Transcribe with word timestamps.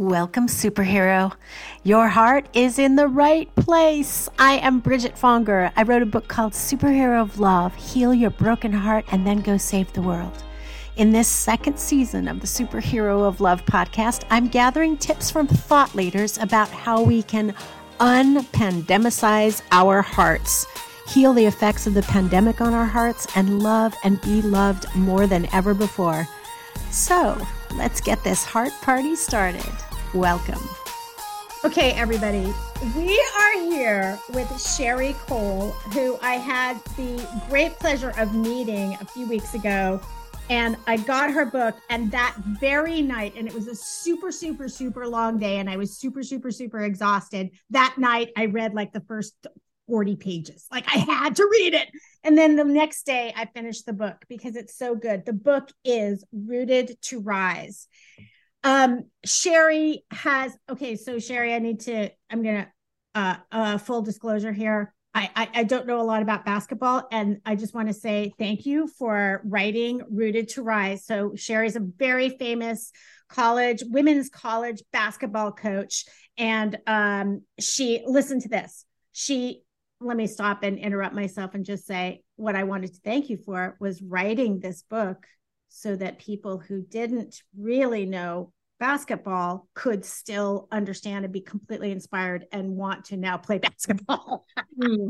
Welcome, 0.00 0.46
superhero. 0.46 1.34
Your 1.82 2.08
heart 2.08 2.46
is 2.54 2.78
in 2.78 2.96
the 2.96 3.06
right 3.06 3.54
place. 3.54 4.30
I 4.38 4.54
am 4.54 4.80
Bridget 4.80 5.14
Fonger. 5.14 5.70
I 5.76 5.82
wrote 5.82 6.00
a 6.00 6.06
book 6.06 6.26
called 6.26 6.54
Superhero 6.54 7.20
of 7.20 7.38
Love 7.38 7.74
Heal 7.74 8.14
Your 8.14 8.30
Broken 8.30 8.72
Heart 8.72 9.04
and 9.12 9.26
Then 9.26 9.42
Go 9.42 9.58
Save 9.58 9.92
the 9.92 10.00
World. 10.00 10.42
In 10.96 11.12
this 11.12 11.28
second 11.28 11.78
season 11.78 12.28
of 12.28 12.40
the 12.40 12.46
Superhero 12.46 13.28
of 13.28 13.42
Love 13.42 13.62
podcast, 13.66 14.24
I'm 14.30 14.48
gathering 14.48 14.96
tips 14.96 15.30
from 15.30 15.46
thought 15.46 15.94
leaders 15.94 16.38
about 16.38 16.70
how 16.70 17.02
we 17.02 17.22
can 17.22 17.54
unpandemicize 17.98 19.60
our 19.70 20.00
hearts, 20.00 20.64
heal 21.08 21.34
the 21.34 21.44
effects 21.44 21.86
of 21.86 21.92
the 21.92 22.04
pandemic 22.04 22.62
on 22.62 22.72
our 22.72 22.86
hearts, 22.86 23.26
and 23.36 23.62
love 23.62 23.94
and 24.02 24.18
be 24.22 24.40
loved 24.40 24.86
more 24.96 25.26
than 25.26 25.46
ever 25.52 25.74
before. 25.74 26.26
So, 26.90 27.36
let's 27.76 28.00
get 28.00 28.24
this 28.24 28.44
heart 28.44 28.72
party 28.80 29.14
started. 29.14 29.89
Welcome. 30.14 30.58
Okay, 31.64 31.92
everybody, 31.92 32.52
we 32.96 33.24
are 33.38 33.52
here 33.60 34.18
with 34.30 34.60
Sherri 34.60 35.14
Coale, 35.20 35.70
who 35.92 36.18
I 36.20 36.32
had 36.32 36.82
the 36.96 37.24
great 37.48 37.78
pleasure 37.78 38.12
of 38.18 38.34
meeting 38.34 38.94
a 39.00 39.04
few 39.04 39.28
weeks 39.28 39.54
ago. 39.54 40.00
And 40.48 40.76
I 40.88 40.96
got 40.96 41.30
her 41.30 41.46
book, 41.46 41.76
and 41.90 42.10
that 42.10 42.34
very 42.44 43.02
night, 43.02 43.34
and 43.36 43.46
it 43.46 43.54
was 43.54 43.68
a 43.68 43.74
super, 43.76 44.32
super, 44.32 44.68
super 44.68 45.06
long 45.06 45.38
day, 45.38 45.58
and 45.58 45.70
I 45.70 45.76
was 45.76 45.96
super, 45.96 46.24
super, 46.24 46.50
super 46.50 46.80
exhausted. 46.80 47.50
That 47.70 47.94
night, 47.96 48.30
I 48.36 48.46
read 48.46 48.74
like 48.74 48.92
the 48.92 49.02
first 49.02 49.46
40 49.86 50.16
pages. 50.16 50.66
Like 50.72 50.86
I 50.88 50.98
had 50.98 51.36
to 51.36 51.48
read 51.50 51.74
it. 51.74 51.88
And 52.24 52.36
then 52.36 52.56
the 52.56 52.64
next 52.64 53.06
day, 53.06 53.32
I 53.36 53.46
finished 53.46 53.86
the 53.86 53.92
book 53.92 54.16
because 54.28 54.56
it's 54.56 54.76
so 54.76 54.96
good. 54.96 55.24
The 55.24 55.32
book 55.32 55.70
is 55.84 56.24
Rooted 56.32 56.96
to 57.02 57.20
Rise 57.20 57.86
um 58.64 59.04
sherri 59.24 60.04
has 60.10 60.56
okay 60.68 60.96
so 60.96 61.18
sherri 61.18 61.54
i 61.54 61.58
need 61.58 61.80
to 61.80 62.10
i'm 62.30 62.42
gonna 62.42 62.68
uh 63.14 63.36
uh 63.52 63.78
full 63.78 64.02
disclosure 64.02 64.52
here. 64.52 64.94
I, 65.12 65.28
I, 65.34 65.48
I 65.54 65.64
don't 65.64 65.88
know 65.88 66.00
a 66.00 66.04
lot 66.04 66.22
about 66.22 66.44
basketball 66.44 67.08
and 67.10 67.38
i 67.44 67.56
just 67.56 67.74
want 67.74 67.88
to 67.88 67.94
say 67.94 68.32
thank 68.38 68.64
you 68.64 68.86
for 68.86 69.42
writing 69.44 70.02
rooted 70.10 70.50
to 70.50 70.62
rise. 70.62 71.04
So 71.04 71.32
sherri's 71.34 71.74
a 71.74 71.80
very 71.80 72.30
famous 72.30 72.92
college 73.28 73.82
women's 73.88 74.28
college 74.28 74.82
basketball 74.92 75.52
coach 75.52 76.04
and 76.38 76.78
um 76.86 77.42
she 77.58 78.02
listen 78.06 78.40
to 78.40 78.48
this. 78.48 78.84
She 79.12 79.62
let 80.00 80.16
me 80.16 80.26
stop 80.26 80.62
and 80.62 80.78
interrupt 80.78 81.14
myself 81.14 81.54
and 81.54 81.64
just 81.64 81.86
say 81.86 82.22
what 82.36 82.56
i 82.56 82.64
wanted 82.64 82.92
to 82.92 83.00
thank 83.04 83.28
you 83.28 83.36
for 83.36 83.76
was 83.80 84.00
writing 84.02 84.58
this 84.58 84.82
book 84.82 85.26
so 85.70 85.96
that 85.96 86.18
people 86.18 86.58
who 86.58 86.82
didn't 86.82 87.42
really 87.56 88.04
know 88.04 88.52
basketball 88.78 89.68
could 89.74 90.04
still 90.04 90.66
understand 90.72 91.24
and 91.24 91.32
be 91.32 91.40
completely 91.40 91.92
inspired 91.92 92.46
and 92.52 92.76
want 92.76 93.06
to 93.06 93.16
now 93.16 93.36
play 93.36 93.58
basketball. 93.68 94.46
mm. 94.78 95.08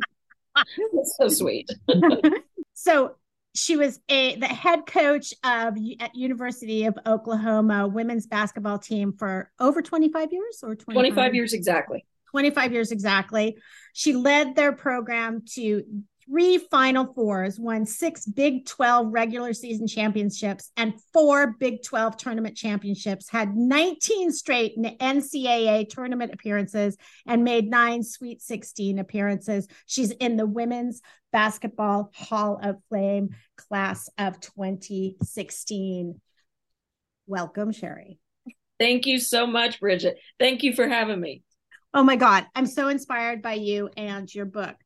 That's 0.55 1.17
so 1.17 1.29
sweet. 1.29 1.71
so 2.75 3.17
she 3.55 3.77
was 3.77 3.99
a 4.09 4.37
the 4.37 4.47
head 4.47 4.87
coach 4.87 5.33
of 5.43 5.77
at 5.99 6.15
University 6.15 6.85
of 6.85 6.99
Oklahoma 7.07 7.89
women's 7.89 8.27
basketball 8.27 8.79
team 8.79 9.13
for 9.13 9.51
over 9.59 9.83
25 9.83 10.33
years 10.33 10.61
or 10.63 10.75
25 10.75 11.35
years 11.35 11.53
exactly. 11.53 12.05
25 12.31 12.73
years 12.73 12.93
exactly. 12.93 13.57
She 13.93 14.15
led 14.15 14.55
their 14.55 14.73
program 14.73 15.43
to 15.55 15.85
three 16.31 16.59
Final 16.71 17.13
Fours, 17.13 17.59
won 17.59 17.85
six 17.85 18.25
Big 18.25 18.65
12 18.67 19.09
regular 19.11 19.53
season 19.53 19.87
championships, 19.87 20.71
and 20.77 20.95
four 21.13 21.57
Big 21.59 21.83
12 21.83 22.17
tournament 22.17 22.57
championships, 22.57 23.29
had 23.29 23.57
19 23.57 24.33
straight 24.33 24.79
NCAA 24.79 25.89
tournament 25.89 26.33
appearances, 26.33 26.97
and 27.27 27.43
made 27.43 27.69
nine 27.69 28.03
Sweet 28.05 28.41
16 28.41 28.99
appearances. 28.99 29.67
She's 29.87 30.13
in 30.13 30.37
the 30.37 30.47
Women's 30.47 31.03
Basketball 31.33 32.11
Hall 32.15 32.61
of 32.63 32.77
Fame 32.93 33.31
class 33.57 34.09
of 34.17 34.41
2016. 34.41 36.21
Welcome, 37.27 37.73
Sherri. 37.73 38.19
Thank 38.79 39.07
you 39.07 39.19
so 39.19 39.47
much, 39.47 39.81
Bridget. 39.81 40.19
Thank 40.39 40.63
you 40.63 40.75
for 40.75 40.89
having 40.89 41.21
me. 41.21 41.43
Oh 41.93 42.05
my 42.05 42.17
God. 42.17 42.47
I'm 42.55 42.67
so 42.67 42.89
inspired 42.89 43.43
by 43.43 43.55
you 43.55 43.91
and 43.97 44.33
your 44.33 44.47
book. 44.47 44.77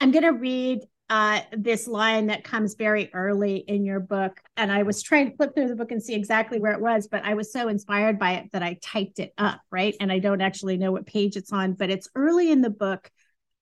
I'm 0.00 0.10
going 0.10 0.24
to 0.24 0.32
read 0.32 0.80
uh, 1.10 1.40
this 1.56 1.88
line 1.88 2.26
that 2.26 2.44
comes 2.44 2.74
very 2.74 3.10
early 3.14 3.56
in 3.56 3.84
your 3.84 4.00
book. 4.00 4.40
And 4.56 4.70
I 4.70 4.82
was 4.82 5.02
trying 5.02 5.30
to 5.30 5.36
flip 5.36 5.54
through 5.54 5.68
the 5.68 5.76
book 5.76 5.90
and 5.90 6.02
see 6.02 6.14
exactly 6.14 6.60
where 6.60 6.72
it 6.72 6.80
was, 6.80 7.08
but 7.08 7.24
I 7.24 7.34
was 7.34 7.50
so 7.50 7.68
inspired 7.68 8.18
by 8.18 8.32
it 8.32 8.52
that 8.52 8.62
I 8.62 8.78
typed 8.82 9.18
it 9.18 9.32
up, 9.38 9.60
right? 9.70 9.94
And 10.00 10.12
I 10.12 10.18
don't 10.18 10.42
actually 10.42 10.76
know 10.76 10.92
what 10.92 11.06
page 11.06 11.36
it's 11.36 11.52
on, 11.52 11.72
but 11.72 11.90
it's 11.90 12.10
early 12.14 12.52
in 12.52 12.60
the 12.60 12.70
book 12.70 13.10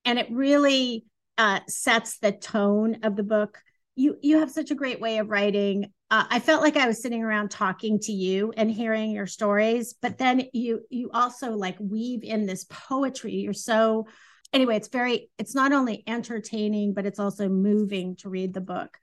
and 0.05 0.19
it 0.19 0.29
really 0.31 1.05
uh, 1.39 1.61
sets 1.69 2.19
the 2.19 2.33
tone 2.33 2.99
of 3.03 3.17
the 3.17 3.23
book. 3.23 3.59
You 3.95 4.17
you 4.23 4.39
have 4.39 4.51
such 4.51 4.71
a 4.71 4.75
great 4.75 5.01
way 5.01 5.19
of 5.19 5.29
writing. 5.29 5.93
Uh, 6.11 6.25
I 6.31 6.39
felt 6.39 6.63
like 6.63 6.77
I 6.77 6.87
was 6.87 7.03
sitting 7.03 7.23
around 7.23 7.51
talking 7.51 7.99
to 8.01 8.13
you 8.13 8.53
and 8.57 8.71
hearing 8.71 9.11
your 9.11 9.27
stories, 9.27 9.95
but 10.01 10.19
then 10.19 10.45
you 10.53 10.83
you 10.91 11.11
also 11.13 11.53
like 11.53 11.77
weave 11.81 12.23
in 12.23 12.47
this 12.47 12.67
poetry. 12.69 13.35
You're 13.35 13.53
so 13.53 14.07
anyway, 14.53 14.77
it's 14.77 14.89
very, 14.89 15.31
it's 15.39 15.55
not 15.55 15.73
only 15.73 16.03
entertaining, 16.07 16.95
but 16.95 17.07
it's 17.07 17.19
also 17.19 17.49
moving 17.49 18.17
to 18.17 18.29
read 18.29 18.55
the 18.55 18.61
book. 18.61 18.99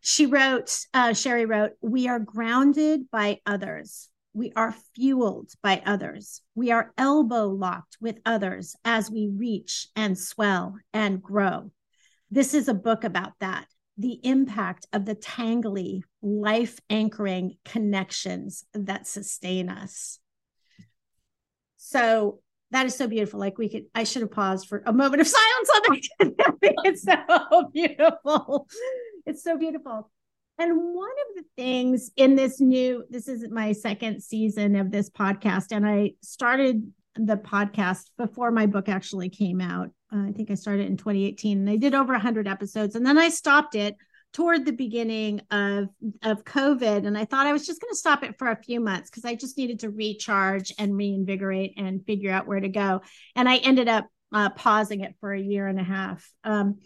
She 0.00 0.26
wrote, 0.26 0.86
uh, 0.92 1.14
Sherri 1.14 1.46
wrote, 1.46 1.72
We 1.80 2.08
are 2.08 2.18
grounded 2.18 3.10
by 3.10 3.40
others. 3.46 4.08
We 4.34 4.52
are 4.56 4.74
fueled 4.94 5.52
by 5.62 5.82
others. 5.86 6.42
We 6.54 6.72
are 6.72 6.92
elbow 6.98 7.48
locked 7.48 7.96
with 8.00 8.18
others 8.26 8.74
as 8.84 9.10
we 9.10 9.28
reach 9.28 9.88
and 9.94 10.18
swell 10.18 10.76
and 10.92 11.22
grow. 11.22 11.70
This 12.30 12.52
is 12.52 12.68
a 12.68 12.74
book 12.74 13.04
about 13.04 13.32
that 13.40 13.66
the 13.96 14.18
impact 14.24 14.86
of 14.92 15.04
the 15.04 15.14
tangly, 15.14 16.02
life 16.20 16.80
anchoring 16.90 17.56
connections 17.64 18.64
that 18.74 19.06
sustain 19.06 19.68
us. 19.68 20.18
So 21.76 22.40
that 22.74 22.86
is 22.86 22.96
so 22.96 23.06
beautiful. 23.06 23.38
Like 23.38 23.56
we 23.56 23.68
could, 23.68 23.84
I 23.94 24.04
should 24.04 24.22
have 24.22 24.32
paused 24.32 24.68
for 24.68 24.82
a 24.84 24.92
moment 24.92 25.20
of 25.20 25.28
silence 25.28 25.70
on 26.20 26.34
that. 26.38 26.74
it's 26.84 27.02
so 27.02 27.70
beautiful. 27.72 28.66
It's 29.26 29.42
so 29.42 29.56
beautiful. 29.56 30.10
And 30.58 30.94
one 30.94 31.10
of 31.10 31.36
the 31.36 31.44
things 31.56 32.10
in 32.16 32.36
this 32.36 32.60
new, 32.60 33.04
this 33.10 33.28
is 33.28 33.48
my 33.50 33.72
second 33.72 34.22
season 34.22 34.76
of 34.76 34.90
this 34.90 35.10
podcast, 35.10 35.72
and 35.72 35.86
I 35.86 36.12
started 36.20 36.92
the 37.16 37.36
podcast 37.36 38.10
before 38.18 38.50
my 38.50 38.66
book 38.66 38.88
actually 38.88 39.28
came 39.28 39.60
out. 39.60 39.90
Uh, 40.12 40.28
I 40.28 40.32
think 40.32 40.50
I 40.50 40.54
started 40.54 40.86
in 40.86 40.96
2018 40.96 41.58
and 41.58 41.70
I 41.70 41.76
did 41.76 41.94
over 41.94 42.12
100 42.12 42.46
episodes, 42.46 42.94
and 42.94 43.04
then 43.04 43.18
I 43.18 43.30
stopped 43.30 43.74
it 43.74 43.96
toward 44.34 44.66
the 44.66 44.72
beginning 44.72 45.40
of 45.50 45.88
of 46.22 46.44
COVID, 46.44 47.06
and 47.06 47.16
I 47.16 47.24
thought 47.24 47.46
I 47.46 47.52
was 47.52 47.66
just 47.66 47.80
going 47.80 47.92
to 47.92 47.98
stop 47.98 48.22
it 48.22 48.36
for 48.38 48.50
a 48.50 48.62
few 48.62 48.80
months 48.80 49.08
because 49.08 49.24
I 49.24 49.36
just 49.36 49.56
needed 49.56 49.80
to 49.80 49.90
recharge 49.90 50.72
and 50.78 50.94
reinvigorate 50.94 51.74
and 51.78 52.04
figure 52.04 52.32
out 52.32 52.46
where 52.46 52.60
to 52.60 52.68
go. 52.68 53.00
And 53.34 53.48
I 53.48 53.56
ended 53.56 53.88
up 53.88 54.06
uh, 54.32 54.50
pausing 54.50 55.00
it 55.00 55.14
for 55.20 55.32
a 55.32 55.40
year 55.40 55.66
and 55.68 55.80
a 55.80 55.84
half. 55.84 56.28
Um, 56.42 56.80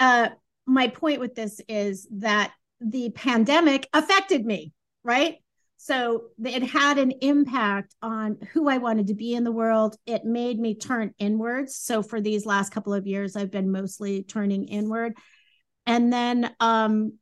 uh, 0.00 0.30
my 0.66 0.88
point 0.88 1.20
with 1.20 1.34
this 1.34 1.60
is 1.68 2.08
that 2.12 2.52
the 2.80 3.10
pandemic 3.10 3.86
affected 3.92 4.44
me, 4.44 4.72
right? 5.04 5.36
So 5.76 6.24
it 6.42 6.62
had 6.62 6.98
an 6.98 7.10
impact 7.22 7.94
on 8.02 8.36
who 8.52 8.68
I 8.68 8.78
wanted 8.78 9.06
to 9.08 9.14
be 9.14 9.34
in 9.34 9.44
the 9.44 9.52
world. 9.52 9.96
It 10.06 10.24
made 10.24 10.58
me 10.58 10.74
turn 10.74 11.14
inwards. 11.18 11.76
So 11.76 12.02
for 12.02 12.20
these 12.20 12.44
last 12.44 12.70
couple 12.70 12.92
of 12.92 13.06
years, 13.06 13.34
I've 13.34 13.50
been 13.50 13.72
mostly 13.72 14.22
turning 14.22 14.68
inward 14.68 15.14
and 15.90 16.12
then 16.12 16.54
um 16.60 17.12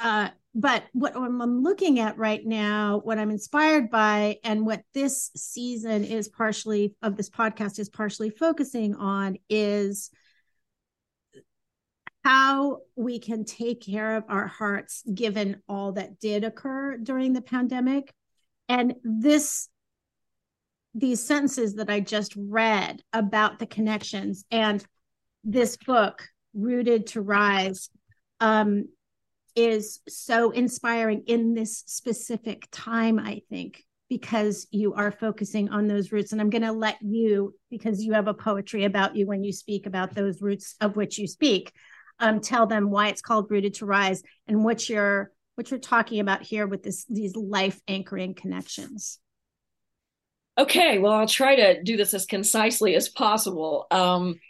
uh 0.00 0.28
but 0.54 0.84
what 0.92 1.14
I'm 1.14 1.62
looking 1.62 2.00
at 2.00 2.18
right 2.18 2.44
now, 2.44 3.00
what 3.04 3.18
I'm 3.18 3.30
inspired 3.30 3.90
by, 3.90 4.38
and 4.42 4.66
what 4.66 4.82
this 4.92 5.30
season 5.36 6.02
is 6.02 6.28
partially 6.28 6.96
of 7.00 7.16
this 7.16 7.30
podcast 7.30 7.78
is 7.78 7.88
partially 7.88 8.30
focusing 8.30 8.96
on 8.96 9.36
is 9.48 10.10
how 12.24 12.78
we 12.96 13.20
can 13.20 13.44
take 13.44 13.82
care 13.82 14.16
of 14.16 14.24
our 14.28 14.48
hearts 14.48 15.04
given 15.14 15.62
all 15.68 15.92
that 15.92 16.18
did 16.18 16.42
occur 16.42 16.96
during 16.96 17.34
the 17.34 17.42
pandemic. 17.42 18.12
And 18.68 18.96
this, 19.04 19.68
these 20.92 21.22
sentences 21.24 21.76
that 21.76 21.88
I 21.88 22.00
just 22.00 22.34
read 22.36 23.00
about 23.12 23.60
the 23.60 23.66
connections 23.66 24.44
and 24.50 24.84
this 25.44 25.76
book 25.76 26.26
rooted 26.54 27.06
to 27.08 27.20
rise 27.20 27.90
um, 28.40 28.88
is 29.54 30.00
so 30.08 30.50
inspiring 30.50 31.24
in 31.26 31.54
this 31.54 31.82
specific 31.86 32.68
time 32.70 33.18
i 33.18 33.42
think 33.50 33.84
because 34.08 34.66
you 34.70 34.94
are 34.94 35.10
focusing 35.10 35.68
on 35.70 35.88
those 35.88 36.12
roots 36.12 36.32
and 36.32 36.40
i'm 36.40 36.50
going 36.50 36.62
to 36.62 36.72
let 36.72 36.96
you 37.02 37.54
because 37.70 38.04
you 38.04 38.12
have 38.12 38.28
a 38.28 38.34
poetry 38.34 38.84
about 38.84 39.16
you 39.16 39.26
when 39.26 39.42
you 39.42 39.52
speak 39.52 39.86
about 39.86 40.14
those 40.14 40.40
roots 40.40 40.76
of 40.80 40.96
which 40.96 41.18
you 41.18 41.26
speak 41.26 41.72
um, 42.20 42.40
tell 42.40 42.66
them 42.66 42.90
why 42.90 43.08
it's 43.08 43.22
called 43.22 43.50
rooted 43.50 43.74
to 43.74 43.86
rise 43.86 44.22
and 44.46 44.64
what 44.64 44.88
you're 44.88 45.30
what 45.54 45.70
you're 45.70 45.80
talking 45.80 46.20
about 46.20 46.42
here 46.42 46.66
with 46.66 46.82
this 46.82 47.04
these 47.08 47.34
life 47.34 47.80
anchoring 47.88 48.34
connections 48.34 49.18
Okay, 50.58 50.98
well, 50.98 51.12
I'll 51.12 51.28
try 51.28 51.54
to 51.54 51.82
do 51.84 51.96
this 51.96 52.14
as 52.14 52.26
concisely 52.26 52.96
as 52.96 53.08
possible. 53.08 53.86
Um, 53.92 54.40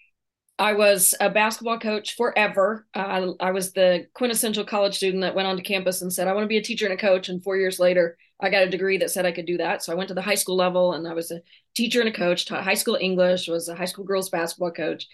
I 0.59 0.73
was 0.73 1.15
a 1.21 1.31
basketball 1.31 1.79
coach 1.79 2.17
forever. 2.17 2.87
Uh, 2.93 3.33
I 3.39 3.53
was 3.53 3.73
the 3.73 4.09
quintessential 4.15 4.65
college 4.65 4.97
student 4.97 5.23
that 5.23 5.35
went 5.35 5.47
onto 5.47 5.63
campus 5.63 6.03
and 6.03 6.13
said, 6.13 6.27
I 6.27 6.33
want 6.33 6.45
to 6.45 6.49
be 6.49 6.57
a 6.57 6.63
teacher 6.63 6.85
and 6.85 6.95
a 6.95 7.01
coach. 7.01 7.29
And 7.29 7.43
four 7.43 7.57
years 7.57 7.79
later, 7.79 8.17
I 8.41 8.51
got 8.51 8.65
a 8.65 8.71
degree 8.71 8.99
that 8.99 9.11
said 9.11 9.25
I 9.25 9.33
could 9.33 9.47
do 9.47 9.59
that. 9.59 9.85
So 9.85 9.93
I 9.93 9.97
went 9.97 10.09
to 10.09 10.15
the 10.15 10.23
high 10.23 10.35
school 10.35 10.57
level 10.57 10.95
and 10.95 11.07
I 11.07 11.13
was 11.15 11.31
a 11.31 11.43
teacher 11.77 12.01
and 12.01 12.09
a 12.09 12.13
coach, 12.13 12.47
taught 12.47 12.65
high 12.65 12.75
school 12.75 12.99
English, 13.01 13.47
was 13.47 13.69
a 13.69 13.75
high 13.77 13.85
school 13.85 14.05
girls 14.05 14.31
basketball 14.31 14.73
coach. 14.73 15.07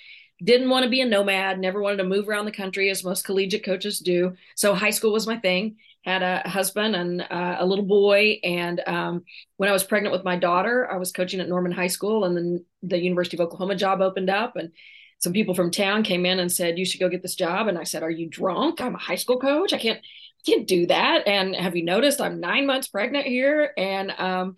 Didn't 0.42 0.70
want 0.70 0.84
to 0.84 0.90
be 0.90 1.00
a 1.02 1.06
nomad, 1.06 1.58
never 1.58 1.80
wanted 1.80 1.98
to 1.98 2.04
move 2.04 2.28
around 2.28 2.46
the 2.46 2.52
country 2.52 2.90
as 2.90 3.04
most 3.04 3.24
collegiate 3.24 3.64
coaches 3.64 3.98
do. 3.98 4.34
So 4.56 4.74
high 4.74 4.90
school 4.90 5.12
was 5.12 5.26
my 5.26 5.36
thing. 5.38 5.76
Had 6.04 6.22
a 6.22 6.48
husband 6.48 6.96
and 6.96 7.22
uh, 7.22 7.56
a 7.60 7.66
little 7.66 7.84
boy. 7.84 8.40
And 8.42 8.82
um, 8.86 9.24
when 9.58 9.68
I 9.68 9.72
was 9.72 9.84
pregnant 9.84 10.12
with 10.12 10.24
my 10.24 10.36
daughter, 10.36 10.90
I 10.90 10.96
was 10.96 11.12
coaching 11.12 11.40
at 11.40 11.48
Norman 11.48 11.72
High 11.72 11.86
School 11.86 12.24
and 12.24 12.36
then 12.36 12.64
the 12.82 12.98
University 12.98 13.36
of 13.36 13.42
Oklahoma 13.42 13.76
job 13.76 14.00
opened 14.00 14.28
up. 14.28 14.56
And 14.56 14.72
some 15.24 15.32
people 15.32 15.54
from 15.54 15.70
town 15.70 16.02
came 16.02 16.26
in 16.26 16.38
and 16.38 16.52
said, 16.52 16.78
"You 16.78 16.84
should 16.84 17.00
go 17.00 17.08
get 17.08 17.22
this 17.22 17.34
job." 17.34 17.66
And 17.66 17.78
I 17.78 17.84
said, 17.84 18.02
"Are 18.02 18.10
you 18.10 18.28
drunk? 18.28 18.82
I'm 18.82 18.94
a 18.94 18.98
high 18.98 19.14
school 19.14 19.38
coach. 19.38 19.72
I 19.72 19.78
can't 19.78 20.00
can't 20.46 20.66
do 20.68 20.86
that." 20.86 21.26
And 21.26 21.56
have 21.56 21.74
you 21.74 21.82
noticed 21.82 22.20
I'm 22.20 22.40
nine 22.40 22.66
months 22.66 22.88
pregnant 22.88 23.26
here? 23.26 23.72
And 23.78 24.12
um, 24.18 24.56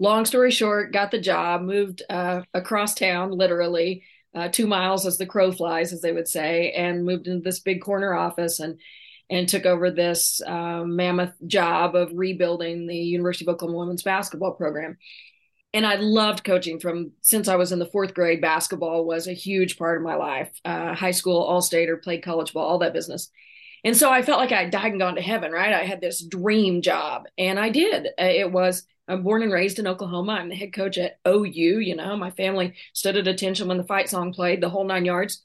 long 0.00 0.24
story 0.24 0.50
short, 0.50 0.92
got 0.92 1.12
the 1.12 1.20
job, 1.20 1.62
moved 1.62 2.02
uh, 2.10 2.42
across 2.52 2.96
town, 2.96 3.30
literally 3.30 4.02
uh, 4.34 4.48
two 4.48 4.66
miles 4.66 5.06
as 5.06 5.18
the 5.18 5.26
crow 5.26 5.52
flies, 5.52 5.92
as 5.92 6.00
they 6.00 6.12
would 6.12 6.26
say, 6.26 6.72
and 6.72 7.04
moved 7.04 7.28
into 7.28 7.44
this 7.44 7.60
big 7.60 7.80
corner 7.80 8.12
office 8.12 8.58
and 8.58 8.80
and 9.30 9.48
took 9.48 9.66
over 9.66 9.92
this 9.92 10.40
uh, 10.44 10.82
mammoth 10.84 11.34
job 11.46 11.94
of 11.94 12.10
rebuilding 12.12 12.88
the 12.88 12.96
University 12.96 13.44
of 13.44 13.54
Oklahoma 13.54 13.78
women's 13.78 14.02
basketball 14.02 14.54
program 14.54 14.98
and 15.74 15.86
I 15.86 15.96
loved 15.96 16.44
coaching 16.44 16.80
from 16.80 17.12
since 17.20 17.48
I 17.48 17.56
was 17.56 17.72
in 17.72 17.78
the 17.78 17.86
fourth 17.86 18.14
grade. 18.14 18.40
Basketball 18.40 19.04
was 19.04 19.26
a 19.26 19.32
huge 19.34 19.76
part 19.76 19.98
of 19.98 20.02
my 20.02 20.14
life. 20.14 20.50
Uh, 20.64 20.94
high 20.94 21.10
school, 21.10 21.42
all 21.42 21.60
state, 21.60 21.90
or 21.90 21.98
played 21.98 22.24
college 22.24 22.52
ball, 22.52 22.66
all 22.66 22.78
that 22.78 22.94
business. 22.94 23.30
And 23.84 23.96
so 23.96 24.10
I 24.10 24.22
felt 24.22 24.40
like 24.40 24.52
I 24.52 24.68
died 24.68 24.92
and 24.92 25.00
gone 25.00 25.14
to 25.14 25.22
heaven, 25.22 25.52
right? 25.52 25.72
I 25.72 25.84
had 25.84 26.00
this 26.00 26.24
dream 26.24 26.82
job, 26.82 27.24
and 27.36 27.58
I 27.58 27.68
did. 27.68 28.06
Uh, 28.06 28.24
it 28.24 28.50
was 28.50 28.84
I'm 29.08 29.22
born 29.22 29.42
and 29.42 29.52
raised 29.52 29.78
in 29.78 29.86
Oklahoma. 29.86 30.32
I'm 30.32 30.50
the 30.50 30.54
head 30.54 30.72
coach 30.72 30.98
at 30.98 31.18
OU. 31.26 31.80
You 31.80 31.96
know, 31.96 32.16
my 32.16 32.30
family 32.30 32.74
stood 32.92 33.16
at 33.16 33.26
attention 33.26 33.68
when 33.68 33.78
the 33.78 33.84
fight 33.84 34.08
song 34.08 34.32
played, 34.32 34.60
the 34.60 34.68
whole 34.68 34.84
nine 34.84 35.04
yards. 35.04 35.42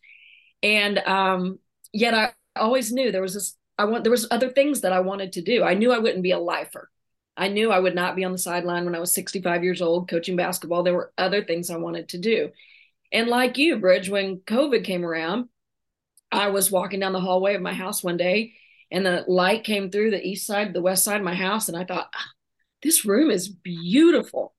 And 0.61 0.99
um, 0.99 1.59
yet 1.93 2.13
I 2.13 2.31
always 2.55 2.91
knew 2.91 3.11
there 3.11 3.21
was 3.21 3.33
this. 3.33 3.55
I 3.77 3.85
want 3.85 4.03
there 4.03 4.11
was 4.11 4.27
other 4.29 4.49
things 4.49 4.81
that 4.81 4.93
I 4.93 4.99
wanted 4.99 5.33
to 5.33 5.41
do. 5.41 5.63
I 5.63 5.73
knew 5.73 5.91
I 5.91 5.99
wouldn't 5.99 6.23
be 6.23 6.31
a 6.31 6.39
lifer. 6.39 6.89
I 7.35 7.47
knew 7.47 7.71
I 7.71 7.79
would 7.79 7.95
not 7.95 8.15
be 8.15 8.23
on 8.23 8.31
the 8.31 8.37
sideline 8.37 8.85
when 8.85 8.95
I 8.95 8.99
was 8.99 9.13
65 9.13 9.63
years 9.63 9.81
old 9.81 10.07
coaching 10.07 10.35
basketball. 10.35 10.83
There 10.83 10.93
were 10.93 11.13
other 11.17 11.43
things 11.43 11.69
I 11.69 11.77
wanted 11.77 12.09
to 12.09 12.19
do. 12.19 12.51
And 13.11 13.27
like 13.27 13.57
you, 13.57 13.77
Bridge, 13.77 14.09
when 14.09 14.37
COVID 14.39 14.83
came 14.83 15.05
around, 15.05 15.49
I 16.31 16.49
was 16.49 16.71
walking 16.71 16.99
down 16.99 17.13
the 17.13 17.19
hallway 17.21 17.55
of 17.55 17.61
my 17.61 17.73
house 17.73 18.03
one 18.03 18.17
day 18.17 18.53
and 18.91 19.05
the 19.05 19.23
light 19.27 19.63
came 19.63 19.89
through 19.89 20.11
the 20.11 20.23
east 20.23 20.45
side, 20.45 20.73
the 20.73 20.81
west 20.81 21.03
side 21.03 21.17
of 21.17 21.23
my 21.23 21.33
house. 21.33 21.67
And 21.67 21.77
I 21.77 21.83
thought, 21.83 22.09
ah, 22.13 22.27
this 22.83 23.05
room 23.05 23.31
is 23.31 23.49
beautiful. 23.49 24.53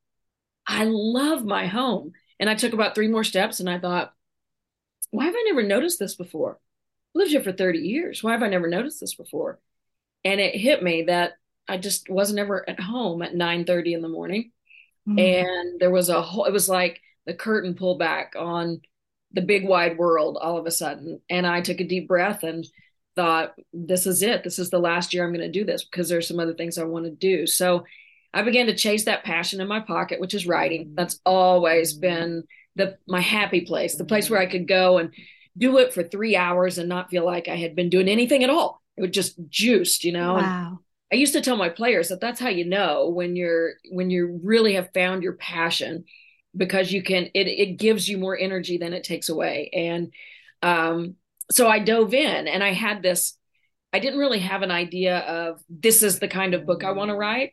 I 0.66 0.84
love 0.84 1.44
my 1.44 1.66
home. 1.66 2.12
And 2.40 2.50
I 2.50 2.56
took 2.56 2.72
about 2.72 2.94
three 2.94 3.08
more 3.08 3.24
steps 3.24 3.60
and 3.60 3.70
I 3.70 3.78
thought, 3.78 4.12
why 5.10 5.26
have 5.26 5.34
I 5.34 5.44
never 5.46 5.62
noticed 5.62 6.00
this 6.00 6.16
before? 6.16 6.58
I 7.14 7.18
lived 7.18 7.30
here 7.30 7.42
for 7.44 7.52
30 7.52 7.78
years. 7.78 8.22
Why 8.22 8.32
have 8.32 8.42
I 8.42 8.48
never 8.48 8.68
noticed 8.68 9.00
this 9.00 9.14
before? 9.14 9.60
And 10.24 10.40
it 10.40 10.56
hit 10.56 10.82
me 10.82 11.02
that 11.02 11.34
I 11.68 11.78
just 11.78 12.08
wasn't 12.08 12.38
ever 12.38 12.68
at 12.68 12.80
home 12.80 13.22
at 13.22 13.34
9 13.34 13.64
30 13.64 13.94
in 13.94 14.02
the 14.02 14.08
morning. 14.08 14.50
Mm-hmm. 15.08 15.18
And 15.18 15.80
there 15.80 15.90
was 15.90 16.08
a 16.08 16.22
whole, 16.22 16.44
it 16.44 16.52
was 16.52 16.68
like 16.68 17.00
the 17.26 17.34
curtain 17.34 17.74
pulled 17.74 17.98
back 17.98 18.34
on 18.38 18.80
the 19.32 19.42
big 19.42 19.66
wide 19.66 19.98
world 19.98 20.38
all 20.40 20.58
of 20.58 20.66
a 20.66 20.70
sudden. 20.70 21.20
And 21.28 21.46
I 21.46 21.60
took 21.60 21.80
a 21.80 21.88
deep 21.88 22.08
breath 22.08 22.42
and 22.42 22.64
thought, 23.16 23.54
this 23.72 24.06
is 24.06 24.22
it. 24.22 24.44
This 24.44 24.58
is 24.58 24.70
the 24.70 24.78
last 24.78 25.12
year 25.12 25.24
I'm 25.24 25.32
going 25.32 25.40
to 25.40 25.50
do 25.50 25.64
this 25.64 25.84
because 25.84 26.08
there's 26.08 26.28
some 26.28 26.40
other 26.40 26.54
things 26.54 26.78
I 26.78 26.84
want 26.84 27.04
to 27.06 27.10
do. 27.10 27.46
So 27.46 27.84
I 28.32 28.42
began 28.42 28.66
to 28.66 28.74
chase 28.74 29.04
that 29.04 29.24
passion 29.24 29.60
in 29.60 29.68
my 29.68 29.80
pocket, 29.80 30.20
which 30.20 30.34
is 30.34 30.46
writing. 30.46 30.88
Mm. 30.88 30.94
That's 30.96 31.20
always 31.24 31.96
mm. 31.96 32.00
been 32.00 32.44
the 32.76 32.98
my 33.06 33.20
happy 33.20 33.60
place, 33.62 33.94
the 33.94 34.04
place 34.04 34.26
mm. 34.26 34.30
where 34.32 34.40
I 34.40 34.46
could 34.46 34.66
go 34.66 34.98
and 34.98 35.12
do 35.56 35.78
it 35.78 35.94
for 35.94 36.02
three 36.02 36.34
hours 36.34 36.78
and 36.78 36.88
not 36.88 37.10
feel 37.10 37.24
like 37.24 37.48
I 37.48 37.56
had 37.56 37.76
been 37.76 37.90
doing 37.90 38.08
anything 38.08 38.42
at 38.42 38.50
all. 38.50 38.82
It 38.96 39.02
would 39.02 39.14
just 39.14 39.36
juiced, 39.48 40.04
you 40.04 40.12
know. 40.12 40.34
Wow. 40.34 40.80
I 41.14 41.16
used 41.16 41.34
to 41.34 41.40
tell 41.40 41.56
my 41.56 41.68
players 41.68 42.08
that 42.08 42.20
that's 42.20 42.40
how 42.40 42.48
you 42.48 42.64
know 42.64 43.08
when 43.08 43.36
you're 43.36 43.74
when 43.92 44.10
you 44.10 44.40
really 44.42 44.74
have 44.74 44.92
found 44.92 45.22
your 45.22 45.34
passion 45.34 46.06
because 46.56 46.90
you 46.90 47.04
can 47.04 47.26
it 47.34 47.46
it 47.46 47.76
gives 47.76 48.08
you 48.08 48.18
more 48.18 48.36
energy 48.36 48.78
than 48.78 48.92
it 48.92 49.04
takes 49.04 49.28
away. 49.28 49.70
And 49.72 50.12
um 50.60 51.14
so 51.52 51.68
I 51.68 51.78
dove 51.78 52.14
in 52.14 52.48
and 52.48 52.64
I 52.64 52.72
had 52.72 53.00
this 53.00 53.38
I 53.92 54.00
didn't 54.00 54.18
really 54.18 54.40
have 54.40 54.62
an 54.62 54.72
idea 54.72 55.18
of 55.18 55.60
this 55.70 56.02
is 56.02 56.18
the 56.18 56.26
kind 56.26 56.52
of 56.52 56.66
book 56.66 56.82
I 56.82 56.90
want 56.90 57.10
to 57.10 57.14
write 57.14 57.52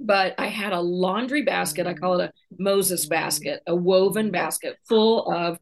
but 0.00 0.34
I 0.38 0.46
had 0.46 0.72
a 0.72 0.80
laundry 0.80 1.42
basket 1.42 1.86
I 1.86 1.92
call 1.92 2.20
it 2.20 2.30
a 2.30 2.32
Moses 2.58 3.04
basket 3.04 3.62
a 3.66 3.76
woven 3.76 4.30
basket 4.30 4.78
full 4.88 5.30
of 5.30 5.58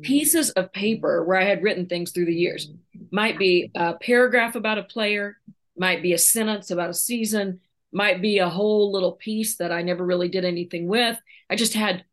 pieces 0.00 0.48
of 0.52 0.72
paper 0.72 1.24
where 1.24 1.38
I 1.38 1.44
had 1.44 1.62
written 1.62 1.88
things 1.88 2.12
through 2.12 2.24
the 2.24 2.34
years. 2.34 2.70
Might 3.12 3.38
be 3.38 3.70
a 3.74 3.96
paragraph 4.00 4.54
about 4.54 4.78
a 4.78 4.82
player 4.82 5.36
might 5.76 6.02
be 6.02 6.12
a 6.12 6.18
sentence 6.18 6.70
about 6.70 6.90
a 6.90 6.94
season, 6.94 7.60
might 7.92 8.20
be 8.20 8.38
a 8.38 8.48
whole 8.48 8.92
little 8.92 9.12
piece 9.12 9.56
that 9.56 9.72
I 9.72 9.82
never 9.82 10.04
really 10.04 10.28
did 10.28 10.44
anything 10.44 10.88
with. 10.88 11.18
I 11.48 11.56
just 11.56 11.74
had 11.74 12.04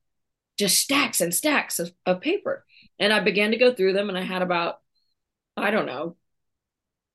just 0.57 0.79
stacks 0.79 1.21
and 1.21 1.33
stacks 1.33 1.79
of, 1.79 1.91
of 2.05 2.21
paper. 2.21 2.65
And 2.99 3.11
I 3.11 3.19
began 3.19 3.51
to 3.51 3.57
go 3.57 3.73
through 3.73 3.93
them, 3.93 4.09
and 4.09 4.17
I 4.17 4.21
had 4.21 4.43
about, 4.43 4.79
I 5.57 5.71
don't 5.71 5.87
know, 5.87 6.17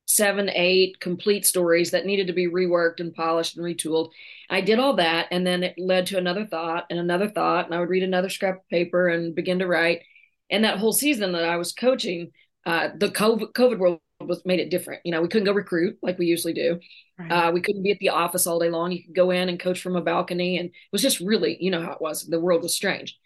seven, 0.07 0.49
eight 0.49 0.99
complete 1.01 1.45
stories 1.45 1.91
that 1.91 2.07
needed 2.07 2.29
to 2.29 2.33
be 2.33 2.49
reworked 2.49 3.01
and 3.01 3.15
polished 3.15 3.57
and 3.57 3.65
retooled. 3.65 4.11
I 4.51 4.61
did 4.61 4.79
all 4.79 4.95
that, 4.95 5.29
and 5.31 5.47
then 5.47 5.63
it 5.63 5.75
led 5.79 6.07
to 6.07 6.19
another 6.19 6.47
thought 6.47 6.87
and 6.91 6.99
another 6.99 7.29
thought, 7.29 7.67
and 7.67 7.75
I 7.75 7.81
would 7.81 7.89
read 7.89 8.03
another 8.03 8.29
scrap 8.29 8.57
of 8.57 8.69
paper 8.69 9.09
and 9.09 9.35
begin 9.35 9.61
to 9.61 9.67
write. 9.67 10.03
And 10.51 10.65
that 10.65 10.79
whole 10.79 10.93
season 10.93 11.33
that 11.33 11.45
I 11.45 11.57
was 11.57 11.73
coaching, 11.73 12.33
uh, 12.65 12.91
the 12.97 13.09
COVID, 13.09 13.53
COVID 13.53 13.79
world 13.79 14.01
was 14.27 14.45
made 14.45 14.61
it 14.61 14.71
different. 14.71 15.01
You 15.05 15.13
know, 15.13 15.23
we 15.23 15.29
couldn't 15.29 15.47
go 15.47 15.53
recruit 15.53 15.99
like 16.03 16.19
we 16.19 16.27
usually 16.27 16.53
do. 16.53 16.81
Right. 17.19 17.31
Uh, 17.31 17.53
we 17.53 17.61
couldn't 17.61 17.83
be 17.83 17.93
at 17.93 17.99
the 17.99 18.11
office 18.11 18.47
all 18.47 18.59
day 18.59 18.71
long. 18.71 18.93
You 18.93 19.05
could 19.05 19.15
go 19.15 19.31
in 19.31 19.49
and 19.49 19.59
coach 19.59 19.81
from 19.81 19.97
a 19.97 20.03
balcony, 20.03 20.59
and 20.59 20.69
it 20.69 20.93
was 20.93 21.03
just 21.03 21.21
really, 21.21 21.57
you 21.61 21.71
know, 21.71 21.83
how 21.83 21.93
it 21.93 22.01
was. 22.01 22.27
The 22.27 22.41
world 22.41 22.63
was 22.63 22.75
strange, 22.75 23.19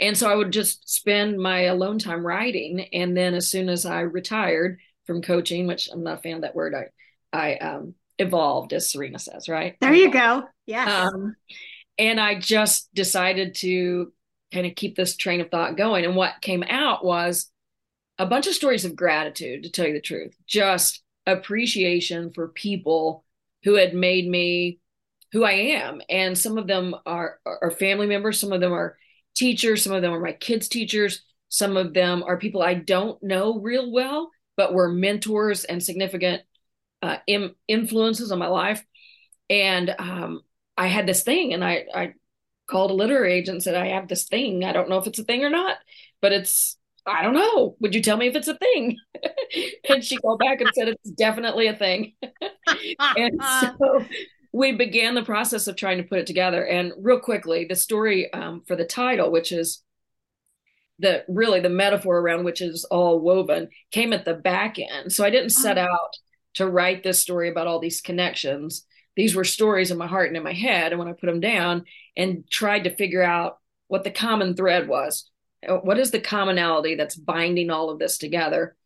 and 0.00 0.16
so 0.16 0.30
I 0.30 0.34
would 0.34 0.52
just 0.52 0.88
spend 0.88 1.38
my 1.38 1.62
alone 1.62 1.98
time 1.98 2.26
writing. 2.26 2.80
And 2.92 3.16
then 3.16 3.34
as 3.34 3.48
soon 3.48 3.68
as 3.68 3.84
I 3.86 4.00
retired 4.00 4.78
from 5.06 5.22
coaching, 5.22 5.66
which 5.66 5.88
I'm 5.92 6.02
not 6.02 6.18
a 6.18 6.22
fan 6.22 6.36
of 6.36 6.42
that 6.42 6.54
word, 6.54 6.74
I 6.74 6.86
I 7.32 7.56
um, 7.56 7.94
evolved, 8.18 8.72
as 8.72 8.90
Serena 8.90 9.18
says, 9.18 9.48
right? 9.48 9.76
There 9.80 9.94
you 9.94 10.10
go. 10.10 10.44
Yeah. 10.66 11.06
Um, 11.06 11.36
and 11.98 12.20
I 12.20 12.38
just 12.38 12.92
decided 12.94 13.54
to 13.56 14.12
kind 14.52 14.66
of 14.66 14.74
keep 14.74 14.96
this 14.96 15.16
train 15.16 15.40
of 15.40 15.50
thought 15.50 15.76
going. 15.76 16.04
And 16.04 16.16
what 16.16 16.40
came 16.40 16.62
out 16.62 17.04
was 17.04 17.50
a 18.18 18.26
bunch 18.26 18.46
of 18.46 18.54
stories 18.54 18.84
of 18.84 18.96
gratitude, 18.96 19.62
to 19.62 19.70
tell 19.70 19.86
you 19.86 19.92
the 19.92 20.00
truth, 20.00 20.34
just 20.46 21.02
appreciation 21.26 22.32
for 22.32 22.48
people 22.48 23.24
who 23.64 23.74
had 23.74 23.94
made 23.94 24.28
me 24.28 24.78
who 25.32 25.44
I 25.44 25.52
am. 25.52 26.00
And 26.08 26.38
some 26.38 26.56
of 26.56 26.66
them 26.66 26.94
are, 27.04 27.40
are 27.44 27.70
family 27.70 28.06
members, 28.06 28.40
some 28.40 28.52
of 28.52 28.60
them 28.60 28.72
are 28.72 28.96
teachers, 29.34 29.82
some 29.82 29.92
of 29.92 30.02
them 30.02 30.12
are 30.12 30.20
my 30.20 30.32
kids' 30.32 30.68
teachers, 30.68 31.22
some 31.48 31.76
of 31.76 31.92
them 31.92 32.22
are 32.22 32.38
people 32.38 32.62
I 32.62 32.74
don't 32.74 33.22
know 33.22 33.58
real 33.60 33.90
well, 33.90 34.30
but 34.56 34.72
were 34.72 34.88
mentors 34.88 35.64
and 35.64 35.82
significant 35.82 36.42
uh, 37.02 37.18
Im- 37.26 37.54
influences 37.68 38.32
on 38.32 38.38
my 38.38 38.46
life. 38.46 38.84
And 39.50 39.94
um, 39.98 40.42
I 40.76 40.86
had 40.86 41.06
this 41.06 41.22
thing, 41.22 41.52
and 41.52 41.64
I, 41.64 41.84
I 41.94 42.14
called 42.66 42.90
a 42.90 42.94
literary 42.94 43.34
agent 43.34 43.56
and 43.56 43.62
said, 43.62 43.74
I 43.74 43.88
have 43.88 44.08
this 44.08 44.24
thing. 44.24 44.64
I 44.64 44.72
don't 44.72 44.88
know 44.88 44.98
if 44.98 45.06
it's 45.06 45.18
a 45.18 45.24
thing 45.24 45.44
or 45.44 45.50
not, 45.50 45.76
but 46.20 46.32
it's 46.32 46.78
I 47.06 47.22
don't 47.22 47.34
know. 47.34 47.76
Would 47.80 47.94
you 47.94 48.02
tell 48.02 48.16
me 48.16 48.26
if 48.26 48.34
it's 48.34 48.48
a 48.48 48.56
thing? 48.56 48.96
and 49.88 50.04
she 50.04 50.16
called 50.16 50.40
back 50.40 50.60
and 50.60 50.70
said 50.74 50.88
it's 50.88 51.10
definitely 51.10 51.68
a 51.68 51.76
thing. 51.76 52.14
and 53.16 53.40
so 53.78 54.04
we 54.52 54.72
began 54.72 55.14
the 55.14 55.22
process 55.22 55.66
of 55.66 55.76
trying 55.76 55.98
to 55.98 56.04
put 56.04 56.18
it 56.18 56.26
together. 56.26 56.64
And 56.64 56.92
real 56.98 57.20
quickly, 57.20 57.66
the 57.68 57.76
story 57.76 58.32
um, 58.32 58.62
for 58.66 58.74
the 58.74 58.84
title, 58.84 59.30
which 59.30 59.52
is 59.52 59.82
the 60.98 61.24
really 61.28 61.60
the 61.60 61.68
metaphor 61.68 62.18
around 62.18 62.44
which 62.44 62.60
is 62.60 62.84
all 62.84 63.20
woven, 63.20 63.68
came 63.92 64.12
at 64.12 64.24
the 64.24 64.34
back 64.34 64.78
end. 64.78 65.12
So 65.12 65.24
I 65.24 65.30
didn't 65.30 65.50
set 65.50 65.78
oh. 65.78 65.82
out 65.82 66.16
to 66.54 66.68
write 66.68 67.02
this 67.04 67.20
story 67.20 67.50
about 67.50 67.66
all 67.66 67.80
these 67.80 68.00
connections. 68.00 68.84
These 69.14 69.34
were 69.34 69.44
stories 69.44 69.90
in 69.90 69.98
my 69.98 70.06
heart 70.06 70.28
and 70.28 70.36
in 70.36 70.42
my 70.42 70.54
head. 70.54 70.92
And 70.92 70.98
when 70.98 71.08
I 71.08 71.12
put 71.12 71.26
them 71.26 71.40
down 71.40 71.84
and 72.16 72.48
tried 72.50 72.84
to 72.84 72.96
figure 72.96 73.22
out 73.22 73.58
what 73.88 74.04
the 74.04 74.10
common 74.10 74.56
thread 74.56 74.88
was, 74.88 75.30
what 75.82 75.98
is 75.98 76.10
the 76.10 76.20
commonality 76.20 76.94
that's 76.94 77.16
binding 77.16 77.70
all 77.70 77.90
of 77.90 77.98
this 77.98 78.18
together 78.18 78.76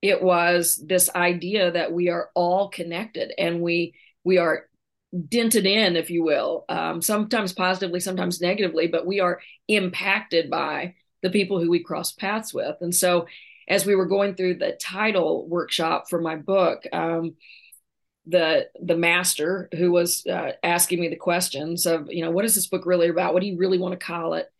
it 0.00 0.20
was 0.20 0.82
this 0.84 1.08
idea 1.14 1.70
that 1.70 1.92
we 1.92 2.08
are 2.08 2.30
all 2.34 2.68
connected 2.68 3.32
and 3.38 3.60
we 3.60 3.94
we 4.24 4.38
are 4.38 4.66
dented 5.28 5.66
in, 5.66 5.96
if 5.96 6.10
you 6.10 6.22
will, 6.22 6.64
um, 6.68 7.02
sometimes 7.02 7.52
positively, 7.52 8.00
sometimes 8.00 8.40
negatively, 8.40 8.86
but 8.86 9.06
we 9.06 9.20
are 9.20 9.40
impacted 9.68 10.48
by 10.50 10.94
the 11.22 11.30
people 11.30 11.60
who 11.60 11.70
we 11.70 11.82
cross 11.82 12.12
paths 12.12 12.54
with. 12.54 12.76
And 12.80 12.94
so, 12.94 13.26
as 13.68 13.86
we 13.86 13.94
were 13.94 14.06
going 14.06 14.34
through 14.34 14.54
the 14.54 14.72
title 14.72 15.46
workshop 15.46 16.10
for 16.10 16.20
my 16.20 16.36
book, 16.36 16.84
um, 16.92 17.36
the 18.26 18.68
the 18.80 18.96
master 18.96 19.68
who 19.76 19.92
was 19.92 20.26
uh, 20.26 20.52
asking 20.62 21.00
me 21.00 21.08
the 21.08 21.16
questions 21.16 21.86
of, 21.86 22.10
you 22.10 22.24
know, 22.24 22.30
what 22.30 22.44
is 22.44 22.54
this 22.54 22.66
book 22.66 22.86
really 22.86 23.08
about? 23.08 23.34
What 23.34 23.40
do 23.40 23.48
you 23.48 23.58
really 23.58 23.78
want 23.78 23.98
to 23.98 24.04
call 24.04 24.34
it? 24.34 24.50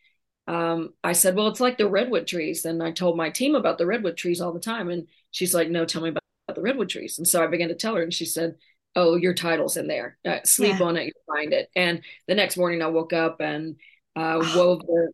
Um, 0.48 0.94
I 1.04 1.12
said, 1.12 1.36
well, 1.36 1.48
it's 1.48 1.60
like 1.60 1.78
the 1.78 1.88
redwood 1.88 2.26
trees. 2.26 2.64
And 2.64 2.82
I 2.82 2.90
told 2.90 3.16
my 3.16 3.30
team 3.30 3.54
about 3.54 3.78
the 3.78 3.86
redwood 3.86 4.16
trees 4.16 4.40
all 4.40 4.52
the 4.52 4.60
time, 4.60 4.90
and 4.90 5.06
she's 5.30 5.54
like, 5.54 5.70
no, 5.70 5.84
tell 5.84 6.02
me 6.02 6.08
about, 6.08 6.22
about 6.48 6.56
the 6.56 6.62
redwood 6.62 6.88
trees. 6.88 7.18
And 7.18 7.26
so 7.26 7.42
I 7.42 7.46
began 7.46 7.68
to 7.68 7.74
tell 7.74 7.94
her, 7.94 8.02
and 8.02 8.12
she 8.12 8.24
said, 8.24 8.56
oh, 8.94 9.16
your 9.16 9.34
title's 9.34 9.76
in 9.76 9.86
there. 9.86 10.18
Uh, 10.26 10.40
sleep 10.44 10.78
yeah. 10.78 10.84
on 10.84 10.96
it, 10.96 11.04
you'll 11.04 11.34
find 11.34 11.52
it. 11.52 11.70
And 11.74 12.02
the 12.28 12.34
next 12.34 12.56
morning 12.56 12.82
I 12.82 12.88
woke 12.88 13.12
up 13.12 13.40
and 13.40 13.76
uh, 14.16 14.44
wove 14.54 14.80
the, 14.80 15.12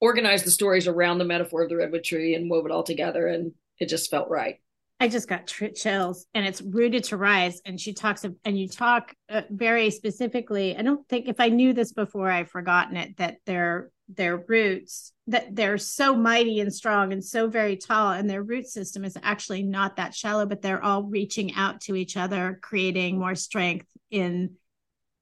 organized 0.00 0.46
the 0.46 0.52
stories 0.52 0.86
around 0.86 1.18
the 1.18 1.24
metaphor 1.24 1.62
of 1.62 1.68
the 1.68 1.76
redwood 1.76 2.04
tree 2.04 2.36
and 2.36 2.48
wove 2.48 2.66
it 2.66 2.70
all 2.70 2.84
together. 2.84 3.26
And 3.26 3.54
it 3.80 3.88
just 3.88 4.10
felt 4.10 4.30
right. 4.30 4.60
I 5.00 5.08
just 5.08 5.28
got 5.28 5.46
tr- 5.46 5.66
chills 5.66 6.26
and 6.34 6.44
it's 6.44 6.60
rooted 6.60 7.04
to 7.04 7.16
rise. 7.16 7.60
And 7.64 7.80
she 7.80 7.92
talks, 7.92 8.24
of, 8.24 8.34
and 8.44 8.58
you 8.58 8.68
talk 8.68 9.14
uh, 9.28 9.42
very 9.50 9.90
specifically. 9.90 10.76
I 10.76 10.82
don't 10.82 11.06
think 11.08 11.28
if 11.28 11.38
I 11.38 11.48
knew 11.48 11.72
this 11.72 11.92
before, 11.92 12.30
I've 12.30 12.50
forgotten 12.50 12.96
it, 12.96 13.16
that 13.18 13.36
they're 13.46 13.90
their 14.08 14.38
roots 14.48 15.12
that 15.26 15.54
they're 15.54 15.76
so 15.76 16.16
mighty 16.16 16.60
and 16.60 16.74
strong 16.74 17.12
and 17.12 17.22
so 17.22 17.48
very 17.48 17.76
tall 17.76 18.12
and 18.12 18.28
their 18.28 18.42
root 18.42 18.66
system 18.66 19.04
is 19.04 19.18
actually 19.22 19.62
not 19.62 19.96
that 19.96 20.14
shallow 20.14 20.46
but 20.46 20.62
they're 20.62 20.82
all 20.82 21.02
reaching 21.02 21.54
out 21.54 21.80
to 21.82 21.94
each 21.94 22.16
other 22.16 22.58
creating 22.62 23.18
more 23.18 23.34
strength 23.34 23.86
in 24.10 24.50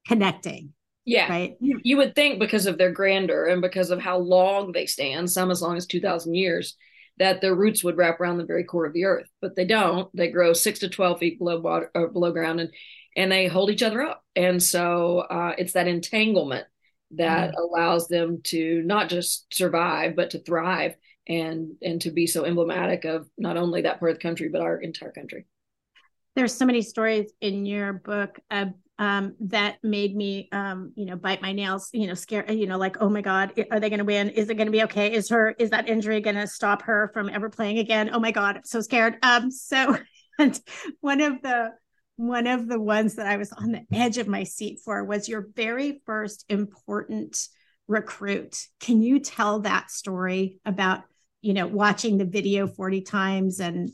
connecting 0.07 0.71
yeah 1.03 1.29
right 1.29 1.57
you, 1.59 1.81
you 1.83 1.97
would 1.97 2.15
think 2.15 2.39
because 2.39 2.65
of 2.65 2.77
their 2.77 2.91
grandeur 2.91 3.47
and 3.47 3.61
because 3.61 3.91
of 3.91 3.99
how 3.99 4.17
long 4.17 4.71
they 4.71 4.85
stand 4.85 5.29
some 5.29 5.51
as 5.51 5.61
long 5.61 5.75
as 5.75 5.85
2000 5.85 6.33
years 6.33 6.77
that 7.19 7.41
their 7.41 7.55
roots 7.55 7.83
would 7.83 7.97
wrap 7.97 8.19
around 8.19 8.37
the 8.37 8.45
very 8.45 8.63
core 8.63 8.85
of 8.85 8.93
the 8.93 9.05
earth 9.05 9.27
but 9.41 9.55
they 9.55 9.65
don't. 9.65 10.13
They 10.15 10.29
grow 10.29 10.53
six 10.53 10.79
to 10.79 10.89
12 10.89 11.19
feet 11.19 11.39
below 11.39 11.59
water 11.59 11.91
or 11.93 12.07
below 12.07 12.31
ground 12.31 12.59
and 12.59 12.71
and 13.15 13.31
they 13.31 13.47
hold 13.47 13.71
each 13.71 13.81
other 13.81 14.03
up. 14.03 14.23
And 14.35 14.61
so 14.61 15.19
uh, 15.19 15.53
it's 15.57 15.73
that 15.73 15.87
entanglement 15.87 16.67
that 17.11 17.49
mm-hmm. 17.49 17.59
allows 17.59 18.07
them 18.07 18.41
to 18.43 18.83
not 18.83 19.09
just 19.09 19.51
survive 19.53 20.15
but 20.15 20.31
to 20.31 20.39
thrive 20.39 20.95
and 21.27 21.71
and 21.81 22.01
to 22.01 22.11
be 22.11 22.27
so 22.27 22.45
emblematic 22.45 23.05
of 23.05 23.27
not 23.37 23.57
only 23.57 23.81
that 23.81 23.99
part 23.99 24.11
of 24.11 24.17
the 24.17 24.21
country 24.21 24.49
but 24.49 24.61
our 24.61 24.77
entire 24.79 25.11
country. 25.11 25.45
There's 26.35 26.53
so 26.53 26.65
many 26.65 26.81
stories 26.83 27.31
in 27.41 27.65
your 27.65 27.93
book 27.93 28.39
uh, 28.51 28.67
um, 28.99 29.35
that 29.41 29.77
made 29.83 30.15
me 30.15 30.49
um, 30.51 30.91
you 30.95 31.05
know 31.05 31.15
bite 31.15 31.41
my 31.41 31.51
nails 31.51 31.89
you 31.93 32.07
know 32.07 32.13
scare 32.13 32.51
you 32.51 32.67
know 32.67 32.77
like 32.77 32.97
oh 32.99 33.09
my 33.09 33.21
god 33.21 33.53
are 33.71 33.79
they 33.79 33.89
going 33.89 33.99
to 33.99 34.05
win 34.05 34.29
is 34.29 34.49
it 34.49 34.55
going 34.55 34.67
to 34.67 34.71
be 34.71 34.83
okay 34.83 35.13
is 35.13 35.29
her 35.29 35.51
is 35.59 35.69
that 35.69 35.87
injury 35.87 36.19
going 36.21 36.35
to 36.35 36.47
stop 36.47 36.81
her 36.81 37.09
from 37.13 37.29
ever 37.29 37.49
playing 37.49 37.77
again 37.77 38.09
oh 38.11 38.19
my 38.19 38.31
god 38.31 38.57
i'm 38.57 38.65
so 38.65 38.81
scared 38.81 39.17
um 39.21 39.51
so 39.51 39.97
and 40.39 40.59
one 41.01 41.21
of 41.21 41.41
the 41.41 41.71
one 42.17 42.47
of 42.47 42.67
the 42.67 42.79
ones 42.79 43.15
that 43.15 43.27
I 43.27 43.37
was 43.37 43.53
on 43.53 43.71
the 43.71 43.85
edge 43.93 44.17
of 44.17 44.27
my 44.27 44.43
seat 44.43 44.79
for 44.83 45.03
was 45.03 45.29
your 45.29 45.47
very 45.55 46.01
first 46.05 46.45
important 46.49 47.47
recruit. 47.87 48.67
Can 48.79 49.01
you 49.01 49.19
tell 49.19 49.61
that 49.61 49.91
story 49.91 50.59
about, 50.65 51.03
you 51.41 51.53
know, 51.53 51.67
watching 51.67 52.17
the 52.17 52.25
video 52.25 52.67
40 52.67 53.01
times 53.01 53.59
and 53.59 53.91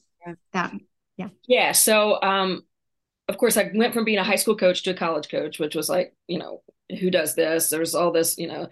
that? 0.54 0.74
Yeah. 1.18 1.30
Yeah. 1.48 1.74
So, 1.74 2.20
um, 2.22 2.62
of 3.30 3.38
course, 3.38 3.58
I 3.58 3.72
went 3.74 3.94
from 3.94 4.06
being 4.06 4.18
a 4.18 4.24
high 4.24 4.36
school 4.36 4.58
coach 4.58 4.84
to 4.84 4.92
a 4.92 4.96
college 4.96 5.30
coach, 5.30 5.60
which 5.60 5.76
was 5.76 5.90
like, 5.90 6.14
you 6.28 6.40
know, 6.40 6.62
who 7.00 7.10
does 7.10 7.36
this? 7.36 7.70
There's 7.70 7.96
all 7.96 8.12
this, 8.12 8.38
you 8.38 8.48
know, 8.48 8.68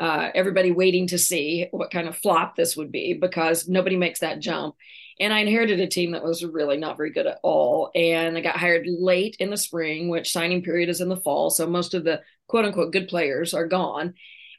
uh, 0.00 0.30
everybody 0.34 0.72
waiting 0.72 1.06
to 1.08 1.18
see 1.18 1.68
what 1.70 1.92
kind 1.92 2.08
of 2.08 2.16
flop 2.16 2.56
this 2.56 2.76
would 2.76 2.90
be 2.90 3.14
because 3.14 3.68
nobody 3.68 3.96
makes 3.96 4.20
that 4.20 4.40
jump. 4.40 4.74
And 5.20 5.32
I 5.32 5.40
inherited 5.40 5.78
a 5.78 5.86
team 5.86 6.12
that 6.12 6.24
was 6.24 6.44
really 6.44 6.76
not 6.76 6.96
very 6.96 7.10
good 7.10 7.28
at 7.28 7.38
all. 7.44 7.92
And 7.94 8.36
I 8.36 8.40
got 8.40 8.56
hired 8.56 8.86
late 8.88 9.36
in 9.38 9.50
the 9.50 9.56
spring, 9.56 10.08
which 10.08 10.32
signing 10.32 10.62
period 10.62 10.88
is 10.88 11.00
in 11.00 11.08
the 11.08 11.16
fall. 11.16 11.50
So 11.50 11.68
most 11.68 11.94
of 11.94 12.02
the 12.02 12.22
quote 12.48 12.64
unquote 12.64 12.92
good 12.92 13.06
players 13.06 13.54
are 13.54 13.68
gone. 13.68 14.14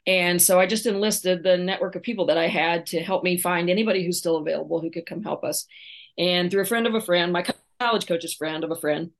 And 0.06 0.40
so 0.40 0.58
I 0.58 0.66
just 0.66 0.86
enlisted 0.86 1.42
the 1.42 1.58
network 1.58 1.96
of 1.96 2.02
people 2.02 2.26
that 2.26 2.38
I 2.38 2.48
had 2.48 2.86
to 2.86 3.00
help 3.00 3.24
me 3.24 3.36
find 3.36 3.68
anybody 3.68 4.04
who's 4.04 4.18
still 4.18 4.36
available 4.36 4.80
who 4.80 4.90
could 4.90 5.06
come 5.06 5.22
help 5.22 5.44
us. 5.44 5.66
And 6.16 6.50
through 6.50 6.62
a 6.62 6.66
friend 6.66 6.86
of 6.86 6.94
a 6.94 7.00
friend, 7.00 7.32
my 7.32 7.44
college 7.80 8.06
coach's 8.06 8.34
friend 8.34 8.64
of 8.64 8.70
a 8.70 8.76
friend, 8.76 9.10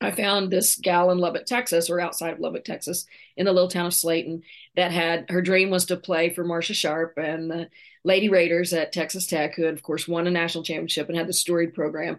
I 0.00 0.10
found 0.12 0.50
this 0.50 0.76
gal 0.76 1.10
in 1.10 1.18
Lubbock, 1.18 1.44
Texas, 1.44 1.90
or 1.90 2.00
outside 2.00 2.32
of 2.32 2.40
Lubbock, 2.40 2.64
Texas, 2.64 3.04
in 3.36 3.44
the 3.44 3.52
little 3.52 3.68
town 3.68 3.86
of 3.86 3.92
Slaton, 3.92 4.42
that 4.76 4.92
had 4.92 5.28
her 5.28 5.42
dream 5.42 5.68
was 5.68 5.84
to 5.86 5.96
play 5.96 6.30
for 6.30 6.44
Marsha 6.44 6.74
Sharp 6.74 7.18
and 7.18 7.50
the 7.50 7.68
Lady 8.02 8.30
Raiders 8.30 8.72
at 8.72 8.92
Texas 8.92 9.26
Tech, 9.26 9.54
who 9.54 9.64
had, 9.64 9.74
of 9.74 9.82
course, 9.82 10.08
won 10.08 10.26
a 10.26 10.30
national 10.30 10.64
championship 10.64 11.08
and 11.08 11.18
had 11.18 11.26
the 11.26 11.34
storied 11.34 11.74
program. 11.74 12.18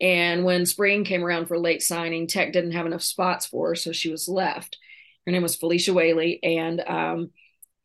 And 0.00 0.44
when 0.44 0.66
spring 0.66 1.04
came 1.04 1.24
around 1.24 1.46
for 1.46 1.58
late 1.58 1.82
signing, 1.82 2.26
Tech 2.26 2.52
didn't 2.52 2.72
have 2.72 2.86
enough 2.86 3.02
spots 3.02 3.46
for 3.46 3.68
her, 3.68 3.74
so 3.76 3.92
she 3.92 4.10
was 4.10 4.28
left. 4.28 4.76
Her 5.24 5.32
name 5.32 5.42
was 5.42 5.56
Phylesha 5.56 5.94
Whaley, 5.94 6.38
and 6.42 6.80
um, 6.80 7.30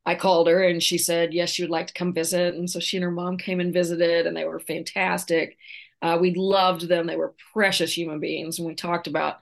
I 0.05 0.15
called 0.15 0.47
her, 0.47 0.63
and 0.63 0.81
she 0.81 0.97
said 0.97 1.33
yes, 1.33 1.51
she 1.51 1.63
would 1.63 1.69
like 1.69 1.87
to 1.87 1.93
come 1.93 2.13
visit. 2.13 2.55
And 2.55 2.69
so 2.69 2.79
she 2.79 2.97
and 2.97 3.03
her 3.03 3.11
mom 3.11 3.37
came 3.37 3.59
and 3.59 3.73
visited, 3.73 4.25
and 4.25 4.35
they 4.35 4.45
were 4.45 4.59
fantastic. 4.59 5.57
Uh, 6.01 6.17
we 6.19 6.33
loved 6.35 6.87
them; 6.87 7.07
they 7.07 7.15
were 7.15 7.35
precious 7.53 7.95
human 7.95 8.19
beings, 8.19 8.59
and 8.59 8.67
we 8.67 8.75
talked 8.75 9.07
about 9.07 9.37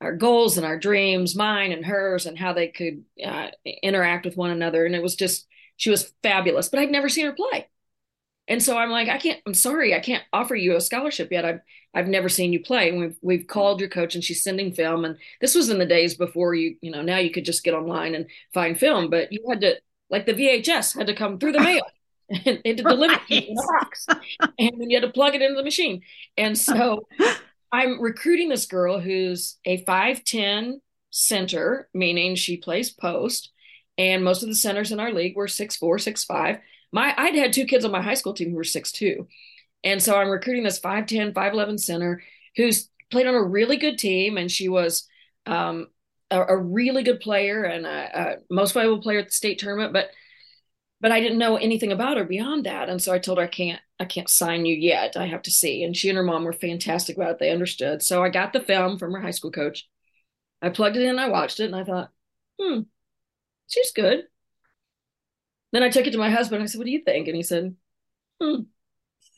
our 0.00 0.14
goals 0.14 0.56
and 0.56 0.66
our 0.66 0.78
dreams, 0.78 1.36
mine 1.36 1.72
and 1.72 1.84
hers, 1.84 2.26
and 2.26 2.38
how 2.38 2.52
they 2.52 2.68
could 2.68 3.04
uh, 3.24 3.48
interact 3.82 4.24
with 4.24 4.36
one 4.36 4.50
another. 4.50 4.84
And 4.84 4.94
it 4.94 5.02
was 5.02 5.16
just 5.16 5.46
she 5.76 5.90
was 5.90 6.12
fabulous, 6.22 6.68
but 6.68 6.80
I'd 6.80 6.90
never 6.90 7.08
seen 7.08 7.26
her 7.26 7.32
play. 7.32 7.68
And 8.46 8.62
so 8.62 8.76
I'm 8.76 8.90
like, 8.90 9.08
I 9.08 9.18
can't, 9.18 9.40
I'm 9.46 9.54
sorry, 9.54 9.94
I 9.94 10.00
can't 10.00 10.22
offer 10.32 10.54
you 10.54 10.76
a 10.76 10.80
scholarship 10.80 11.32
yet. 11.32 11.46
I've, 11.46 11.60
I've 11.94 12.08
never 12.08 12.28
seen 12.28 12.52
you 12.52 12.60
play. 12.60 12.90
And 12.90 12.98
we've, 12.98 13.16
we've 13.22 13.46
called 13.46 13.80
your 13.80 13.88
coach 13.88 14.14
and 14.14 14.22
she's 14.22 14.42
sending 14.42 14.72
film. 14.72 15.04
And 15.04 15.16
this 15.40 15.54
was 15.54 15.70
in 15.70 15.78
the 15.78 15.86
days 15.86 16.14
before 16.14 16.54
you, 16.54 16.76
you 16.82 16.90
know, 16.90 17.00
now 17.00 17.16
you 17.16 17.30
could 17.30 17.46
just 17.46 17.64
get 17.64 17.74
online 17.74 18.14
and 18.14 18.26
find 18.52 18.78
film, 18.78 19.08
but 19.08 19.32
you 19.32 19.46
had 19.48 19.62
to, 19.62 19.80
like 20.10 20.26
the 20.26 20.34
VHS 20.34 20.94
had 20.94 21.06
to 21.06 21.14
come 21.14 21.38
through 21.38 21.52
the 21.52 21.60
mail 21.60 21.82
and, 22.30 22.60
and 22.64 22.76
to 22.76 22.82
deliver 22.82 23.14
right. 23.14 23.30
in 23.30 23.56
a 23.58 23.62
box. 23.78 24.06
and 24.58 24.72
then 24.78 24.90
you 24.90 24.96
had 24.96 25.06
to 25.06 25.12
plug 25.12 25.34
it 25.34 25.42
into 25.42 25.56
the 25.56 25.64
machine. 25.64 26.02
And 26.36 26.56
so 26.56 27.06
I'm 27.72 28.00
recruiting 28.00 28.48
this 28.48 28.66
girl 28.66 29.00
who's 29.00 29.58
a 29.64 29.84
5'10 29.84 30.74
center, 31.10 31.88
meaning 31.94 32.34
she 32.34 32.56
plays 32.56 32.90
post 32.90 33.50
and 33.96 34.24
most 34.24 34.42
of 34.42 34.48
the 34.48 34.54
centers 34.54 34.92
in 34.92 35.00
our 35.00 35.12
league 35.12 35.36
were 35.36 35.48
six 35.48 35.76
four, 35.76 35.98
six 35.98 36.24
five. 36.24 36.58
My 36.92 37.14
I'd 37.16 37.34
had 37.34 37.52
two 37.52 37.66
kids 37.66 37.84
on 37.84 37.90
my 37.90 38.02
high 38.02 38.14
school 38.14 38.34
team 38.34 38.50
who 38.50 38.56
were 38.56 38.64
six 38.64 38.92
two, 38.92 39.28
and 39.82 40.02
so 40.02 40.16
I'm 40.16 40.30
recruiting 40.30 40.64
this 40.64 40.80
5'10, 40.80 41.32
5'11 41.32 41.78
center 41.80 42.22
who's 42.56 42.88
played 43.10 43.26
on 43.26 43.34
a 43.34 43.42
really 43.42 43.76
good 43.76 43.98
team, 43.98 44.36
and 44.36 44.50
she 44.50 44.68
was 44.68 45.06
um, 45.46 45.88
a, 46.30 46.40
a, 46.42 46.56
really 46.56 47.02
good 47.02 47.20
player 47.20 47.64
and 47.64 47.84
a, 47.84 48.18
a 48.18 48.36
most 48.50 48.72
valuable 48.72 49.02
player 49.02 49.18
at 49.18 49.26
the 49.26 49.32
state 49.32 49.58
tournament, 49.58 49.92
but 49.92 50.08
but 51.04 51.12
I 51.12 51.20
didn't 51.20 51.36
know 51.36 51.58
anything 51.58 51.92
about 51.92 52.16
her 52.16 52.24
beyond 52.24 52.64
that, 52.64 52.88
and 52.88 53.00
so 53.00 53.12
I 53.12 53.18
told 53.18 53.36
her 53.36 53.44
I 53.44 53.46
can't 53.46 53.78
I 54.00 54.06
can't 54.06 54.26
sign 54.26 54.64
you 54.64 54.74
yet. 54.74 55.18
I 55.18 55.26
have 55.26 55.42
to 55.42 55.50
see. 55.50 55.84
And 55.84 55.94
she 55.94 56.08
and 56.08 56.16
her 56.16 56.24
mom 56.24 56.44
were 56.44 56.54
fantastic 56.54 57.18
about 57.18 57.32
it. 57.32 57.38
They 57.40 57.50
understood. 57.50 58.02
So 58.02 58.24
I 58.24 58.30
got 58.30 58.54
the 58.54 58.60
film 58.60 58.96
from 58.98 59.12
her 59.12 59.20
high 59.20 59.30
school 59.30 59.50
coach. 59.50 59.86
I 60.62 60.70
plugged 60.70 60.96
it 60.96 61.02
in, 61.02 61.18
I 61.18 61.28
watched 61.28 61.60
it, 61.60 61.66
and 61.66 61.76
I 61.76 61.84
thought, 61.84 62.08
hmm, 62.58 62.80
she's 63.68 63.92
good. 63.92 64.24
Then 65.72 65.82
I 65.82 65.90
took 65.90 66.06
it 66.06 66.12
to 66.12 66.18
my 66.18 66.30
husband. 66.30 66.62
I 66.62 66.66
said, 66.66 66.78
What 66.78 66.86
do 66.86 66.90
you 66.90 67.04
think? 67.04 67.28
And 67.28 67.36
he 67.36 67.42
said, 67.42 67.76
Hmm, 68.42 68.62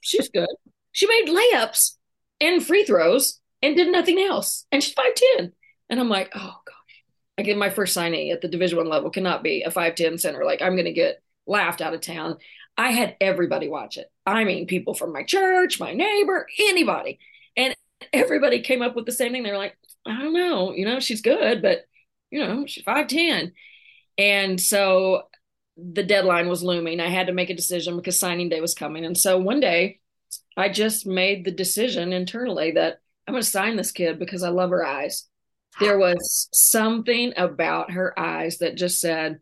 she's 0.02 0.28
good. 0.28 0.46
She 0.92 1.08
made 1.08 1.26
layups 1.26 1.96
and 2.40 2.64
free 2.64 2.84
throws 2.84 3.40
and 3.60 3.74
did 3.74 3.90
nothing 3.90 4.20
else. 4.20 4.66
And 4.70 4.84
she's 4.84 4.94
5'10. 4.94 5.50
And 5.90 5.98
I'm 5.98 6.08
like, 6.08 6.30
Oh 6.36 6.60
gosh. 6.64 7.04
I 7.38 7.42
get 7.42 7.58
my 7.58 7.70
first 7.70 7.96
signee 7.96 8.32
at 8.32 8.40
the 8.40 8.46
division 8.46 8.78
one 8.78 8.88
level 8.88 9.10
cannot 9.10 9.42
be 9.42 9.64
a 9.64 9.70
5'10 9.72 10.20
center. 10.20 10.44
Like 10.44 10.62
I'm 10.62 10.76
gonna 10.76 10.92
get 10.92 11.24
laughed 11.46 11.80
out 11.80 11.94
of 11.94 12.00
town. 12.00 12.36
I 12.76 12.90
had 12.90 13.16
everybody 13.20 13.68
watch 13.68 13.96
it. 13.96 14.10
I 14.26 14.44
mean, 14.44 14.66
people 14.66 14.94
from 14.94 15.12
my 15.12 15.22
church, 15.22 15.80
my 15.80 15.92
neighbor, 15.92 16.46
anybody. 16.58 17.18
And 17.56 17.74
everybody 18.12 18.60
came 18.60 18.82
up 18.82 18.94
with 18.94 19.06
the 19.06 19.12
same 19.12 19.32
thing. 19.32 19.42
They're 19.42 19.56
like, 19.56 19.76
I 20.06 20.18
don't 20.18 20.34
know, 20.34 20.72
you 20.72 20.84
know, 20.84 21.00
she's 21.00 21.22
good, 21.22 21.62
but 21.62 21.86
you 22.30 22.40
know, 22.40 22.66
she's 22.66 22.84
5'10. 22.84 23.52
And 24.18 24.60
so 24.60 25.22
the 25.76 26.02
deadline 26.02 26.48
was 26.48 26.62
looming. 26.62 27.00
I 27.00 27.08
had 27.08 27.26
to 27.28 27.32
make 27.32 27.50
a 27.50 27.54
decision 27.54 27.96
because 27.96 28.18
signing 28.18 28.48
day 28.48 28.60
was 28.60 28.74
coming. 28.74 29.04
And 29.04 29.16
so 29.16 29.38
one 29.38 29.60
day 29.60 30.00
I 30.56 30.68
just 30.68 31.06
made 31.06 31.44
the 31.44 31.50
decision 31.50 32.12
internally 32.12 32.72
that 32.72 33.00
I'm 33.26 33.32
going 33.32 33.42
to 33.42 33.48
sign 33.48 33.76
this 33.76 33.92
kid 33.92 34.18
because 34.18 34.42
I 34.42 34.48
love 34.48 34.70
her 34.70 34.84
eyes. 34.84 35.28
There 35.80 35.98
was 35.98 36.48
something 36.52 37.34
about 37.36 37.90
her 37.90 38.18
eyes 38.18 38.58
that 38.58 38.76
just 38.76 39.00
said, 39.00 39.40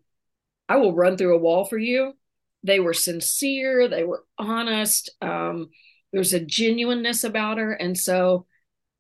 I 0.69 0.77
will 0.77 0.95
run 0.95 1.17
through 1.17 1.35
a 1.35 1.41
wall 1.41 1.65
for 1.65 1.79
you. 1.79 2.15
They 2.63 2.81
were 2.81 2.95
sincere, 2.95 3.89
they 3.89 4.05
were 4.05 4.25
honest. 4.39 5.11
Um, 5.21 5.69
there's 6.13 6.33
a 6.33 6.41
genuineness 6.41 7.25
about 7.25 7.59
her. 7.59 7.73
And 7.73 7.99
so 7.99 8.47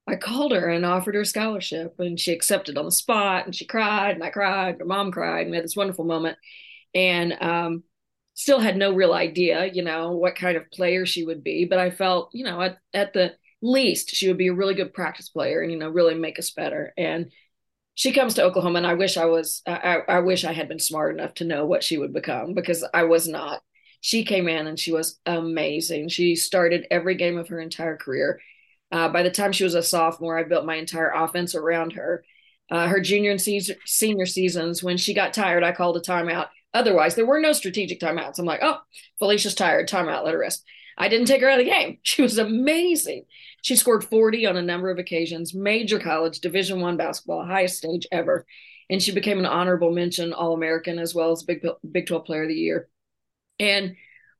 I 0.06 0.16
called 0.16 0.52
her 0.52 0.68
and 0.68 0.84
offered 0.84 1.14
her 1.14 1.22
a 1.22 1.26
scholarship, 1.26 1.94
and 1.98 2.20
she 2.20 2.32
accepted 2.32 2.76
on 2.76 2.84
the 2.84 2.92
spot. 2.92 3.46
And 3.46 3.54
she 3.54 3.64
cried, 3.64 4.16
and 4.16 4.22
I 4.22 4.30
cried, 4.30 4.76
her 4.78 4.84
mom 4.84 5.12
cried, 5.12 5.42
and 5.42 5.50
we 5.50 5.56
had 5.56 5.64
this 5.64 5.76
wonderful 5.76 6.04
moment. 6.04 6.36
And 6.94 7.32
um, 7.40 7.84
still 8.34 8.58
had 8.58 8.76
no 8.76 8.92
real 8.92 9.14
idea, 9.14 9.66
you 9.72 9.82
know, 9.82 10.12
what 10.12 10.36
kind 10.36 10.56
of 10.56 10.70
player 10.70 11.06
she 11.06 11.24
would 11.24 11.42
be. 11.42 11.64
But 11.64 11.78
I 11.78 11.90
felt, 11.90 12.30
you 12.32 12.44
know, 12.44 12.60
at, 12.60 12.78
at 12.92 13.12
the 13.14 13.34
least, 13.62 14.10
she 14.10 14.28
would 14.28 14.36
be 14.38 14.48
a 14.48 14.54
really 14.54 14.74
good 14.74 14.92
practice 14.92 15.30
player 15.30 15.62
and, 15.62 15.72
you 15.72 15.78
know, 15.78 15.88
really 15.88 16.14
make 16.14 16.38
us 16.38 16.50
better. 16.50 16.92
And 16.98 17.30
she 17.94 18.12
comes 18.12 18.34
to 18.34 18.42
Oklahoma, 18.42 18.78
and 18.78 18.86
I 18.86 18.94
wish 18.94 19.16
I 19.16 19.26
was, 19.26 19.62
I, 19.66 20.02
I 20.08 20.18
wish 20.20 20.44
I 20.44 20.52
had 20.52 20.68
been 20.68 20.78
smart 20.78 21.14
enough 21.14 21.34
to 21.34 21.44
know 21.44 21.66
what 21.66 21.84
she 21.84 21.98
would 21.98 22.12
become 22.12 22.54
because 22.54 22.84
I 22.92 23.04
was 23.04 23.28
not. 23.28 23.62
She 24.00 24.24
came 24.24 24.48
in 24.48 24.66
and 24.66 24.78
she 24.78 24.92
was 24.92 25.18
amazing. 25.24 26.08
She 26.08 26.36
started 26.36 26.86
every 26.90 27.14
game 27.14 27.38
of 27.38 27.48
her 27.48 27.60
entire 27.60 27.96
career. 27.96 28.40
Uh, 28.92 29.08
by 29.08 29.22
the 29.22 29.30
time 29.30 29.52
she 29.52 29.64
was 29.64 29.74
a 29.74 29.82
sophomore, 29.82 30.38
I 30.38 30.42
built 30.42 30.66
my 30.66 30.74
entire 30.74 31.10
offense 31.10 31.54
around 31.54 31.94
her. 31.94 32.24
Uh, 32.70 32.86
her 32.86 33.00
junior 33.00 33.30
and 33.30 33.40
senior 33.40 34.26
seasons, 34.26 34.82
when 34.82 34.96
she 34.96 35.14
got 35.14 35.34
tired, 35.34 35.62
I 35.62 35.72
called 35.72 35.96
a 35.96 36.00
timeout 36.00 36.48
Otherwise, 36.74 37.14
there 37.14 37.24
were 37.24 37.40
no 37.40 37.52
strategic 37.52 38.00
timeouts. 38.00 38.38
I'm 38.38 38.44
like, 38.44 38.60
oh, 38.60 38.80
Phylesha's 39.22 39.54
tired. 39.54 39.88
Timeout. 39.88 40.24
Let 40.24 40.34
her 40.34 40.40
rest. 40.40 40.64
I 40.96 41.08
didn't 41.08 41.26
take 41.26 41.40
her 41.40 41.48
out 41.48 41.58
of 41.60 41.64
the 41.64 41.70
game. 41.70 41.98
She 42.02 42.22
was 42.22 42.38
amazing. 42.38 43.24
She 43.62 43.76
scored 43.76 44.04
40 44.04 44.46
on 44.46 44.56
a 44.56 44.62
number 44.62 44.90
of 44.90 44.98
occasions, 44.98 45.54
major 45.54 45.98
college, 45.98 46.40
Division 46.40 46.80
One 46.80 46.96
basketball, 46.96 47.44
highest 47.44 47.78
stage 47.78 48.06
ever, 48.12 48.46
and 48.90 49.02
she 49.02 49.12
became 49.12 49.38
an 49.38 49.46
honorable 49.46 49.90
mention 49.90 50.32
All 50.32 50.54
American 50.54 50.98
as 50.98 51.14
well 51.14 51.32
as 51.32 51.42
Big 51.42 51.66
Big 51.90 52.06
12 52.06 52.24
Player 52.24 52.42
of 52.42 52.48
the 52.48 52.54
Year. 52.54 52.88
And 53.58 53.96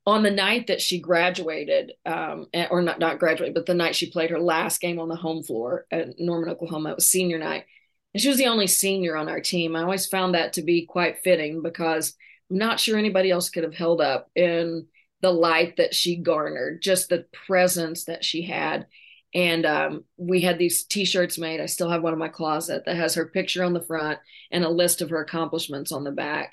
on 0.07 0.23
the 0.23 0.31
night 0.31 0.67
that 0.67 0.83
she 0.83 1.01
graduated, 1.01 1.93
um, 2.05 2.47
or 2.71 2.83
not 2.83 2.99
not 2.99 3.19
graduated, 3.19 3.55
but 3.55 3.67
the 3.67 3.75
night 3.75 3.97
she 3.97 4.11
played 4.11 4.31
her 4.31 4.41
last 4.41 4.81
game 4.81 4.99
on 4.99 5.09
the 5.09 5.17
home 5.17 5.43
floor 5.43 5.87
at 5.91 6.19
Norman, 6.19 6.51
Oklahoma, 6.51 6.91
it 6.91 6.97
was 6.97 7.07
senior 7.07 7.39
night. 7.39 7.65
And 8.13 8.23
she 8.23 8.29
was 8.29 8.37
the 8.37 8.47
only 8.47 8.67
senior 8.67 9.17
on 9.17 9.29
our 9.29 9.41
team. 9.41 9.75
I 9.75 9.83
always 9.83 10.07
found 10.07 10.35
that 10.35 10.53
to 10.55 10.63
be 10.63 10.87
quite 10.87 11.19
fitting 11.25 11.63
because 11.63 12.15
I'm 12.51 12.59
not 12.59 12.79
sure 12.79 12.99
anybody 12.99 13.31
else 13.31 13.49
could 13.49 13.65
have 13.65 13.75
held 13.75 14.01
up 14.01 14.31
in 14.37 14.87
the 15.25 15.31
light 15.31 15.79
that 15.79 15.95
she 15.95 16.17
garnered, 16.17 16.83
just 16.83 17.09
the 17.09 17.25
presence 17.47 18.05
that 18.05 18.23
she 18.23 18.43
had. 18.43 18.87
And 19.35 19.65
um, 19.65 20.05
we 20.19 20.43
had 20.43 20.59
these 20.59 20.85
T-shirts 20.85 21.39
made. 21.39 21.63
I 21.63 21.67
still 21.67 21.89
have 21.89 22.03
one 22.03 22.13
in 22.13 22.19
my 22.19 22.29
closet 22.29 22.83
that 22.85 22.97
has 22.97 23.15
her 23.15 23.25
picture 23.25 23.65
on 23.65 23.73
the 23.73 23.81
front 23.81 24.19
and 24.51 24.65
a 24.65 24.69
list 24.69 25.01
of 25.01 25.09
her 25.09 25.23
accomplishments 25.23 25.93
on 25.93 26.05
the 26.05 26.11
back. 26.11 26.51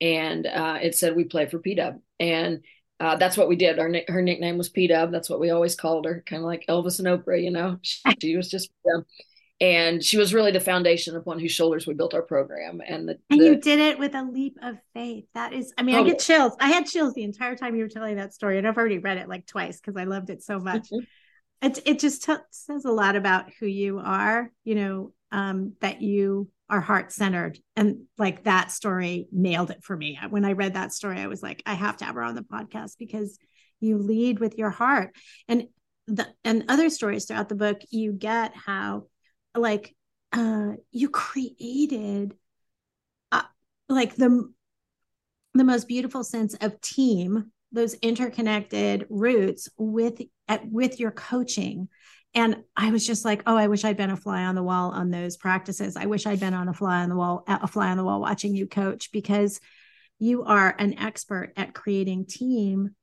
And 0.00 0.46
uh, 0.46 0.78
it 0.80 0.94
said 0.94 1.14
we 1.14 1.24
play 1.24 1.44
for 1.44 1.58
P 1.58 1.74
Dub, 1.74 2.00
and 2.18 2.62
uh, 2.98 3.16
that's 3.16 3.36
what 3.36 3.48
we 3.48 3.56
did. 3.56 3.78
Our 3.78 3.92
her 4.08 4.22
nickname 4.22 4.56
was 4.56 4.70
P 4.70 4.86
Dub. 4.86 5.12
That's 5.12 5.28
what 5.28 5.38
we 5.38 5.50
always 5.50 5.76
called 5.76 6.06
her, 6.06 6.24
kind 6.26 6.40
of 6.40 6.46
like 6.46 6.64
Elvis 6.66 6.98
and 6.98 7.06
Oprah. 7.06 7.42
You 7.42 7.50
know, 7.50 7.78
she, 7.82 8.00
she 8.20 8.36
was 8.36 8.48
just. 8.48 8.70
And 9.60 10.02
she 10.02 10.16
was 10.16 10.34
really 10.34 10.50
the 10.50 10.60
foundation 10.60 11.16
upon 11.16 11.38
whose 11.38 11.52
shoulders 11.52 11.86
we 11.86 11.94
built 11.94 12.14
our 12.14 12.22
program. 12.22 12.80
And 12.86 13.08
the, 13.08 13.18
and 13.30 13.40
the, 13.40 13.44
you 13.44 13.56
did 13.56 13.78
it 13.78 13.98
with 13.98 14.14
a 14.14 14.22
leap 14.22 14.58
of 14.62 14.76
faith. 14.94 15.26
That 15.34 15.52
is 15.52 15.72
i 15.78 15.82
mean 15.82 15.96
oh, 15.96 16.00
i 16.00 16.04
get 16.04 16.18
chills. 16.18 16.52
I 16.60 16.68
had 16.68 16.86
chills 16.86 17.14
the 17.14 17.22
entire 17.22 17.56
time 17.56 17.76
you 17.76 17.82
were 17.82 17.88
telling 17.88 18.16
that 18.16 18.34
story 18.34 18.58
and 18.58 18.66
i've 18.66 18.76
already 18.76 18.98
read 18.98 19.18
it 19.18 19.28
like 19.28 19.46
twice 19.46 19.80
because 19.80 19.96
i 19.96 20.04
loved 20.04 20.30
it 20.30 20.42
so 20.42 20.58
much. 20.58 20.88
Mm-hmm. 20.90 21.66
it, 21.66 21.78
it 21.86 21.98
just 22.00 22.24
t- 22.24 22.34
says 22.50 22.84
a 22.84 22.92
lot 22.92 23.16
about 23.16 23.50
who 23.60 23.66
you 23.66 23.98
are 23.98 24.50
you 24.64 24.74
know 24.74 25.12
um, 25.32 25.72
that 25.80 26.00
you 26.00 26.48
are 26.70 26.80
heart 26.80 27.12
centered 27.12 27.58
and 27.76 28.04
like 28.18 28.44
that 28.44 28.70
story 28.70 29.26
nailed 29.30 29.70
it 29.70 29.82
for 29.82 29.96
me. 29.96 30.18
When 30.30 30.44
i 30.44 30.52
read 30.52 30.74
that 30.74 30.92
story 30.92 31.20
i 31.20 31.26
was 31.26 31.42
like 31.42 31.62
i 31.66 31.74
have 31.74 31.96
to 31.98 32.04
have 32.04 32.14
her 32.14 32.22
on 32.22 32.34
the 32.34 32.42
podcast 32.42 32.98
because 32.98 33.38
you 33.80 33.98
lead 33.98 34.40
with 34.40 34.58
your 34.58 34.70
heart. 34.70 35.14
And 35.48 35.68
the 36.06 36.26
and 36.44 36.64
other 36.68 36.90
stories 36.90 37.24
throughout 37.24 37.48
the 37.48 37.54
book 37.54 37.80
you 37.90 38.12
get 38.12 38.54
how 38.54 39.04
like 39.54 39.94
uh 40.32 40.72
you 40.90 41.08
created 41.08 42.36
uh, 43.32 43.42
like 43.88 44.14
the 44.16 44.52
the 45.54 45.64
most 45.64 45.86
beautiful 45.86 46.24
sense 46.24 46.54
of 46.54 46.80
team 46.80 47.52
those 47.72 47.94
interconnected 47.94 49.06
roots 49.10 49.68
with 49.76 50.20
at 50.48 50.66
with 50.70 51.00
your 51.00 51.10
coaching. 51.10 51.88
And 52.36 52.64
i 52.76 52.90
was 52.90 53.06
just 53.06 53.24
like 53.24 53.42
oh 53.46 53.56
i 53.56 53.68
wish 53.68 53.84
i'd 53.84 53.96
been 53.96 54.10
a 54.10 54.16
fly 54.16 54.44
on 54.44 54.56
the 54.56 54.62
wall 54.62 54.90
on 54.90 55.10
those 55.10 55.36
practices. 55.36 55.96
I 55.96 56.06
wish 56.06 56.26
i'd 56.26 56.40
been 56.40 56.54
on 56.54 56.68
a 56.68 56.74
fly 56.74 57.02
on 57.02 57.08
the 57.08 57.16
wall 57.16 57.44
a 57.46 57.66
fly 57.66 57.90
on 57.90 57.96
the 57.96 58.04
wall 58.04 58.20
watching 58.20 58.54
you 58.54 58.66
coach 58.66 59.12
because 59.12 59.60
you 60.18 60.44
are 60.44 60.74
an 60.78 60.98
expert 60.98 61.52
at 61.56 61.74
creating 61.74 62.26
team 62.26 62.94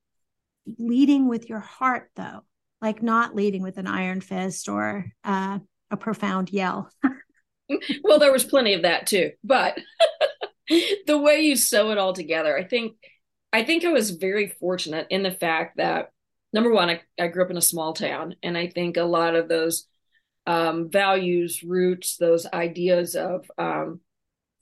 leading 0.78 1.28
with 1.28 1.50
your 1.50 1.60
heart 1.60 2.10
though. 2.16 2.42
Like 2.82 3.04
not 3.04 3.36
leading 3.36 3.62
with 3.62 3.78
an 3.78 3.88
iron 3.88 4.22
fist 4.22 4.68
or 4.68 5.06
uh, 5.24 5.60
a 5.92 5.98
profound 5.98 6.52
yell. 6.52 6.90
well, 8.04 8.20
there 8.20 8.32
was 8.32 8.44
plenty 8.44 8.74
of 8.74 8.84
that 8.84 9.08
too, 9.08 9.32
but 9.44 9.78
the 11.08 11.18
way 11.18 11.42
you 11.42 11.56
sew 11.56 11.92
it 11.92 11.98
all 11.98 12.14
together, 12.14 12.58
I 12.58 12.64
think, 12.64 12.94
I 13.54 13.64
think 13.64 13.84
I 13.84 13.92
was 13.92 14.12
very 14.12 14.48
fortunate 14.48 15.08
in 15.10 15.24
the 15.24 15.32
fact 15.32 15.78
that 15.78 16.12
number 16.54 16.72
one, 16.72 16.90
I, 16.90 17.02
I 17.20 17.28
grew 17.28 17.44
up 17.44 17.52
in 17.52 17.58
a 17.58 17.62
small 17.62 17.94
town, 17.94 18.36
and 18.44 18.58
I 18.58 18.68
think 18.68 18.98
a 18.98 19.04
lot 19.04 19.36
of 19.36 19.48
those 19.48 19.88
um, 20.48 20.90
values, 20.90 21.64
roots, 21.64 22.18
those 22.18 22.46
ideas 22.46 23.16
of 23.16 23.50
um, 23.58 24.02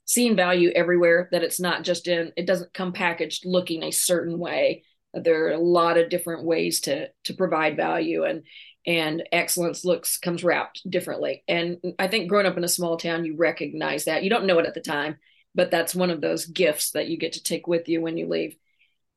seeing 0.05 0.35
value 0.35 0.71
everywhere, 0.75 1.29
that 1.31 1.43
it's 1.43 1.59
not 1.59 1.83
just 1.83 2.07
in, 2.07 2.31
it 2.35 2.45
doesn't 2.45 2.73
come 2.73 2.93
packaged 2.93 3.45
looking 3.45 3.83
a 3.83 3.91
certain 3.91 4.37
way. 4.37 4.83
There 5.13 5.47
are 5.47 5.51
a 5.51 5.59
lot 5.59 5.97
of 5.97 6.09
different 6.09 6.45
ways 6.45 6.81
to 6.81 7.07
to 7.23 7.33
provide 7.33 7.75
value, 7.75 8.25
and 8.25 8.43
and 8.85 9.23
excellence 9.31 9.83
looks 9.83 10.17
comes 10.17 10.43
wrapped 10.43 10.89
differently. 10.89 11.43
And 11.47 11.77
i 11.99 12.07
think 12.07 12.29
growing 12.29 12.45
up 12.45 12.57
in 12.57 12.63
a 12.63 12.69
small 12.69 12.97
town 12.97 13.25
you 13.25 13.35
recognize 13.35 14.05
that. 14.05 14.23
You 14.23 14.29
don't 14.29 14.45
know 14.45 14.59
it 14.59 14.65
at 14.65 14.73
the 14.73 14.81
time 14.81 15.17
but 15.55 15.71
that's 15.71 15.95
one 15.95 16.11
of 16.11 16.21
those 16.21 16.45
gifts 16.45 16.91
that 16.91 17.07
you 17.07 17.17
get 17.17 17.33
to 17.33 17.43
take 17.43 17.67
with 17.67 17.89
you 17.89 18.01
when 18.01 18.17
you 18.17 18.27
leave. 18.27 18.55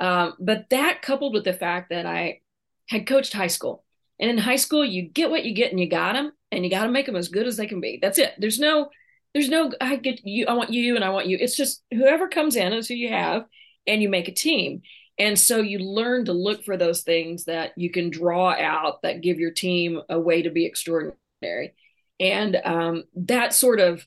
Um, 0.01 0.35
but 0.41 0.71
that 0.71 1.03
coupled 1.03 1.35
with 1.35 1.45
the 1.45 1.53
fact 1.53 1.91
that 1.91 2.07
i 2.07 2.41
had 2.89 3.07
coached 3.07 3.33
high 3.33 3.47
school 3.47 3.85
and 4.19 4.31
in 4.31 4.39
high 4.39 4.57
school 4.57 4.85
you 4.85 5.03
get 5.03 5.31
what 5.31 5.45
you 5.45 5.55
get 5.55 5.71
and 5.71 5.81
you 5.81 5.89
got 5.89 6.15
them 6.15 6.33
and 6.51 6.65
you 6.65 6.71
got 6.71 6.85
to 6.85 6.91
make 6.91 7.07
them 7.07 7.17
as 7.17 7.29
good 7.29 7.47
as 7.47 7.57
they 7.57 7.67
can 7.67 7.81
be. 7.81 7.99
That's 8.01 8.19
it. 8.19 8.35
There's 8.39 8.59
no 8.59 8.91
there's 9.35 9.49
no 9.49 9.73
i 9.81 9.97
get 9.97 10.21
you 10.27 10.47
i 10.47 10.53
want 10.53 10.71
you 10.71 10.97
and 10.97 11.05
i 11.05 11.11
want 11.11 11.27
you. 11.27 11.39
It's 11.41 11.57
just 11.57 11.83
whoever 11.93 12.29
comes 12.29 12.57
in 12.57 12.73
is 12.73 12.89
who 12.89 12.95
you 12.95 13.09
have 13.09 13.45
and 13.87 14.03
you 14.03 14.09
make 14.09 14.29
a 14.29 14.33
team 14.33 14.83
and 15.19 15.39
so 15.39 15.59
you 15.59 15.79
learn 15.79 16.25
to 16.25 16.33
look 16.33 16.65
for 16.65 16.77
those 16.77 17.03
things 17.03 17.45
that 17.45 17.73
you 17.77 17.91
can 17.91 18.11
draw 18.11 18.51
out 18.51 19.03
that 19.03 19.21
give 19.21 19.39
your 19.39 19.51
team 19.51 20.01
a 20.09 20.19
way 20.19 20.43
to 20.43 20.51
be 20.51 20.65
extraordinary. 20.65 21.75
And 22.19 22.57
um, 22.65 23.05
that 23.17 23.53
sort 23.53 23.81
of 23.81 24.07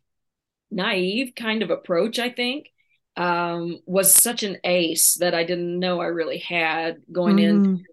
naive 0.72 1.34
kind 1.36 1.62
of 1.62 1.70
approach, 1.70 2.18
I 2.18 2.30
think, 2.30 2.70
um, 3.18 3.80
was 3.86 4.14
such 4.14 4.44
an 4.44 4.58
ace 4.64 5.16
that 5.16 5.36
I 5.36 5.44
didn't 5.44 5.80
know 5.80 6.02
I 6.02 6.08
really 6.08 6.40
had 6.40 7.02
going 7.12 7.38
mm. 7.38 7.44
into 7.44 7.84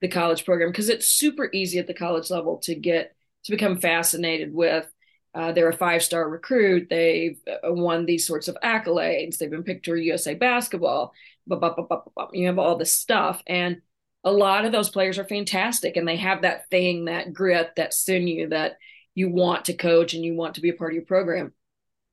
the 0.00 0.08
college 0.08 0.44
program 0.44 0.70
because 0.70 0.88
it's 0.88 1.06
super 1.06 1.48
easy 1.52 1.78
at 1.78 1.86
the 1.86 1.94
college 1.94 2.30
level 2.30 2.58
to 2.58 2.74
get 2.74 3.14
to 3.44 3.52
become 3.52 3.78
fascinated 3.78 4.52
with. 4.52 4.86
Uh, 5.34 5.52
they're 5.52 5.68
a 5.68 5.76
five 5.76 6.02
star 6.02 6.28
recruit. 6.28 6.88
They've 6.88 7.38
uh, 7.46 7.72
won 7.72 8.06
these 8.06 8.26
sorts 8.26 8.48
of 8.48 8.56
accolades. 8.62 9.38
They've 9.38 9.50
been 9.50 9.62
picked 9.62 9.84
to 9.84 9.94
USA 9.94 10.34
basketball 10.34 11.12
you 12.32 12.46
have 12.46 12.58
all 12.58 12.76
this 12.76 12.94
stuff 12.94 13.42
and 13.46 13.80
a 14.24 14.32
lot 14.32 14.64
of 14.64 14.72
those 14.72 14.90
players 14.90 15.18
are 15.18 15.24
fantastic 15.24 15.96
and 15.96 16.06
they 16.06 16.16
have 16.16 16.42
that 16.42 16.68
thing 16.68 17.04
that 17.04 17.32
grit 17.32 17.70
that 17.76 17.94
sinew 17.94 18.48
that 18.48 18.76
you 19.14 19.30
want 19.30 19.66
to 19.66 19.74
coach 19.74 20.14
and 20.14 20.24
you 20.24 20.34
want 20.34 20.56
to 20.56 20.60
be 20.60 20.68
a 20.68 20.74
part 20.74 20.90
of 20.90 20.96
your 20.96 21.04
program. 21.04 21.52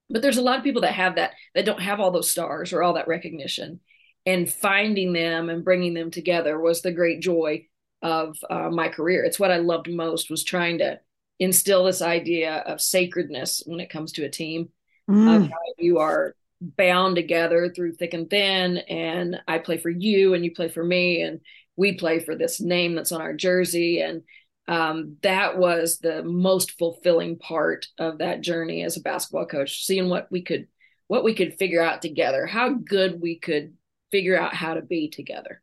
But 0.09 0.21
there's 0.21 0.37
a 0.37 0.41
lot 0.43 0.59
of 0.59 0.63
people 0.63 0.83
that 0.83 0.93
have 0.93 1.15
that 1.15 1.31
that 1.55 1.65
don't 1.65 1.81
have 1.81 1.99
all 1.99 2.11
those 2.11 2.29
stars 2.29 2.71
or 2.71 2.83
all 2.83 2.93
that 2.93 3.07
recognition. 3.07 3.79
And 4.25 4.49
finding 4.49 5.11
them 5.11 5.49
and 5.49 5.65
bringing 5.65 5.95
them 5.95 6.11
together 6.11 6.57
was 6.57 6.81
the 6.81 6.91
great 6.91 7.19
joy 7.19 7.67
of 8.01 8.37
uh, 8.49 8.69
my 8.69 8.89
career. 8.89 9.23
It's 9.23 9.39
what 9.39 9.51
i 9.51 9.57
loved 9.57 9.89
most 9.89 10.29
was 10.29 10.43
trying 10.43 10.77
to 10.77 10.99
instill 11.39 11.85
this 11.85 12.01
idea 12.01 12.57
of 12.57 12.79
sacredness 12.79 13.63
when 13.65 13.79
it 13.79 13.89
comes 13.89 14.13
to 14.13 14.23
a 14.23 14.29
team 14.29 14.69
mm. 15.09 15.49
you 15.77 15.97
are 15.97 16.35
bound 16.77 17.15
together 17.15 17.69
through 17.69 17.91
thick 17.91 18.13
and 18.13 18.29
thin 18.29 18.77
and 18.77 19.35
i 19.47 19.57
play 19.57 19.77
for 19.77 19.89
you 19.89 20.33
and 20.33 20.45
you 20.45 20.53
play 20.53 20.69
for 20.69 20.83
me 20.83 21.21
and 21.21 21.41
we 21.75 21.93
play 21.93 22.19
for 22.19 22.35
this 22.35 22.61
name 22.61 22.95
that's 22.95 23.11
on 23.11 23.21
our 23.21 23.33
jersey. 23.33 24.01
And 24.01 24.23
um, 24.67 25.17
that 25.23 25.57
was 25.57 25.99
the 25.99 26.23
most 26.23 26.77
fulfilling 26.77 27.37
part 27.37 27.87
of 27.97 28.19
that 28.19 28.41
journey 28.41 28.83
as 28.83 28.97
a 28.97 29.01
basketball 29.01 29.45
coach 29.45 29.85
seeing 29.85 30.09
what 30.09 30.27
we 30.31 30.41
could 30.41 30.67
what 31.07 31.23
we 31.23 31.33
could 31.33 31.59
figure 31.59 31.81
out 31.81 32.01
together 32.01 32.45
how 32.45 32.69
good 32.69 33.21
we 33.21 33.37
could 33.37 33.73
figure 34.09 34.39
out 34.39 34.55
how 34.55 34.73
to 34.73 34.81
be 34.81 35.09
together. 35.09 35.61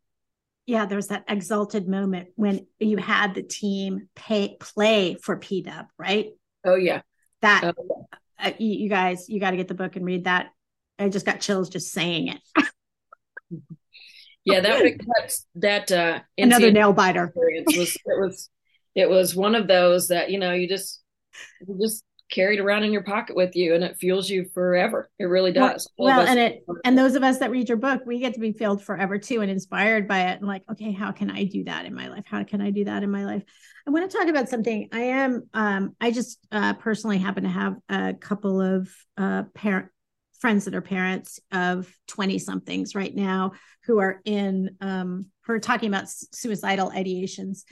Yeah 0.66 0.84
there's 0.84 1.06
that 1.06 1.24
exalted 1.28 1.88
moment 1.88 2.28
when 2.36 2.66
you 2.78 2.98
had 2.98 3.34
the 3.34 3.42
team 3.42 4.08
pay 4.14 4.56
play 4.60 5.16
for 5.22 5.38
pdub 5.38 5.86
right? 5.98 6.32
Oh 6.64 6.76
yeah. 6.76 7.00
That 7.40 7.64
oh, 7.64 7.72
yeah. 7.88 8.48
Uh, 8.48 8.52
you, 8.58 8.84
you 8.84 8.88
guys 8.90 9.30
you 9.30 9.40
got 9.40 9.52
to 9.52 9.56
get 9.56 9.68
the 9.68 9.74
book 9.74 9.96
and 9.96 10.04
read 10.04 10.24
that 10.24 10.50
I 11.00 11.08
just 11.08 11.26
got 11.26 11.40
chills 11.40 11.68
just 11.68 11.92
saying 11.92 12.28
it. 12.28 12.40
yeah, 14.44 14.60
that 14.60 15.32
that 15.56 15.92
uh, 15.92 16.20
another 16.38 16.70
nail 16.70 16.92
biter 16.92 17.32
was 17.34 17.96
it 17.96 18.20
was 18.20 18.50
it 18.94 19.08
was 19.08 19.34
one 19.34 19.54
of 19.54 19.66
those 19.66 20.08
that 20.08 20.30
you 20.30 20.38
know 20.38 20.52
you 20.52 20.68
just 20.68 21.02
you 21.66 21.78
just 21.80 22.04
carried 22.30 22.60
around 22.60 22.84
in 22.84 22.92
your 22.92 23.02
pocket 23.02 23.34
with 23.34 23.56
you 23.56 23.74
and 23.74 23.82
it 23.82 23.96
fuels 23.98 24.30
you 24.30 24.48
forever. 24.54 25.10
It 25.18 25.24
really 25.24 25.52
does. 25.52 25.90
Well, 25.98 26.18
well 26.18 26.26
and 26.26 26.38
it 26.38 26.64
and 26.84 26.96
those 26.96 27.14
of 27.14 27.22
us 27.22 27.38
that 27.38 27.50
read 27.50 27.68
your 27.68 27.78
book, 27.78 28.02
we 28.06 28.20
get 28.20 28.34
to 28.34 28.40
be 28.40 28.52
filled 28.52 28.82
forever 28.82 29.18
too 29.18 29.40
and 29.40 29.50
inspired 29.50 30.06
by 30.06 30.30
it 30.30 30.38
and 30.38 30.46
like, 30.46 30.62
okay, 30.70 30.92
how 30.92 31.12
can 31.12 31.30
I 31.30 31.44
do 31.44 31.64
that 31.64 31.86
in 31.86 31.94
my 31.94 32.08
life? 32.08 32.24
How 32.26 32.44
can 32.44 32.60
I 32.60 32.70
do 32.70 32.84
that 32.84 33.02
in 33.02 33.10
my 33.10 33.24
life? 33.24 33.42
I 33.86 33.90
want 33.90 34.08
to 34.08 34.16
talk 34.16 34.28
about 34.28 34.48
something. 34.48 34.88
I 34.92 35.00
am 35.00 35.48
um 35.54 35.96
I 36.00 36.10
just 36.10 36.38
uh 36.52 36.74
personally 36.74 37.18
happen 37.18 37.42
to 37.42 37.48
have 37.48 37.76
a 37.88 38.14
couple 38.14 38.60
of 38.60 38.88
uh 39.16 39.44
parent 39.54 39.88
friends 40.40 40.64
that 40.64 40.74
are 40.74 40.80
parents 40.80 41.38
of 41.52 41.92
20 42.08 42.38
somethings 42.38 42.94
right 42.94 43.14
now 43.14 43.52
who 43.84 43.98
are 43.98 44.20
in 44.24 44.76
um 44.80 45.26
who 45.42 45.52
are 45.52 45.60
talking 45.60 45.88
about 45.88 46.08
suicidal 46.08 46.90
ideations. 46.90 47.64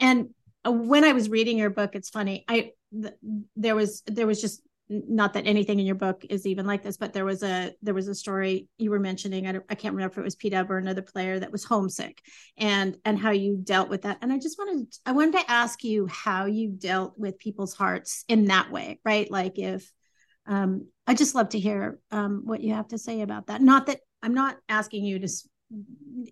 And 0.00 0.30
uh, 0.66 0.72
when 0.72 1.04
I 1.04 1.12
was 1.12 1.28
reading 1.28 1.58
your 1.58 1.70
book, 1.70 1.94
it's 1.94 2.10
funny. 2.10 2.44
I 2.48 2.72
th- 2.92 3.14
there 3.56 3.76
was 3.76 4.02
there 4.06 4.26
was 4.26 4.40
just 4.40 4.62
not 4.88 5.32
that 5.32 5.46
anything 5.46 5.80
in 5.80 5.86
your 5.86 5.96
book 5.96 6.24
is 6.30 6.46
even 6.46 6.64
like 6.64 6.82
this, 6.82 6.96
but 6.96 7.12
there 7.12 7.24
was 7.24 7.42
a 7.42 7.74
there 7.82 7.94
was 7.94 8.08
a 8.08 8.14
story 8.14 8.68
you 8.78 8.90
were 8.90 9.00
mentioning. 9.00 9.46
I, 9.46 9.58
I 9.68 9.74
can't 9.74 9.94
remember 9.94 10.12
if 10.12 10.18
it 10.18 10.24
was 10.24 10.36
P 10.36 10.50
Dub 10.50 10.70
or 10.70 10.78
another 10.78 11.02
player 11.02 11.38
that 11.38 11.52
was 11.52 11.64
homesick, 11.64 12.22
and 12.56 12.96
and 13.04 13.18
how 13.18 13.32
you 13.32 13.58
dealt 13.62 13.88
with 13.88 14.02
that. 14.02 14.18
And 14.22 14.32
I 14.32 14.38
just 14.38 14.58
wanted 14.58 14.86
I 15.04 15.12
wanted 15.12 15.40
to 15.40 15.50
ask 15.50 15.82
you 15.82 16.06
how 16.06 16.46
you 16.46 16.70
dealt 16.70 17.18
with 17.18 17.38
people's 17.38 17.74
hearts 17.74 18.24
in 18.28 18.46
that 18.46 18.70
way, 18.70 19.00
right? 19.04 19.30
Like 19.30 19.58
if 19.58 19.90
um, 20.46 20.86
I 21.06 21.14
just 21.14 21.34
love 21.34 21.50
to 21.50 21.58
hear 21.58 21.98
um, 22.10 22.42
what 22.44 22.60
you 22.60 22.74
have 22.74 22.88
to 22.88 22.98
say 22.98 23.20
about 23.20 23.46
that. 23.46 23.62
Not 23.62 23.86
that 23.86 24.00
I'm 24.22 24.34
not 24.34 24.56
asking 24.68 25.04
you 25.04 25.20
to 25.20 25.28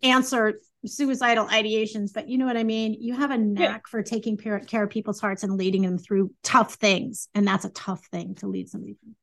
answer 0.02 0.60
suicidal 0.86 1.46
ideations, 1.46 2.12
but 2.12 2.28
you 2.28 2.38
know 2.38 2.46
what 2.46 2.56
I 2.56 2.64
mean? 2.64 2.96
You 2.98 3.14
have 3.14 3.30
a 3.30 3.38
knack 3.38 3.82
yeah. 3.86 3.90
for 3.90 4.02
taking 4.02 4.36
care 4.36 4.82
of 4.82 4.90
people's 4.90 5.20
hearts 5.20 5.42
and 5.42 5.56
leading 5.56 5.82
them 5.82 5.98
through 5.98 6.32
tough 6.42 6.74
things. 6.74 7.28
And 7.34 7.46
that's 7.46 7.64
a 7.64 7.70
tough 7.70 8.04
thing 8.06 8.34
to 8.36 8.46
lead 8.46 8.68
somebody 8.68 8.94
through. 8.94 9.14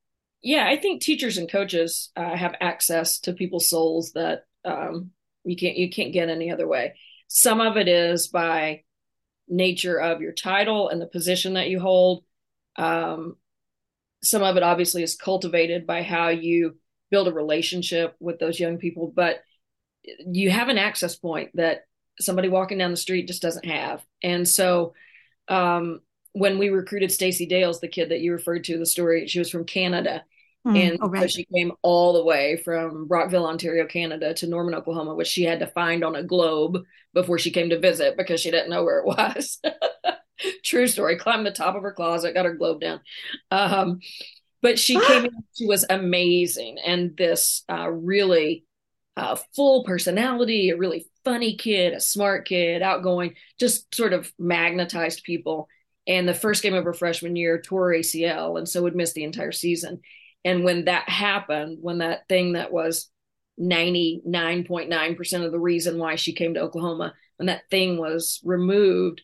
Yeah, 0.41 0.67
I 0.67 0.77
think 0.77 1.01
teachers 1.01 1.37
and 1.37 1.49
coaches 1.49 2.11
uh, 2.15 2.35
have 2.35 2.55
access 2.59 3.19
to 3.19 3.33
people's 3.33 3.69
souls 3.69 4.13
that 4.13 4.45
um, 4.65 5.11
you 5.43 5.55
can't 5.55 5.77
you 5.77 5.89
can't 5.89 6.13
get 6.13 6.29
any 6.29 6.51
other 6.51 6.67
way. 6.67 6.95
Some 7.27 7.61
of 7.61 7.77
it 7.77 7.87
is 7.87 8.27
by 8.27 8.83
nature 9.47 9.99
of 9.99 10.21
your 10.21 10.31
title 10.31 10.89
and 10.89 10.99
the 10.99 11.05
position 11.05 11.53
that 11.53 11.69
you 11.69 11.79
hold. 11.79 12.23
Um, 12.75 13.35
some 14.23 14.43
of 14.43 14.57
it 14.57 14.63
obviously 14.63 15.03
is 15.03 15.15
cultivated 15.15 15.87
by 15.87 16.03
how 16.03 16.29
you 16.29 16.77
build 17.09 17.27
a 17.27 17.33
relationship 17.33 18.15
with 18.19 18.39
those 18.39 18.59
young 18.59 18.77
people, 18.77 19.11
but 19.13 19.41
you 20.03 20.49
have 20.49 20.69
an 20.69 20.77
access 20.77 21.15
point 21.15 21.51
that 21.55 21.81
somebody 22.19 22.49
walking 22.49 22.77
down 22.77 22.91
the 22.91 22.97
street 22.97 23.27
just 23.27 23.41
doesn't 23.41 23.65
have. 23.65 24.03
And 24.23 24.47
so 24.47 24.93
um, 25.47 26.01
when 26.33 26.57
we 26.57 26.69
recruited 26.69 27.11
Stacey 27.11 27.45
Dales, 27.45 27.79
the 27.79 27.87
kid 27.87 28.09
that 28.09 28.21
you 28.21 28.31
referred 28.31 28.63
to 28.65 28.77
the 28.77 28.85
story, 28.85 29.27
she 29.27 29.39
was 29.39 29.49
from 29.49 29.65
Canada. 29.65 30.23
Mm, 30.65 30.77
and 30.77 30.97
oh, 31.01 31.09
right. 31.09 31.23
so 31.23 31.27
she 31.27 31.45
came 31.45 31.71
all 31.81 32.13
the 32.13 32.23
way 32.23 32.57
from 32.57 33.07
Brockville, 33.07 33.47
Ontario, 33.47 33.85
Canada 33.87 34.33
to 34.35 34.47
Norman, 34.47 34.75
Oklahoma, 34.75 35.15
which 35.15 35.27
she 35.27 35.43
had 35.43 35.59
to 35.59 35.67
find 35.67 36.03
on 36.03 36.15
a 36.15 36.23
globe 36.23 36.83
before 37.13 37.39
she 37.39 37.51
came 37.51 37.71
to 37.71 37.79
visit 37.79 38.15
because 38.15 38.39
she 38.39 38.51
didn't 38.51 38.69
know 38.69 38.83
where 38.83 38.99
it 38.99 39.05
was. 39.05 39.59
True 40.63 40.87
story. 40.87 41.17
Climbed 41.17 41.45
the 41.45 41.51
top 41.51 41.75
of 41.75 41.83
her 41.83 41.93
closet, 41.93 42.33
got 42.33 42.45
her 42.45 42.53
globe 42.53 42.81
down. 42.81 43.01
Um, 43.49 43.99
but 44.61 44.79
she 44.79 44.99
came 45.07 45.25
in, 45.25 45.31
she 45.55 45.65
was 45.65 45.85
amazing. 45.89 46.77
And 46.85 47.15
this 47.17 47.63
uh, 47.69 47.89
really 47.89 48.65
a 49.17 49.37
full 49.55 49.83
personality, 49.83 50.69
a 50.69 50.77
really 50.77 51.05
funny 51.23 51.55
kid, 51.55 51.93
a 51.93 51.99
smart 51.99 52.47
kid, 52.47 52.81
outgoing, 52.81 53.35
just 53.59 53.93
sort 53.93 54.13
of 54.13 54.31
magnetized 54.39 55.23
people. 55.23 55.67
And 56.07 56.27
the 56.27 56.33
first 56.33 56.63
game 56.63 56.73
of 56.73 56.85
her 56.85 56.93
freshman 56.93 57.35
year 57.35 57.61
tore 57.61 57.91
ACL 57.91 58.57
and 58.57 58.67
so 58.67 58.81
would 58.83 58.95
miss 58.95 59.13
the 59.13 59.23
entire 59.23 59.51
season. 59.51 59.99
And 60.43 60.63
when 60.63 60.85
that 60.85 61.07
happened, 61.09 61.77
when 61.81 61.99
that 61.99 62.27
thing 62.27 62.53
that 62.53 62.71
was 62.71 63.09
99.9% 63.59 65.45
of 65.45 65.51
the 65.51 65.59
reason 65.59 65.99
why 65.99 66.15
she 66.15 66.33
came 66.33 66.55
to 66.55 66.61
Oklahoma, 66.61 67.13
when 67.37 67.47
that 67.47 67.69
thing 67.69 67.97
was 67.97 68.39
removed, 68.43 69.21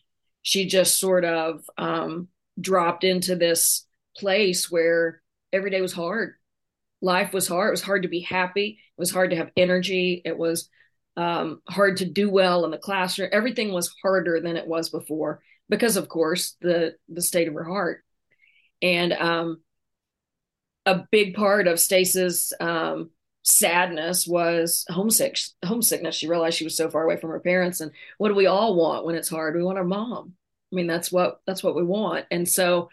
she 0.48 0.66
just 0.66 0.98
sort 0.98 1.26
of 1.26 1.62
um, 1.76 2.28
dropped 2.58 3.04
into 3.04 3.36
this 3.36 3.86
place 4.16 4.70
where 4.70 5.20
every 5.52 5.70
day 5.70 5.82
was 5.82 5.92
hard 5.92 6.34
life 7.00 7.32
was 7.32 7.48
hard. 7.48 7.68
It 7.68 7.72
was 7.72 7.82
hard 7.82 8.02
to 8.02 8.08
be 8.08 8.20
happy. 8.20 8.78
It 8.96 9.00
was 9.00 9.10
hard 9.10 9.30
to 9.30 9.36
have 9.36 9.50
energy. 9.56 10.22
It 10.24 10.36
was 10.36 10.68
um, 11.16 11.60
hard 11.68 11.98
to 11.98 12.04
do 12.04 12.30
well 12.30 12.64
in 12.64 12.70
the 12.70 12.78
classroom. 12.78 13.30
Everything 13.32 13.72
was 13.72 13.94
harder 14.02 14.40
than 14.40 14.56
it 14.56 14.66
was 14.66 14.88
before 14.90 15.40
because, 15.68 15.96
of 15.96 16.08
course, 16.08 16.56
the 16.60 16.94
the 17.08 17.22
state 17.22 17.48
of 17.48 17.54
her 17.54 17.64
heart. 17.64 18.04
And 18.80 19.12
um, 19.12 19.60
a 20.86 21.04
big 21.10 21.34
part 21.34 21.66
of 21.66 21.80
Stace's 21.80 22.52
um, 22.60 23.10
sadness 23.42 24.26
was 24.26 24.84
homesick 24.88 25.38
homesickness. 25.64 26.14
She 26.14 26.28
realized 26.28 26.56
she 26.56 26.64
was 26.64 26.76
so 26.76 26.90
far 26.90 27.04
away 27.04 27.16
from 27.16 27.30
her 27.30 27.40
parents, 27.40 27.80
and 27.80 27.90
what 28.18 28.28
do 28.28 28.34
we 28.34 28.46
all 28.46 28.76
want 28.76 29.04
when 29.04 29.16
it's 29.16 29.28
hard? 29.28 29.56
We 29.56 29.62
want 29.62 29.78
our 29.78 29.84
mom. 29.84 30.34
I 30.72 30.76
mean, 30.76 30.86
that's 30.86 31.10
what 31.10 31.40
that's 31.46 31.62
what 31.62 31.74
we 31.74 31.82
want. 31.82 32.26
And 32.30 32.48
so 32.48 32.90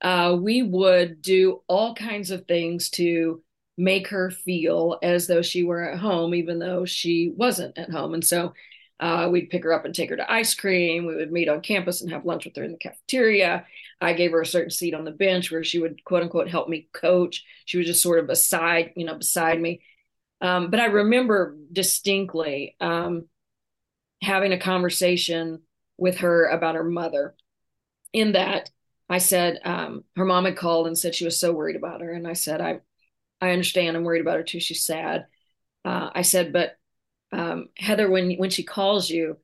uh, 0.00 0.36
we 0.40 0.62
would 0.62 1.22
do 1.22 1.62
all 1.68 1.94
kinds 1.94 2.30
of 2.30 2.46
things 2.46 2.90
to 2.90 3.42
make 3.78 4.08
her 4.08 4.30
feel 4.30 4.98
as 5.02 5.26
though 5.26 5.42
she 5.42 5.62
were 5.62 5.82
at 5.82 5.98
home, 5.98 6.34
even 6.34 6.58
though 6.58 6.84
she 6.84 7.32
wasn't 7.36 7.78
at 7.78 7.90
home. 7.90 8.14
And 8.14 8.24
so 8.24 8.52
uh, 9.00 9.28
we'd 9.30 9.50
pick 9.50 9.64
her 9.64 9.72
up 9.72 9.84
and 9.84 9.94
take 9.94 10.10
her 10.10 10.16
to 10.16 10.30
ice 10.30 10.54
cream. 10.54 11.06
We 11.06 11.16
would 11.16 11.32
meet 11.32 11.48
on 11.48 11.60
campus 11.60 12.02
and 12.02 12.10
have 12.12 12.24
lunch 12.24 12.44
with 12.44 12.56
her 12.56 12.64
in 12.64 12.72
the 12.72 12.78
cafeteria. 12.78 13.66
I 14.00 14.12
gave 14.12 14.32
her 14.32 14.40
a 14.40 14.46
certain 14.46 14.70
seat 14.70 14.94
on 14.94 15.04
the 15.04 15.10
bench 15.10 15.50
where 15.50 15.64
she 15.64 15.78
would 15.78 16.04
quote 16.04 16.22
unquote 16.22 16.48
help 16.48 16.68
me 16.68 16.88
coach. 16.92 17.44
She 17.64 17.78
was 17.78 17.86
just 17.86 18.02
sort 18.02 18.18
of 18.18 18.26
beside, 18.26 18.92
you 18.96 19.04
know, 19.04 19.16
beside 19.16 19.60
me. 19.60 19.82
Um, 20.40 20.70
but 20.70 20.80
I 20.80 20.86
remember 20.86 21.56
distinctly 21.72 22.76
um, 22.80 23.26
having 24.20 24.52
a 24.52 24.58
conversation 24.58 25.62
with 25.98 26.18
her 26.18 26.46
about 26.46 26.74
her 26.74 26.84
mother, 26.84 27.34
in 28.12 28.32
that 28.32 28.70
I 29.08 29.18
said, 29.18 29.60
um, 29.64 30.04
her 30.16 30.24
mom 30.24 30.46
had 30.46 30.56
called 30.56 30.86
and 30.86 30.96
said 30.96 31.14
she 31.14 31.24
was 31.24 31.38
so 31.38 31.52
worried 31.52 31.76
about 31.76 32.00
her. 32.00 32.12
And 32.12 32.26
I 32.26 32.32
said, 32.32 32.60
I, 32.60 32.80
I 33.40 33.50
understand. 33.50 33.96
I'm 33.96 34.04
worried 34.04 34.22
about 34.22 34.36
her 34.36 34.42
too. 34.42 34.60
She's 34.60 34.84
sad. 34.84 35.26
Uh, 35.84 36.10
I 36.14 36.22
said, 36.22 36.52
but 36.52 36.78
um, 37.32 37.68
Heather, 37.76 38.10
when 38.10 38.36
when 38.36 38.50
she 38.50 38.62
calls 38.62 39.10
you, 39.10 39.36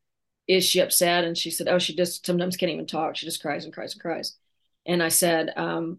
is 0.46 0.64
she 0.64 0.80
upset? 0.80 1.24
And 1.24 1.36
she 1.36 1.50
said, 1.50 1.68
oh, 1.68 1.78
she 1.78 1.94
just 1.94 2.24
sometimes 2.24 2.56
can't 2.56 2.72
even 2.72 2.86
talk. 2.86 3.16
She 3.16 3.26
just 3.26 3.42
cries 3.42 3.64
and 3.64 3.74
cries 3.74 3.92
and 3.92 4.02
cries. 4.02 4.36
And 4.86 5.02
I 5.02 5.08
said, 5.08 5.52
um, 5.56 5.98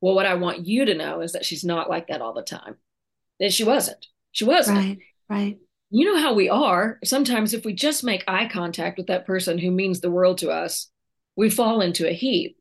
well, 0.00 0.14
what 0.14 0.26
I 0.26 0.34
want 0.34 0.66
you 0.66 0.84
to 0.84 0.94
know 0.94 1.20
is 1.20 1.32
that 1.32 1.44
she's 1.44 1.64
not 1.64 1.90
like 1.90 2.08
that 2.08 2.20
all 2.20 2.34
the 2.34 2.42
time. 2.42 2.76
That 3.40 3.52
she 3.52 3.64
wasn't. 3.64 4.06
She 4.30 4.44
wasn't. 4.44 4.78
Right. 4.78 4.98
Right. 5.28 5.58
You 5.94 6.06
know 6.06 6.16
how 6.16 6.32
we 6.32 6.48
are. 6.48 6.98
Sometimes 7.04 7.52
if 7.52 7.66
we 7.66 7.74
just 7.74 8.02
make 8.02 8.24
eye 8.26 8.48
contact 8.48 8.96
with 8.96 9.08
that 9.08 9.26
person 9.26 9.58
who 9.58 9.70
means 9.70 10.00
the 10.00 10.10
world 10.10 10.38
to 10.38 10.50
us, 10.50 10.90
we 11.36 11.50
fall 11.50 11.82
into 11.82 12.08
a 12.08 12.14
heap 12.14 12.56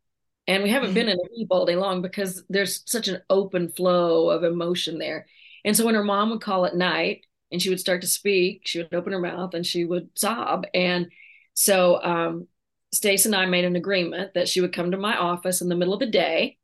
and 0.48 0.64
we 0.64 0.70
haven't 0.70 0.94
been 0.94 1.08
in 1.08 1.18
a 1.18 1.34
heap 1.34 1.48
all 1.50 1.66
day 1.66 1.78
long 1.78 2.02
because 2.02 2.44
there's 2.50 2.84
such 2.86 3.08
an 3.08 3.22
open 3.30 3.70
flow 3.70 4.30
of 4.30 4.44
emotion 4.44 4.98
there. 5.00 5.28
And 5.64 5.78
so 5.78 5.86
when 5.86 5.96
her 5.96 6.04
mom 6.04 6.30
would 6.32 6.42
call 6.42 6.66
at 6.66 6.76
night 6.76 7.26
and 7.54 7.62
she 7.62 7.70
would 7.70 7.80
start 7.80 8.02
to 8.02 8.08
speak, 8.08 8.64
she 8.66 8.80
would 8.80 8.94
open 8.94 9.14
her 9.14 9.20
mouth 9.20 9.54
and 9.54 9.66
she 9.66 9.86
would 9.86 10.10
sob. 10.16 10.66
And 10.74 11.10
so 11.54 12.04
um, 12.04 12.48
Stace 12.94 13.26
and 13.26 13.36
I 13.36 13.46
made 13.46 13.64
an 13.64 13.78
agreement 13.78 14.34
that 14.34 14.50
she 14.50 14.60
would 14.60 14.74
come 14.74 14.92
to 14.92 14.98
my 14.98 15.16
office 15.16 15.62
in 15.62 15.70
the 15.70 15.76
middle 15.76 15.94
of 15.94 16.02
the 16.02 16.06
day, 16.06 16.58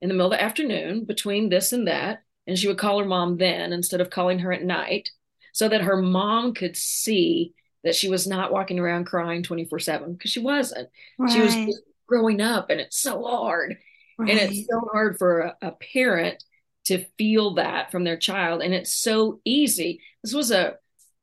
in 0.00 0.08
the 0.08 0.14
middle 0.14 0.32
of 0.32 0.38
the 0.38 0.42
afternoon, 0.42 1.04
between 1.04 1.50
this 1.50 1.74
and 1.74 1.86
that, 1.86 2.22
and 2.46 2.58
she 2.58 2.66
would 2.66 2.78
call 2.78 2.98
her 2.98 3.04
mom 3.04 3.36
then 3.36 3.74
instead 3.74 4.00
of 4.00 4.08
calling 4.08 4.38
her 4.38 4.54
at 4.54 4.64
night, 4.64 5.10
so 5.54 5.68
that 5.68 5.80
her 5.80 5.96
mom 5.96 6.52
could 6.52 6.76
see 6.76 7.54
that 7.84 7.94
she 7.94 8.08
was 8.08 8.26
not 8.26 8.52
walking 8.52 8.78
around 8.78 9.04
crying 9.06 9.42
24 9.42 9.78
7 9.78 10.12
because 10.12 10.30
she 10.30 10.40
wasn't. 10.40 10.88
Right. 11.18 11.30
She 11.30 11.40
was 11.40 11.80
growing 12.06 12.40
up 12.40 12.70
and 12.70 12.80
it's 12.80 12.98
so 12.98 13.22
hard 13.22 13.76
right. 14.18 14.30
and 14.30 14.38
it's 14.38 14.66
so 14.68 14.80
hard 14.92 15.18
for 15.18 15.40
a, 15.40 15.56
a, 15.62 15.72
parent 15.72 16.42
to 16.84 17.04
feel 17.16 17.54
that 17.54 17.90
from 17.90 18.04
their 18.04 18.16
child 18.16 18.62
and 18.62 18.74
it's 18.74 18.92
so 18.92 19.40
easy 19.44 20.00
this 20.22 20.34
was 20.34 20.50
a 20.50 20.74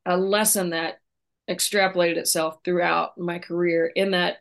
a 0.05 0.17
lesson 0.17 0.71
that 0.71 0.99
extrapolated 1.49 2.17
itself 2.17 2.57
throughout 2.63 3.17
my 3.17 3.37
career 3.37 3.85
in 3.85 4.11
that 4.11 4.37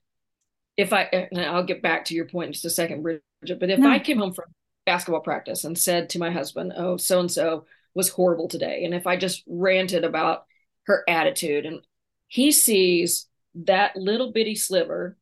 if 0.76 0.92
i 0.92 1.02
and 1.02 1.40
i'll 1.40 1.62
get 1.62 1.82
back 1.82 2.06
to 2.06 2.14
your 2.14 2.24
point 2.24 2.48
in 2.48 2.52
just 2.52 2.64
a 2.64 2.70
second 2.70 3.02
bridget 3.02 3.22
but 3.60 3.70
if 3.70 3.78
no. 3.78 3.90
i 3.90 3.98
came 3.98 4.18
home 4.18 4.32
from 4.32 4.46
basketball 4.86 5.20
practice 5.20 5.64
and 5.64 5.76
said 5.76 6.08
to 6.08 6.18
my 6.18 6.30
husband 6.30 6.72
oh 6.76 6.96
so 6.96 7.20
and 7.20 7.30
so 7.30 7.66
was 7.94 8.08
horrible 8.08 8.48
today 8.48 8.84
and 8.84 8.94
if 8.94 9.06
i 9.06 9.16
just 9.16 9.42
ranted 9.46 10.04
about 10.04 10.44
her 10.86 11.04
attitude 11.08 11.66
and 11.66 11.80
he 12.28 12.52
sees 12.52 13.28
that 13.54 13.96
little 13.96 14.32
bitty 14.32 14.54
sliver 14.54 15.16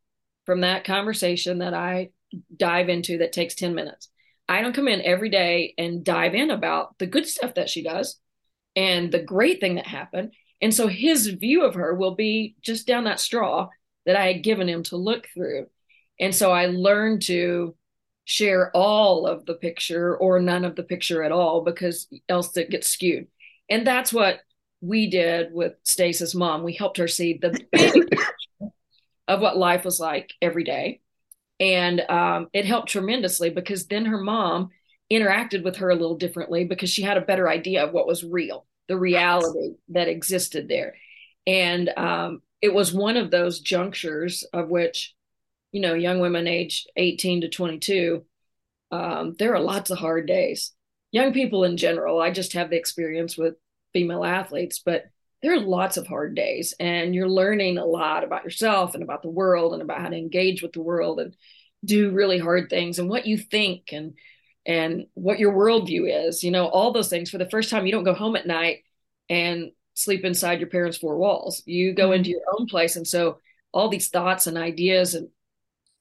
from 0.45 0.61
that 0.61 0.85
conversation 0.85 1.59
that 1.59 1.75
I 1.75 2.11
dive 2.55 2.89
into 2.89 3.19
that 3.19 3.33
takes 3.33 3.55
10 3.55 3.75
minutes. 3.75 4.09
I 4.49 4.63
don't 4.63 4.75
come 4.75 4.89
in 4.89 5.03
every 5.03 5.31
day 5.31 5.75
and 5.77 6.05
dive 6.05 6.35
in 6.35 6.51
about 6.51 6.99
the 6.99 7.07
good 7.07 7.27
stuff 7.27 7.55
that 7.55 7.69
she 7.69 7.83
does 7.83 8.19
and 8.77 9.11
the 9.11 9.23
great 9.23 9.61
thing 9.61 9.75
that 9.77 9.87
happened. 9.87 10.33
And 10.61 10.75
so 10.75 10.89
his 10.89 11.27
view 11.27 11.65
of 11.65 11.75
her 11.75 11.95
will 11.95 12.15
be 12.15 12.57
just 12.63 12.87
down 12.87 13.05
that 13.05 13.21
straw 13.21 13.69
that 14.07 14.17
I 14.17 14.27
had 14.27 14.43
given 14.43 14.69
him 14.69 14.83
to 14.85 14.97
look 14.97 15.29
through. 15.35 15.67
And 16.19 16.35
so 16.35 16.51
I 16.51 16.67
learned 16.67 17.23
to 17.23 17.77
share 18.29 18.71
all 18.77 19.27
of 19.27 19.47
the 19.47 19.55
picture 19.55 20.15
or 20.15 20.39
none 20.39 20.63
of 20.67 20.77
the 20.77 20.83
picture 20.83 21.23
at 21.23 21.33
all 21.33 21.63
because 21.63 22.07
else 22.29 22.55
it 22.59 22.69
gets 22.69 22.87
skewed. 22.87 23.27
And 23.71 23.87
that's 23.87 24.13
what 24.13 24.41
we 24.83 25.09
did 25.09 25.51
with 25.51 25.73
Stace's 25.85 26.35
mom. 26.35 26.63
We 26.63 26.75
helped 26.75 26.99
her 26.99 27.09
see 27.09 27.39
the 27.39 27.59
big 27.73 27.93
picture 28.11 28.73
of 29.27 29.41
what 29.41 29.57
life 29.57 29.83
was 29.83 29.99
like 29.99 30.31
every 30.43 30.63
day. 30.63 31.01
And 31.59 32.03
um, 32.03 32.49
it 32.53 32.67
helped 32.67 32.91
tremendously 32.91 33.49
because 33.49 33.87
then 33.87 34.05
her 34.05 34.23
mom 34.23 34.69
interacted 35.11 35.65
with 35.65 35.77
her 35.77 35.89
a 35.89 35.97
little 35.97 36.19
differently 36.19 36.65
because 36.65 36.91
she 36.91 37.01
had 37.01 37.17
a 37.17 37.23
better 37.23 37.49
idea 37.49 37.83
of 37.83 37.95
what 37.95 38.07
was 38.07 38.23
real, 38.23 38.67
the 38.89 38.99
reality 38.99 39.77
that 39.89 40.09
existed 40.09 40.69
there. 40.69 40.97
And 41.47 41.89
um, 41.97 42.43
it 42.61 42.75
was 42.75 42.93
one 42.93 43.17
of 43.17 43.31
those 43.31 43.61
junctures 43.61 44.45
of 44.53 44.69
which 44.69 45.15
you 45.73 45.81
know, 45.81 45.95
young 45.95 46.21
women 46.21 46.47
aged 46.47 46.91
18 46.97 47.43
to 47.43 47.49
22, 47.49 48.25
um, 48.91 49.35
there 49.39 49.55
are 49.55 49.61
lots 49.61 49.91
of 49.91 49.99
hard 49.99 50.27
days. 50.27 50.73
Young 51.13 51.33
people 51.33 51.65
in 51.65 51.77
general, 51.77 52.21
I 52.21 52.31
just 52.31 52.55
have 52.55 52.71
the 52.71 52.77
experience 52.77 53.37
with 53.37 53.55
female 53.93 54.25
athletes, 54.25 54.81
but 54.85 55.05
there 55.43 55.55
are 55.55 55.61
lots 55.61 55.97
of 55.97 56.07
hard 56.07 56.35
days, 56.35 56.75
and 56.81 57.15
you're 57.15 57.29
learning 57.29 57.79
a 57.79 57.85
lot 57.85 58.25
about 58.25 58.45
yourself 58.45 58.95
and 58.95 59.03
about 59.03 59.23
the 59.23 59.31
world 59.31 59.73
and 59.73 59.83
about 59.83 60.01
how 60.01 60.09
to 60.09 60.17
engage 60.17 60.63
with 60.63 60.73
the 60.73 60.83
world 60.83 61.21
and 61.21 61.35
do 61.85 62.11
really 62.11 62.39
hard 62.39 62.69
things 62.69 62.99
and 62.99 63.09
what 63.09 63.27
you 63.27 63.39
think 63.39 63.93
and 63.93 64.15
and 64.67 65.07
what 65.15 65.39
your 65.39 65.53
worldview 65.53 66.27
is. 66.29 66.43
You 66.43 66.51
know, 66.51 66.67
all 66.67 66.93
those 66.93 67.09
things. 67.09 67.31
For 67.31 67.39
the 67.39 67.49
first 67.49 67.71
time, 67.71 67.87
you 67.87 67.93
don't 67.93 68.05
go 68.05 68.15
home 68.15 68.37
at 68.37 68.47
night 68.47 68.79
and 69.31 69.71
sleep 69.95 70.25
inside 70.25 70.59
your 70.61 70.69
parents' 70.69 70.99
four 70.99 71.17
walls. 71.17 71.63
You 71.67 71.95
go 71.95 72.07
mm-hmm. 72.07 72.15
into 72.15 72.31
your 72.31 72.43
own 72.59 72.67
place, 72.67 72.97
and 72.97 73.07
so 73.07 73.39
all 73.73 73.89
these 73.89 74.09
thoughts 74.09 74.47
and 74.47 74.59
ideas 74.59 75.15
and 75.15 75.29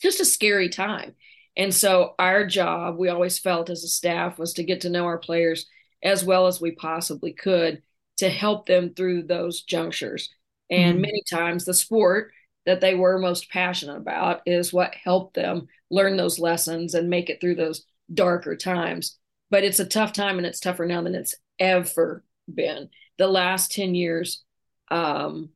just 0.01 0.19
a 0.19 0.25
scary 0.25 0.69
time. 0.69 1.15
And 1.55 1.73
so 1.73 2.13
our 2.19 2.45
job, 2.45 2.97
we 2.97 3.09
always 3.09 3.39
felt 3.39 3.69
as 3.69 3.83
a 3.83 3.87
staff, 3.87 4.37
was 4.37 4.53
to 4.53 4.63
get 4.63 4.81
to 4.81 4.89
know 4.89 5.05
our 5.05 5.17
players 5.17 5.65
as 6.03 6.23
well 6.23 6.45
as 6.47 6.61
we 6.61 6.71
possibly 6.71 7.33
could 7.33 7.81
to 8.17 8.29
help 8.29 8.67
them 8.67 8.93
through 8.93 9.23
those 9.23 9.63
junctures. 9.63 10.29
And 10.69 10.95
mm-hmm. 10.95 11.01
many 11.01 11.23
times 11.29 11.65
the 11.65 11.73
sport 11.73 12.31
that 12.65 12.81
they 12.81 12.95
were 12.95 13.17
most 13.17 13.49
passionate 13.49 13.97
about 13.97 14.41
is 14.45 14.73
what 14.73 14.93
helped 14.93 15.35
them 15.35 15.67
learn 15.89 16.17
those 16.17 16.37
lessons 16.37 16.93
and 16.93 17.09
make 17.09 17.29
it 17.29 17.39
through 17.39 17.55
those 17.55 17.85
darker 18.13 18.55
times. 18.55 19.17
But 19.49 19.63
it's 19.63 19.79
a 19.79 19.85
tough 19.85 20.13
time 20.13 20.37
and 20.37 20.45
it's 20.45 20.59
tougher 20.59 20.85
now 20.85 21.01
than 21.01 21.15
it's 21.15 21.35
ever 21.59 22.23
been. 22.53 22.89
The 23.17 23.27
last 23.27 23.71
10 23.71 23.95
years 23.95 24.43
um, 24.91 25.49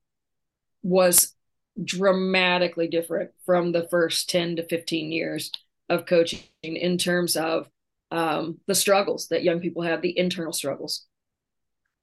was 0.81 1.35
dramatically 1.83 2.87
different 2.87 3.31
from 3.45 3.71
the 3.71 3.87
first 3.89 4.29
10 4.29 4.57
to 4.57 4.67
15 4.67 5.11
years 5.11 5.51
of 5.89 6.05
coaching 6.05 6.41
in 6.63 6.97
terms 6.97 7.35
of 7.35 7.67
um, 8.11 8.59
the 8.67 8.75
struggles 8.75 9.27
that 9.27 9.43
young 9.43 9.59
people 9.59 9.81
have, 9.83 10.01
the 10.01 10.17
internal 10.17 10.53
struggles. 10.53 11.05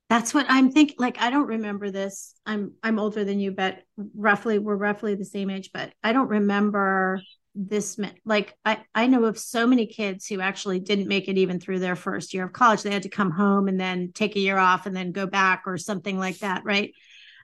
That's 0.09 0.33
what 0.33 0.47
I'm 0.49 0.71
thinking. 0.71 0.97
Like, 0.99 1.21
I 1.21 1.31
don't 1.31 1.47
remember 1.47 1.91
this. 1.91 2.35
I'm 2.47 2.73
I'm 2.83 2.99
older 2.99 3.25
than 3.25 3.41
you, 3.41 3.53
but 3.53 3.81
roughly 4.17 4.59
we're 4.59 4.77
roughly 4.77 5.15
the 5.15 5.25
same 5.25 5.51
age. 5.51 5.71
But 5.73 5.93
I 6.03 6.15
don't 6.15 6.29
remember 6.29 7.21
this. 7.55 8.01
Like, 8.25 8.55
I 8.65 8.79
I 8.95 9.07
know 9.07 9.25
of 9.25 9.39
so 9.39 9.67
many 9.67 9.87
kids 9.87 10.27
who 10.27 10.41
actually 10.41 10.81
didn't 10.81 11.09
make 11.09 11.29
it 11.29 11.37
even 11.37 11.61
through 11.61 11.81
their 11.81 11.97
first 11.97 12.33
year 12.33 12.45
of 12.45 12.55
college. 12.55 12.83
They 12.83 12.91
had 12.91 13.03
to 13.03 13.11
come 13.11 13.31
home 13.31 13.69
and 13.69 13.79
then 13.79 14.13
take 14.15 14.35
a 14.35 14.41
year 14.41 14.57
off 14.57 14.87
and 14.87 14.97
then 14.97 15.13
go 15.13 15.27
back 15.27 15.65
or 15.67 15.77
something 15.77 16.19
like 16.19 16.39
that, 16.39 16.65
right? 16.65 16.95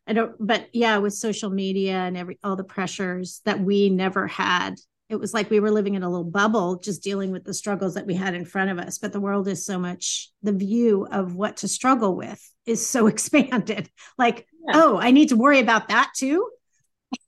I 0.07 0.12
don't, 0.12 0.35
but 0.38 0.69
yeah, 0.73 0.99
with 0.99 1.14
social 1.14 1.51
media 1.51 1.95
and 1.95 2.17
every 2.17 2.38
all 2.45 2.57
the 2.57 2.64
pressures 2.64 3.40
that 3.45 3.61
we 3.61 3.88
never 3.88 4.27
had, 4.27 4.75
it 5.09 5.17
was 5.17 5.33
like 5.33 5.51
we 5.51 5.61
were 5.61 5.71
living 5.71 5.95
in 5.95 6.03
a 6.03 6.09
little 6.09 6.25
bubble, 6.25 6.79
just 6.79 7.03
dealing 7.03 7.31
with 7.31 7.45
the 7.45 7.55
struggles 7.55 7.95
that 7.95 8.07
we 8.07 8.14
had 8.14 8.35
in 8.35 8.45
front 8.45 8.71
of 8.71 8.79
us. 8.79 8.99
But 8.99 9.12
the 9.12 9.21
world 9.21 9.49
is 9.49 9.64
so 9.64 9.79
much, 9.79 10.31
the 10.43 10.53
view 10.53 11.07
of 11.11 11.35
what 11.35 11.59
to 11.59 11.69
struggle 11.69 12.17
with 12.17 12.40
is 12.67 12.87
so 12.87 13.07
expanded. 13.09 13.90
Like, 14.19 14.47
yeah. 14.67 14.73
oh, 14.75 14.99
I 14.99 15.11
need 15.11 15.31
to 15.31 15.37
worry 15.37 15.61
about 15.61 15.88
that 15.88 16.12
too. 16.17 16.51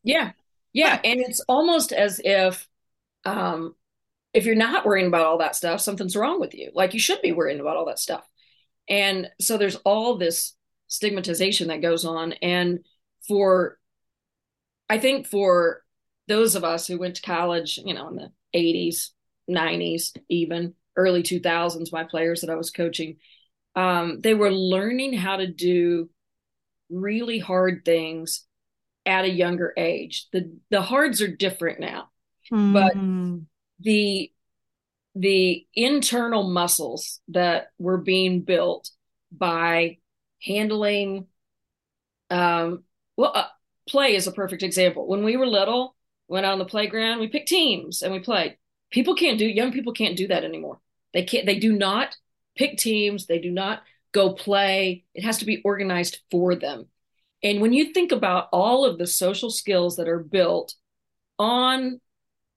Yeah. 0.02 0.32
Yeah. 0.72 1.00
And 1.04 1.20
it's 1.20 1.40
almost 1.48 1.92
as 1.92 2.20
if, 2.22 2.66
um, 3.24 3.74
if 4.34 4.44
you're 4.44 4.54
not 4.54 4.84
worrying 4.84 5.06
about 5.06 5.24
all 5.24 5.38
that 5.38 5.56
stuff, 5.56 5.80
something's 5.80 6.16
wrong 6.16 6.40
with 6.40 6.54
you. 6.54 6.70
Like 6.74 6.92
you 6.92 7.00
should 7.00 7.22
be 7.22 7.32
worrying 7.32 7.60
about 7.60 7.76
all 7.76 7.86
that 7.86 7.98
stuff. 7.98 8.26
And 8.88 9.30
so 9.40 9.56
there's 9.56 9.76
all 9.76 10.16
this 10.16 10.55
stigmatization 10.88 11.68
that 11.68 11.82
goes 11.82 12.04
on 12.04 12.32
and 12.34 12.80
for 13.26 13.78
i 14.88 14.98
think 14.98 15.26
for 15.26 15.82
those 16.28 16.54
of 16.54 16.64
us 16.64 16.86
who 16.86 16.98
went 16.98 17.16
to 17.16 17.22
college 17.22 17.78
you 17.84 17.94
know 17.94 18.08
in 18.08 18.16
the 18.16 18.30
80s 18.54 19.10
90s 19.50 20.16
even 20.28 20.74
early 20.96 21.22
2000s 21.22 21.92
my 21.92 22.04
players 22.04 22.40
that 22.40 22.50
i 22.50 22.56
was 22.56 22.70
coaching 22.70 23.16
um, 23.74 24.22
they 24.22 24.32
were 24.32 24.50
learning 24.50 25.12
how 25.12 25.36
to 25.36 25.46
do 25.46 26.08
really 26.88 27.38
hard 27.38 27.84
things 27.84 28.46
at 29.04 29.24
a 29.24 29.30
younger 29.30 29.72
age 29.76 30.28
the 30.32 30.56
the 30.70 30.82
hards 30.82 31.20
are 31.20 31.28
different 31.28 31.80
now 31.80 32.08
mm. 32.52 32.72
but 32.72 32.94
hmm. 32.94 33.38
the 33.80 34.30
the 35.14 35.66
internal 35.74 36.42
muscles 36.44 37.20
that 37.28 37.68
were 37.78 37.98
being 37.98 38.42
built 38.42 38.90
by 39.32 39.96
handling 40.46 41.26
um 42.30 42.84
well 43.16 43.32
uh, 43.34 43.46
play 43.88 44.14
is 44.14 44.26
a 44.26 44.32
perfect 44.32 44.62
example. 44.62 45.06
When 45.06 45.24
we 45.24 45.36
were 45.36 45.46
little 45.46 45.94
went 46.28 46.46
out 46.46 46.52
on 46.52 46.58
the 46.58 46.64
playground 46.64 47.20
we 47.20 47.28
picked 47.28 47.48
teams 47.48 48.02
and 48.02 48.12
we 48.12 48.20
played. 48.20 48.56
People 48.90 49.14
can't 49.14 49.38
do 49.38 49.46
young 49.46 49.72
people 49.72 49.92
can't 49.92 50.16
do 50.16 50.28
that 50.28 50.44
anymore. 50.44 50.80
They 51.12 51.24
can't 51.24 51.46
they 51.46 51.58
do 51.58 51.72
not 51.72 52.16
pick 52.56 52.78
teams. 52.78 53.26
They 53.26 53.38
do 53.38 53.50
not 53.50 53.82
go 54.12 54.32
play. 54.32 55.04
It 55.14 55.24
has 55.24 55.38
to 55.38 55.44
be 55.44 55.62
organized 55.64 56.20
for 56.30 56.54
them. 56.54 56.86
And 57.42 57.60
when 57.60 57.72
you 57.72 57.92
think 57.92 58.12
about 58.12 58.48
all 58.52 58.84
of 58.84 58.98
the 58.98 59.06
social 59.06 59.50
skills 59.50 59.96
that 59.96 60.08
are 60.08 60.18
built 60.18 60.74
on 61.38 62.00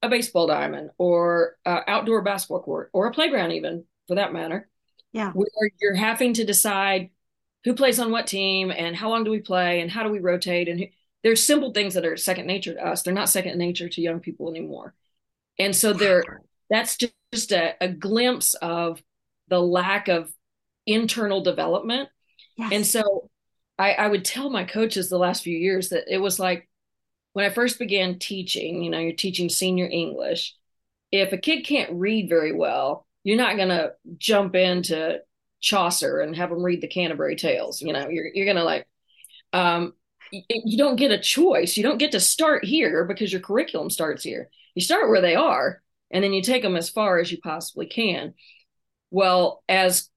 a 0.01 0.09
baseball 0.09 0.47
diamond 0.47 0.91
or 0.97 1.57
uh, 1.65 1.81
outdoor 1.87 2.21
basketball 2.21 2.61
court 2.61 2.89
or 2.93 3.07
a 3.07 3.11
playground 3.11 3.51
even 3.51 3.83
for 4.07 4.15
that 4.15 4.31
matter 4.31 4.69
yeah. 5.11 5.31
where 5.33 5.47
you're 5.81 5.95
having 5.95 6.33
to 6.33 6.45
decide 6.45 7.09
who 7.65 7.73
plays 7.73 7.99
on 7.99 8.11
what 8.11 8.27
team 8.27 8.71
and 8.71 8.95
how 8.95 9.09
long 9.09 9.23
do 9.23 9.31
we 9.31 9.39
play 9.39 9.81
and 9.81 9.91
how 9.91 10.03
do 10.03 10.09
we 10.09 10.19
rotate 10.19 10.67
and 10.67 10.79
who, 10.79 10.85
there's 11.23 11.43
simple 11.43 11.73
things 11.73 11.93
that 11.95 12.05
are 12.05 12.15
second 12.15 12.47
nature 12.47 12.73
to 12.73 12.85
us. 12.85 13.01
They're 13.01 13.13
not 13.13 13.29
second 13.29 13.57
nature 13.57 13.89
to 13.89 14.01
young 14.01 14.21
people 14.21 14.49
anymore. 14.49 14.93
And 15.57 15.75
so 15.75 15.91
they're 15.91 16.23
that's 16.69 16.95
just, 16.95 17.13
just 17.33 17.51
a, 17.51 17.75
a 17.81 17.89
glimpse 17.89 18.53
of 18.55 19.03
the 19.49 19.59
lack 19.59 20.07
of 20.07 20.31
internal 20.85 21.41
development. 21.41 22.09
Yes. 22.57 22.71
and 22.73 22.85
so 22.85 23.29
I, 23.77 23.93
I 23.93 24.07
would 24.07 24.25
tell 24.25 24.49
my 24.49 24.65
coaches 24.65 25.09
the 25.09 25.17
last 25.17 25.43
few 25.43 25.57
years 25.57 25.89
that 25.89 26.13
it 26.13 26.17
was 26.17 26.39
like 26.39 26.69
when 27.33 27.45
i 27.45 27.49
first 27.49 27.79
began 27.79 28.19
teaching 28.19 28.83
you 28.83 28.89
know 28.89 28.99
you're 28.99 29.13
teaching 29.13 29.47
senior 29.47 29.87
english 29.89 30.55
if 31.11 31.31
a 31.31 31.37
kid 31.37 31.65
can't 31.65 31.93
read 31.93 32.27
very 32.27 32.51
well 32.51 33.07
you're 33.23 33.37
not 33.37 33.55
going 33.55 33.69
to 33.69 33.93
jump 34.17 34.55
into 34.55 35.21
Chaucer 35.61 36.19
and 36.19 36.35
have 36.35 36.49
them 36.49 36.63
read 36.63 36.81
the 36.81 36.87
Canterbury 36.87 37.35
Tales. 37.35 37.81
You 37.81 37.93
know, 37.93 38.09
you're 38.09 38.27
you're 38.33 38.45
gonna 38.45 38.63
like, 38.63 38.87
um, 39.53 39.93
you, 40.31 40.43
you 40.49 40.77
don't 40.77 40.95
get 40.95 41.11
a 41.11 41.19
choice. 41.19 41.77
You 41.77 41.83
don't 41.83 41.97
get 41.97 42.11
to 42.13 42.19
start 42.19 42.63
here 42.65 43.05
because 43.05 43.31
your 43.31 43.41
curriculum 43.41 43.89
starts 43.89 44.23
here. 44.23 44.49
You 44.75 44.81
start 44.81 45.09
where 45.09 45.21
they 45.21 45.35
are, 45.35 45.81
and 46.11 46.23
then 46.23 46.33
you 46.33 46.41
take 46.41 46.63
them 46.63 46.75
as 46.75 46.89
far 46.89 47.19
as 47.19 47.31
you 47.31 47.39
possibly 47.39 47.87
can. 47.87 48.33
Well, 49.11 49.63
as 49.67 50.09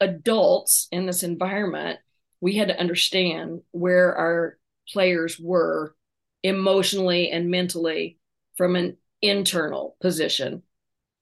adults 0.00 0.88
in 0.90 1.06
this 1.06 1.22
environment, 1.22 2.00
we 2.40 2.56
had 2.56 2.68
to 2.68 2.78
understand 2.78 3.62
where 3.70 4.14
our 4.16 4.58
players 4.88 5.38
were 5.38 5.94
emotionally 6.42 7.30
and 7.30 7.50
mentally 7.50 8.18
from 8.56 8.74
an 8.74 8.96
internal 9.20 9.96
position 10.00 10.62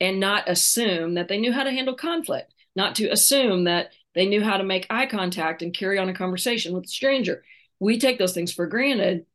and 0.01 0.19
not 0.19 0.49
assume 0.49 1.15
that 1.15 1.29
they 1.29 1.39
knew 1.39 1.53
how 1.53 1.63
to 1.63 1.71
handle 1.71 1.95
conflict 1.95 2.55
not 2.77 2.97
to 2.97 3.09
assume 3.09 3.65
that 3.65 3.91
they 4.15 4.27
knew 4.27 4.43
how 4.43 4.57
to 4.57 4.65
make 4.65 4.87
eye 4.91 5.07
contact 5.07 5.63
and 5.63 5.75
carry 5.75 5.99
on 5.99 6.09
a 6.09 6.15
conversation 6.15 6.73
with 6.75 6.85
a 6.85 6.89
stranger. 6.89 7.45
We 7.79 7.99
take 7.99 8.19
those 8.19 8.33
things 8.33 8.53
for 8.53 8.67
granted. 8.67 9.27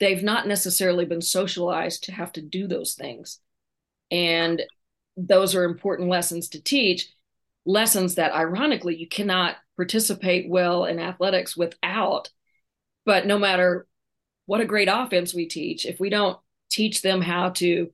They've 0.00 0.22
not 0.22 0.46
necessarily 0.46 1.04
been 1.04 1.22
socialized 1.22 2.04
to 2.04 2.12
have 2.12 2.32
to 2.32 2.42
do 2.42 2.66
those 2.66 2.94
things. 2.94 3.38
And 4.10 4.62
those 5.16 5.54
are 5.54 5.64
important 5.64 6.08
lessons 6.08 6.48
to 6.50 6.62
teach, 6.62 7.08
lessons 7.64 8.16
that 8.16 8.32
ironically 8.32 8.96
you 8.96 9.08
cannot 9.08 9.56
participate 9.76 10.48
well 10.48 10.84
in 10.84 10.98
athletics 10.98 11.56
without. 11.56 12.30
But 13.04 13.26
no 13.26 13.38
matter 13.38 13.86
what 14.46 14.60
a 14.60 14.66
great 14.66 14.88
offense 14.90 15.34
we 15.34 15.46
teach, 15.46 15.86
if 15.86 16.00
we 16.00 16.10
don't 16.10 16.38
teach 16.70 17.02
them 17.02 17.20
how 17.20 17.50
to 17.50 17.92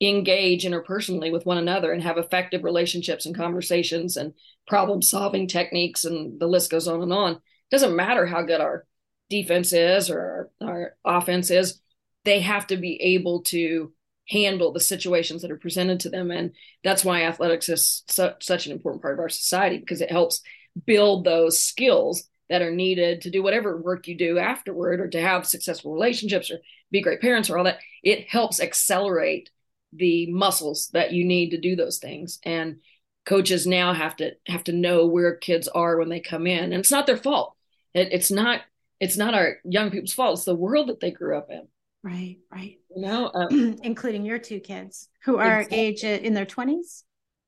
engage 0.00 0.64
interpersonally 0.64 1.32
with 1.32 1.46
one 1.46 1.58
another 1.58 1.92
and 1.92 2.02
have 2.02 2.18
effective 2.18 2.62
relationships 2.62 3.26
and 3.26 3.34
conversations 3.34 4.16
and 4.16 4.32
problem 4.66 5.02
solving 5.02 5.48
techniques 5.48 6.04
and 6.04 6.38
the 6.38 6.46
list 6.46 6.70
goes 6.70 6.86
on 6.86 7.02
and 7.02 7.12
on. 7.12 7.32
It 7.32 7.40
doesn't 7.70 7.96
matter 7.96 8.24
how 8.24 8.42
good 8.42 8.60
our 8.60 8.86
defense 9.28 9.72
is 9.72 10.08
or 10.08 10.50
our, 10.60 10.68
our 10.68 10.96
offense 11.04 11.50
is 11.50 11.80
they 12.24 12.40
have 12.40 12.66
to 12.68 12.76
be 12.76 13.00
able 13.02 13.42
to 13.42 13.92
handle 14.28 14.72
the 14.72 14.80
situations 14.80 15.42
that 15.42 15.50
are 15.50 15.56
presented 15.56 16.00
to 16.00 16.10
them. 16.10 16.30
And 16.30 16.52
that's 16.84 17.04
why 17.04 17.22
athletics 17.22 17.68
is 17.68 18.04
su- 18.08 18.30
such 18.40 18.66
an 18.66 18.72
important 18.72 19.02
part 19.02 19.14
of 19.14 19.20
our 19.20 19.28
society 19.28 19.78
because 19.78 20.00
it 20.00 20.10
helps 20.10 20.42
build 20.86 21.24
those 21.24 21.60
skills 21.60 22.24
that 22.50 22.62
are 22.62 22.70
needed 22.70 23.22
to 23.22 23.30
do 23.30 23.42
whatever 23.42 23.80
work 23.80 24.06
you 24.06 24.16
do 24.16 24.38
afterward 24.38 25.00
or 25.00 25.08
to 25.08 25.20
have 25.20 25.46
successful 25.46 25.92
relationships 25.92 26.50
or 26.50 26.58
be 26.90 27.00
great 27.00 27.20
parents 27.20 27.50
or 27.50 27.58
all 27.58 27.64
that. 27.64 27.80
It 28.02 28.28
helps 28.28 28.60
accelerate 28.60 29.50
the 29.92 30.30
muscles 30.30 30.90
that 30.92 31.12
you 31.12 31.24
need 31.24 31.50
to 31.50 31.58
do 31.58 31.76
those 31.76 31.98
things 31.98 32.38
and 32.44 32.76
coaches 33.24 33.66
now 33.66 33.92
have 33.92 34.16
to 34.16 34.32
have 34.46 34.64
to 34.64 34.72
know 34.72 35.06
where 35.06 35.36
kids 35.36 35.68
are 35.68 35.98
when 35.98 36.08
they 36.08 36.20
come 36.20 36.46
in 36.46 36.64
and 36.64 36.74
it's 36.74 36.90
not 36.90 37.06
their 37.06 37.16
fault 37.16 37.54
it, 37.94 38.08
it's 38.12 38.30
not 38.30 38.60
it's 39.00 39.16
not 39.16 39.34
our 39.34 39.58
young 39.64 39.90
people's 39.90 40.12
fault 40.12 40.38
it's 40.38 40.44
the 40.44 40.54
world 40.54 40.88
that 40.88 41.00
they 41.00 41.10
grew 41.10 41.36
up 41.36 41.50
in 41.50 41.66
Right, 42.02 42.38
right. 42.52 42.78
You 42.94 43.02
know, 43.02 43.30
um, 43.34 43.76
including 43.82 44.24
your 44.24 44.38
two 44.38 44.60
kids 44.60 45.08
who 45.24 45.38
are 45.38 45.60
exactly. 45.60 45.78
age 45.78 46.04
uh, 46.04 46.08
in 46.08 46.34
their 46.34 46.46
20s, 46.46 47.02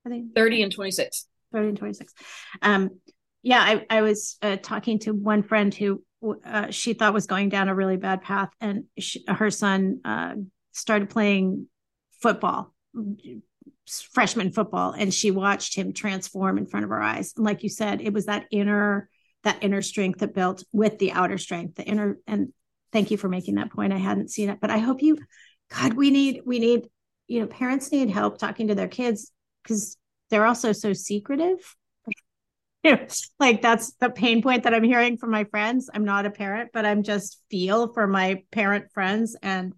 I 0.05 0.11
think 0.11 0.35
30 0.35 0.63
and 0.63 0.73
26. 0.73 1.27
30 1.53 1.69
and 1.69 1.79
26. 1.79 2.15
Um, 2.63 2.91
yeah, 3.43 3.61
I, 3.61 3.87
I 3.99 4.03
was 4.03 4.37
uh, 4.43 4.57
talking 4.63 4.99
to 5.01 5.13
one 5.13 5.43
friend 5.43 5.73
who 5.73 6.03
uh, 6.45 6.71
she 6.71 6.93
thought 6.93 7.15
was 7.15 7.27
going 7.27 7.49
down 7.49 7.69
a 7.69 7.75
really 7.75 7.97
bad 7.97 8.23
path, 8.23 8.51
and 8.61 8.85
she, 8.99 9.25
her 9.27 9.51
son 9.51 10.01
uh, 10.05 10.35
started 10.73 11.09
playing 11.09 11.67
football, 12.21 12.75
freshman 14.13 14.53
football, 14.53 14.93
and 14.93 15.13
she 15.13 15.31
watched 15.31 15.75
him 15.75 15.93
transform 15.93 16.59
in 16.59 16.67
front 16.67 16.85
of 16.85 16.91
her 16.91 17.03
eyes. 17.03 17.33
And 17.37 17.45
like 17.45 17.63
you 17.63 17.69
said, 17.69 18.01
it 18.01 18.13
was 18.13 18.27
that 18.27 18.47
inner 18.51 19.09
that 19.43 19.63
inner 19.63 19.81
strength 19.81 20.21
that 20.21 20.35
built 20.35 20.65
with 20.73 20.99
the 20.99 21.13
outer 21.13 21.39
strength, 21.39 21.77
the 21.77 21.83
inner 21.83 22.19
and 22.27 22.53
thank 22.93 23.11
you 23.11 23.17
for 23.17 23.29
making 23.29 23.55
that 23.55 23.71
point. 23.71 23.93
I 23.93 23.99
hadn't 23.99 24.31
seen 24.31 24.51
it, 24.51 24.59
but 24.61 24.71
I 24.71 24.79
hope 24.79 25.03
you, 25.03 25.19
God, 25.71 25.95
we 25.95 26.11
need, 26.11 26.43
we 26.45 26.59
need, 26.59 26.89
you 27.27 27.41
know, 27.41 27.47
parents 27.47 27.93
need 27.93 28.11
help 28.11 28.39
talking 28.39 28.69
to 28.69 28.75
their 28.75 28.89
kids 28.89 29.33
because 29.63 29.97
they're 30.29 30.47
also 30.47 30.73
so 30.73 30.93
secretive. 30.93 31.77
Like 33.39 33.61
that's 33.61 33.93
the 33.97 34.09
pain 34.09 34.41
point 34.41 34.63
that 34.63 34.73
I'm 34.73 34.83
hearing 34.83 35.19
from 35.19 35.31
my 35.31 35.45
friends. 35.45 35.91
I'm 35.93 36.07
not 36.07 36.25
a 36.25 36.31
parent, 36.31 36.71
but 36.73 36.87
I'm 36.87 37.03
just 37.03 37.39
feel 37.51 37.93
for 37.93 38.07
my 38.07 38.43
parent 38.53 38.91
friends. 38.95 39.37
And 39.43 39.75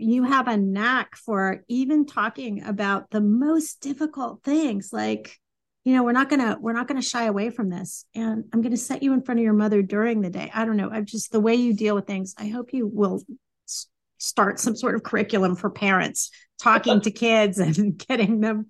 you 0.00 0.24
have 0.24 0.48
a 0.48 0.56
knack 0.56 1.16
for 1.16 1.64
even 1.68 2.06
talking 2.06 2.64
about 2.64 3.10
the 3.10 3.20
most 3.20 3.80
difficult 3.80 4.42
things. 4.42 4.90
Like 4.92 5.36
you 5.84 5.94
know 5.94 6.02
we're 6.02 6.12
not 6.12 6.28
gonna 6.28 6.56
we're 6.60 6.72
not 6.72 6.88
gonna 6.88 7.02
shy 7.02 7.24
away 7.24 7.50
from 7.50 7.70
this. 7.70 8.04
And 8.14 8.44
i'm 8.52 8.62
gonna 8.62 8.76
set 8.76 9.02
you 9.02 9.12
in 9.12 9.22
front 9.22 9.40
of 9.40 9.44
your 9.44 9.52
mother 9.52 9.82
during 9.82 10.20
the 10.20 10.30
day. 10.30 10.50
I 10.54 10.64
don't 10.64 10.76
know. 10.76 10.90
I'm 10.90 11.06
just 11.06 11.32
the 11.32 11.40
way 11.40 11.54
you 11.54 11.74
deal 11.74 11.94
with 11.94 12.06
things 12.06 12.34
i 12.38 12.48
hope 12.48 12.72
you 12.72 12.86
will 12.86 13.22
start 14.18 14.60
some 14.60 14.76
sort 14.76 14.94
of 14.94 15.02
curriculum 15.02 15.56
for 15.56 15.70
parents 15.70 16.30
talking 16.62 17.00
to 17.00 17.10
kids 17.10 17.58
and 17.58 17.96
getting 18.08 18.40
them 18.40 18.66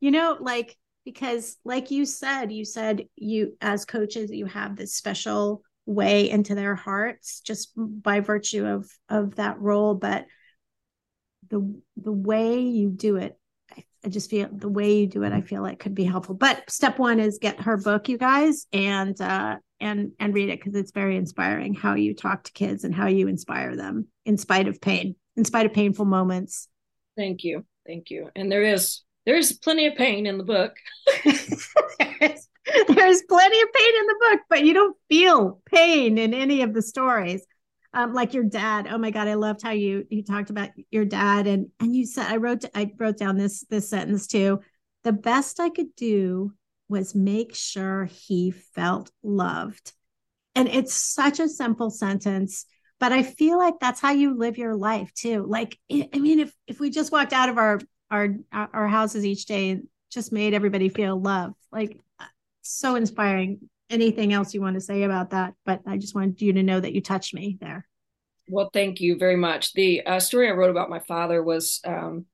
you 0.00 0.10
know 0.10 0.36
like 0.40 0.76
because 1.04 1.56
like 1.64 1.92
you 1.92 2.04
said 2.04 2.50
you 2.50 2.64
said 2.64 3.06
you 3.14 3.56
as 3.60 3.84
coaches 3.84 4.32
you 4.32 4.46
have 4.46 4.74
this 4.74 4.96
special 4.96 5.62
way 5.88 6.28
into 6.28 6.54
their 6.54 6.74
hearts 6.74 7.40
just 7.40 7.72
by 7.76 8.20
virtue 8.20 8.66
of 8.66 8.90
of 9.08 9.36
that 9.36 9.58
role. 9.58 9.94
But 9.94 10.26
the 11.50 11.80
the 11.96 12.12
way 12.12 12.60
you 12.60 12.90
do 12.90 13.16
it 13.16 13.38
I 14.04 14.08
just 14.08 14.30
feel 14.30 14.48
the 14.50 14.68
way 14.68 15.00
you 15.00 15.06
do 15.06 15.24
it, 15.24 15.32
I 15.32 15.40
feel 15.40 15.62
like 15.62 15.80
could 15.80 15.94
be 15.94 16.04
helpful. 16.04 16.34
But 16.34 16.70
step 16.70 16.98
one 16.98 17.18
is 17.18 17.38
get 17.38 17.60
her 17.60 17.76
book, 17.76 18.08
you 18.08 18.16
guys, 18.16 18.66
and 18.72 19.20
uh, 19.20 19.56
and 19.80 20.12
and 20.20 20.34
read 20.34 20.50
it 20.50 20.60
because 20.60 20.74
it's 20.76 20.92
very 20.92 21.16
inspiring 21.16 21.74
how 21.74 21.94
you 21.94 22.14
talk 22.14 22.44
to 22.44 22.52
kids 22.52 22.84
and 22.84 22.94
how 22.94 23.08
you 23.08 23.28
inspire 23.28 23.74
them 23.76 24.06
in 24.24 24.38
spite 24.38 24.68
of 24.68 24.80
pain, 24.80 25.16
in 25.36 25.44
spite 25.44 25.66
of 25.66 25.72
painful 25.72 26.04
moments. 26.04 26.68
Thank 27.16 27.42
you, 27.42 27.64
thank 27.86 28.10
you. 28.10 28.30
And 28.36 28.50
there 28.50 28.62
is 28.62 29.02
there 29.26 29.36
is 29.36 29.52
plenty 29.52 29.86
of 29.86 29.96
pain 29.96 30.26
in 30.26 30.38
the 30.38 30.44
book. 30.44 30.76
there's, 31.24 32.48
there's 32.88 33.22
plenty 33.28 33.60
of 33.60 33.72
pain 33.74 33.96
in 33.98 34.06
the 34.06 34.16
book, 34.30 34.40
but 34.48 34.64
you 34.64 34.74
don't 34.74 34.96
feel 35.08 35.60
pain 35.66 36.18
in 36.18 36.34
any 36.34 36.62
of 36.62 36.72
the 36.72 36.82
stories 36.82 37.44
um, 37.94 38.12
like 38.12 38.34
your 38.34 38.44
dad. 38.44 38.86
Oh 38.90 38.98
my 38.98 39.10
God, 39.10 39.28
I 39.28 39.34
loved 39.34 39.62
how 39.62 39.70
you 39.70 40.06
you 40.10 40.22
talked 40.22 40.50
about 40.50 40.70
your 40.90 41.04
dad 41.04 41.46
and 41.46 41.68
and 41.80 41.94
you 41.94 42.06
said 42.06 42.26
I 42.26 42.36
wrote 42.36 42.64
I 42.74 42.92
wrote 42.98 43.16
down 43.16 43.36
this 43.36 43.64
this 43.70 43.88
sentence 43.88 44.26
too. 44.26 44.60
The 45.04 45.12
best 45.12 45.60
I 45.60 45.70
could 45.70 45.94
do 45.96 46.52
was 46.88 47.14
make 47.14 47.54
sure 47.54 48.04
he 48.06 48.50
felt 48.50 49.10
loved. 49.22 49.92
And 50.54 50.68
it's 50.68 50.94
such 50.94 51.38
a 51.40 51.48
simple 51.48 51.90
sentence, 51.90 52.66
but 52.98 53.12
I 53.12 53.22
feel 53.22 53.58
like 53.58 53.74
that's 53.80 54.00
how 54.00 54.10
you 54.10 54.36
live 54.36 54.58
your 54.58 54.74
life 54.74 55.12
too. 55.14 55.46
Like 55.48 55.78
I 55.90 56.18
mean 56.18 56.40
if 56.40 56.52
if 56.66 56.80
we 56.80 56.90
just 56.90 57.12
walked 57.12 57.32
out 57.32 57.48
of 57.48 57.58
our 57.58 57.80
our 58.10 58.34
our 58.52 58.88
houses 58.88 59.24
each 59.24 59.46
day 59.46 59.70
and 59.70 59.88
just 60.10 60.32
made 60.32 60.54
everybody 60.54 60.88
feel 60.88 61.20
loved, 61.20 61.56
like 61.72 61.98
so 62.62 62.96
inspiring 62.96 63.68
anything 63.90 64.32
else 64.32 64.54
you 64.54 64.60
want 64.60 64.74
to 64.74 64.80
say 64.80 65.02
about 65.02 65.30
that, 65.30 65.54
but 65.64 65.82
I 65.86 65.98
just 65.98 66.14
wanted 66.14 66.40
you 66.40 66.52
to 66.54 66.62
know 66.62 66.78
that 66.80 66.92
you 66.92 67.00
touched 67.00 67.34
me 67.34 67.58
there. 67.60 67.86
Well, 68.48 68.70
thank 68.72 69.00
you 69.00 69.16
very 69.16 69.36
much. 69.36 69.72
The 69.74 70.02
uh, 70.06 70.20
story 70.20 70.48
I 70.48 70.52
wrote 70.52 70.70
about 70.70 70.90
my 70.90 71.00
father 71.00 71.42
was 71.42 71.80
um, 71.84 72.24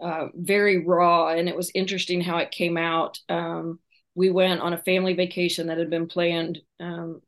uh, 0.00 0.28
very 0.34 0.84
raw, 0.84 1.28
and 1.28 1.48
it 1.48 1.56
was 1.56 1.70
interesting 1.74 2.20
how 2.20 2.38
it 2.38 2.50
came 2.50 2.76
out. 2.76 3.18
Um, 3.28 3.78
we 4.14 4.30
went 4.30 4.60
on 4.60 4.72
a 4.72 4.78
family 4.82 5.14
vacation 5.14 5.68
that 5.68 5.78
had 5.78 5.90
been 5.90 6.08
planned 6.08 6.58
um, 6.80 7.20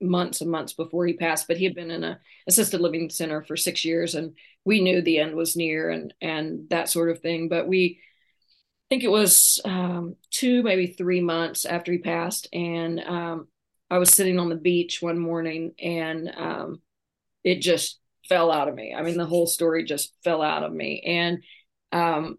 months 0.00 0.40
and 0.40 0.50
months 0.50 0.74
before 0.74 1.06
he 1.06 1.14
passed, 1.14 1.48
but 1.48 1.56
he 1.56 1.64
had 1.64 1.74
been 1.74 1.90
in 1.90 2.04
a 2.04 2.20
assisted 2.46 2.80
living 2.80 3.08
center 3.08 3.42
for 3.42 3.56
six 3.56 3.84
years, 3.84 4.14
and 4.14 4.34
we 4.64 4.80
knew 4.80 5.00
the 5.00 5.18
end 5.18 5.34
was 5.34 5.56
near, 5.56 5.90
and 5.90 6.12
and 6.20 6.68
that 6.68 6.88
sort 6.88 7.10
of 7.10 7.20
thing. 7.20 7.48
But 7.48 7.66
we 7.66 8.00
think 8.88 9.04
it 9.04 9.10
was 9.10 9.60
um, 9.64 10.16
two, 10.30 10.62
maybe 10.62 10.86
three 10.86 11.20
months 11.20 11.64
after 11.64 11.92
he 11.92 11.98
passed, 11.98 12.48
and 12.52 13.00
um, 13.00 13.48
I 13.90 13.98
was 13.98 14.10
sitting 14.10 14.38
on 14.38 14.48
the 14.48 14.56
beach 14.56 15.02
one 15.02 15.18
morning, 15.18 15.72
and 15.78 16.30
um, 16.36 16.82
it 17.44 17.60
just 17.60 17.98
fell 18.28 18.50
out 18.50 18.68
of 18.68 18.74
me. 18.74 18.94
I 18.94 19.02
mean, 19.02 19.16
the 19.16 19.26
whole 19.26 19.46
story 19.46 19.84
just 19.84 20.12
fell 20.24 20.42
out 20.42 20.62
of 20.62 20.72
me, 20.72 21.02
and 21.06 21.42
um, 21.92 22.38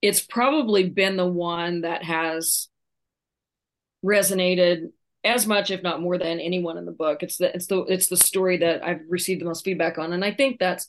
it's 0.00 0.20
probably 0.20 0.88
been 0.88 1.16
the 1.16 1.26
one 1.26 1.82
that 1.82 2.02
has 2.04 2.68
resonated 4.04 4.90
as 5.24 5.46
much, 5.46 5.70
if 5.70 5.82
not 5.82 6.00
more, 6.00 6.16
than 6.16 6.40
anyone 6.40 6.78
in 6.78 6.86
the 6.86 6.92
book. 6.92 7.22
It's 7.22 7.36
the 7.36 7.54
it's 7.54 7.66
the 7.66 7.82
it's 7.82 8.08
the 8.08 8.16
story 8.16 8.58
that 8.58 8.82
I've 8.84 9.00
received 9.08 9.40
the 9.42 9.46
most 9.46 9.64
feedback 9.64 9.98
on, 9.98 10.12
and 10.12 10.24
I 10.24 10.32
think 10.32 10.58
that's 10.58 10.88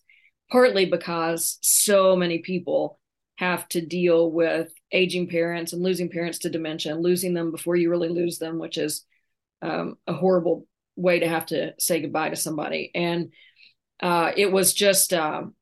partly 0.50 0.86
because 0.86 1.58
so 1.62 2.16
many 2.16 2.40
people 2.40 3.00
have 3.38 3.68
to 3.70 3.82
deal 3.82 4.32
with 4.32 4.72
aging 4.92 5.28
parents 5.30 5.74
and 5.74 5.82
losing 5.82 6.10
parents 6.10 6.40
to 6.40 6.50
dementia 6.50 6.94
and 6.94 7.04
losing 7.04 7.34
them 7.34 7.52
before 7.52 7.76
you 7.76 7.90
really 7.90 8.10
lose 8.10 8.38
them, 8.40 8.60
which 8.60 8.78
is 8.78 9.06
um, 9.62 9.98
a 10.06 10.14
horrible 10.14 10.68
way 10.96 11.20
to 11.20 11.28
have 11.28 11.46
to 11.48 11.74
say 11.80 12.02
goodbye 12.02 12.30
to 12.30 12.36
somebody. 12.36 12.92
And 12.94 13.32
uh, 14.02 14.32
it 14.36 14.52
was 14.52 14.74
just, 14.74 15.14
um, 15.14 15.54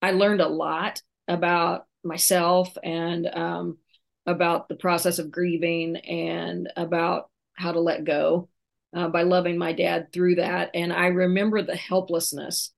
I 0.00 0.12
learned 0.12 0.40
a 0.40 0.48
lot 0.48 1.02
about 1.26 1.86
myself 2.02 2.76
and 2.82 3.26
um, 3.26 3.78
about 4.26 4.68
the 4.68 4.76
process 4.76 5.18
of 5.18 5.30
grieving 5.30 5.96
and 5.96 6.70
about 6.76 7.30
how 7.54 7.72
to 7.72 7.80
let 7.80 8.04
go 8.04 8.48
uh, 8.94 9.08
by 9.08 9.22
loving 9.22 9.58
my 9.58 9.72
dad 9.72 10.12
through 10.12 10.36
that. 10.36 10.70
And 10.74 10.92
I 10.92 11.06
remember 11.06 11.62
the 11.62 11.76
helplessness 11.76 12.72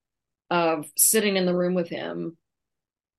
of 0.50 0.86
sitting 0.96 1.36
in 1.36 1.46
the 1.46 1.54
room 1.54 1.74
with 1.74 1.88
him. 1.88 2.36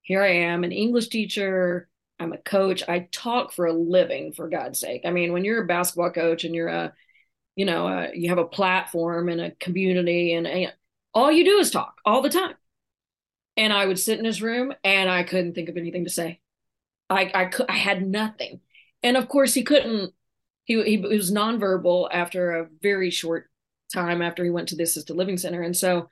Here 0.02 0.22
I 0.22 0.34
am, 0.34 0.64
an 0.64 0.72
English 0.72 1.10
teacher 1.10 1.90
I'm 2.22 2.34
a 2.34 2.38
coach. 2.38 2.84
I 2.88 3.08
talk 3.12 3.52
for 3.52 3.66
a 3.66 3.74
living, 3.74 4.32
for 4.32 4.48
God's 4.48 4.80
sake. 4.80 5.02
I 5.06 5.10
mean, 5.10 5.34
when 5.34 5.44
you're 5.44 5.64
a 5.64 5.68
basketball 5.68 6.12
coach 6.12 6.44
and 6.44 6.54
you're 6.54 6.68
a, 6.68 6.94
you 7.56 7.66
know, 7.66 7.88
a, 7.88 8.10
you 8.14 8.30
have 8.30 8.38
a 8.38 8.46
platform 8.46 9.28
and 9.28 9.42
a 9.42 9.52
community, 9.52 10.34
and 10.34 10.46
a, 10.46 10.72
all 11.16 11.32
you 11.32 11.44
do 11.44 11.58
is 11.58 11.72
talk 11.72 11.96
all 12.06 12.22
the 12.22 12.30
time. 12.30 12.54
And 13.58 13.74
I 13.74 13.88
would 13.88 14.00
sit 14.00 14.20
in 14.20 14.26
his 14.26 14.42
room, 14.42 14.72
and 14.84 15.10
I 15.10 15.24
couldn't 15.24 15.56
think 15.56 15.68
of 15.68 15.78
anything 15.78 16.04
to 16.06 16.12
say. 16.12 16.40
I 17.10 17.32
I 17.34 17.46
could 17.46 17.66
I 17.70 17.76
had 17.76 18.08
nothing, 18.08 18.62
and 19.04 19.18
of 19.18 19.28
course 19.28 19.54
he 19.54 19.64
couldn't. 19.64 20.14
He 20.64 20.82
he 20.84 20.98
was 20.98 21.32
nonverbal 21.32 22.08
after 22.12 22.52
a 22.52 22.70
very 22.82 23.10
short 23.10 23.50
time 23.92 24.22
after 24.22 24.44
he 24.44 24.52
went 24.52 24.70
to 24.70 24.76
the 24.76 24.84
assisted 24.84 25.18
living 25.18 25.38
center, 25.38 25.62
and 25.62 25.76
so 25.76 26.10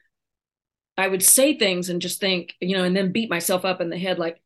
I 0.99 1.07
would 1.07 1.23
say 1.23 1.57
things 1.57 1.89
and 1.89 2.01
just 2.01 2.19
think, 2.19 2.55
you 2.59 2.77
know, 2.77 2.83
and 2.83 2.95
then 2.95 3.11
beat 3.11 3.29
myself 3.29 3.65
up 3.65 3.81
in 3.81 3.89
the 3.89 3.97
head 3.97 4.19
like 4.19 4.41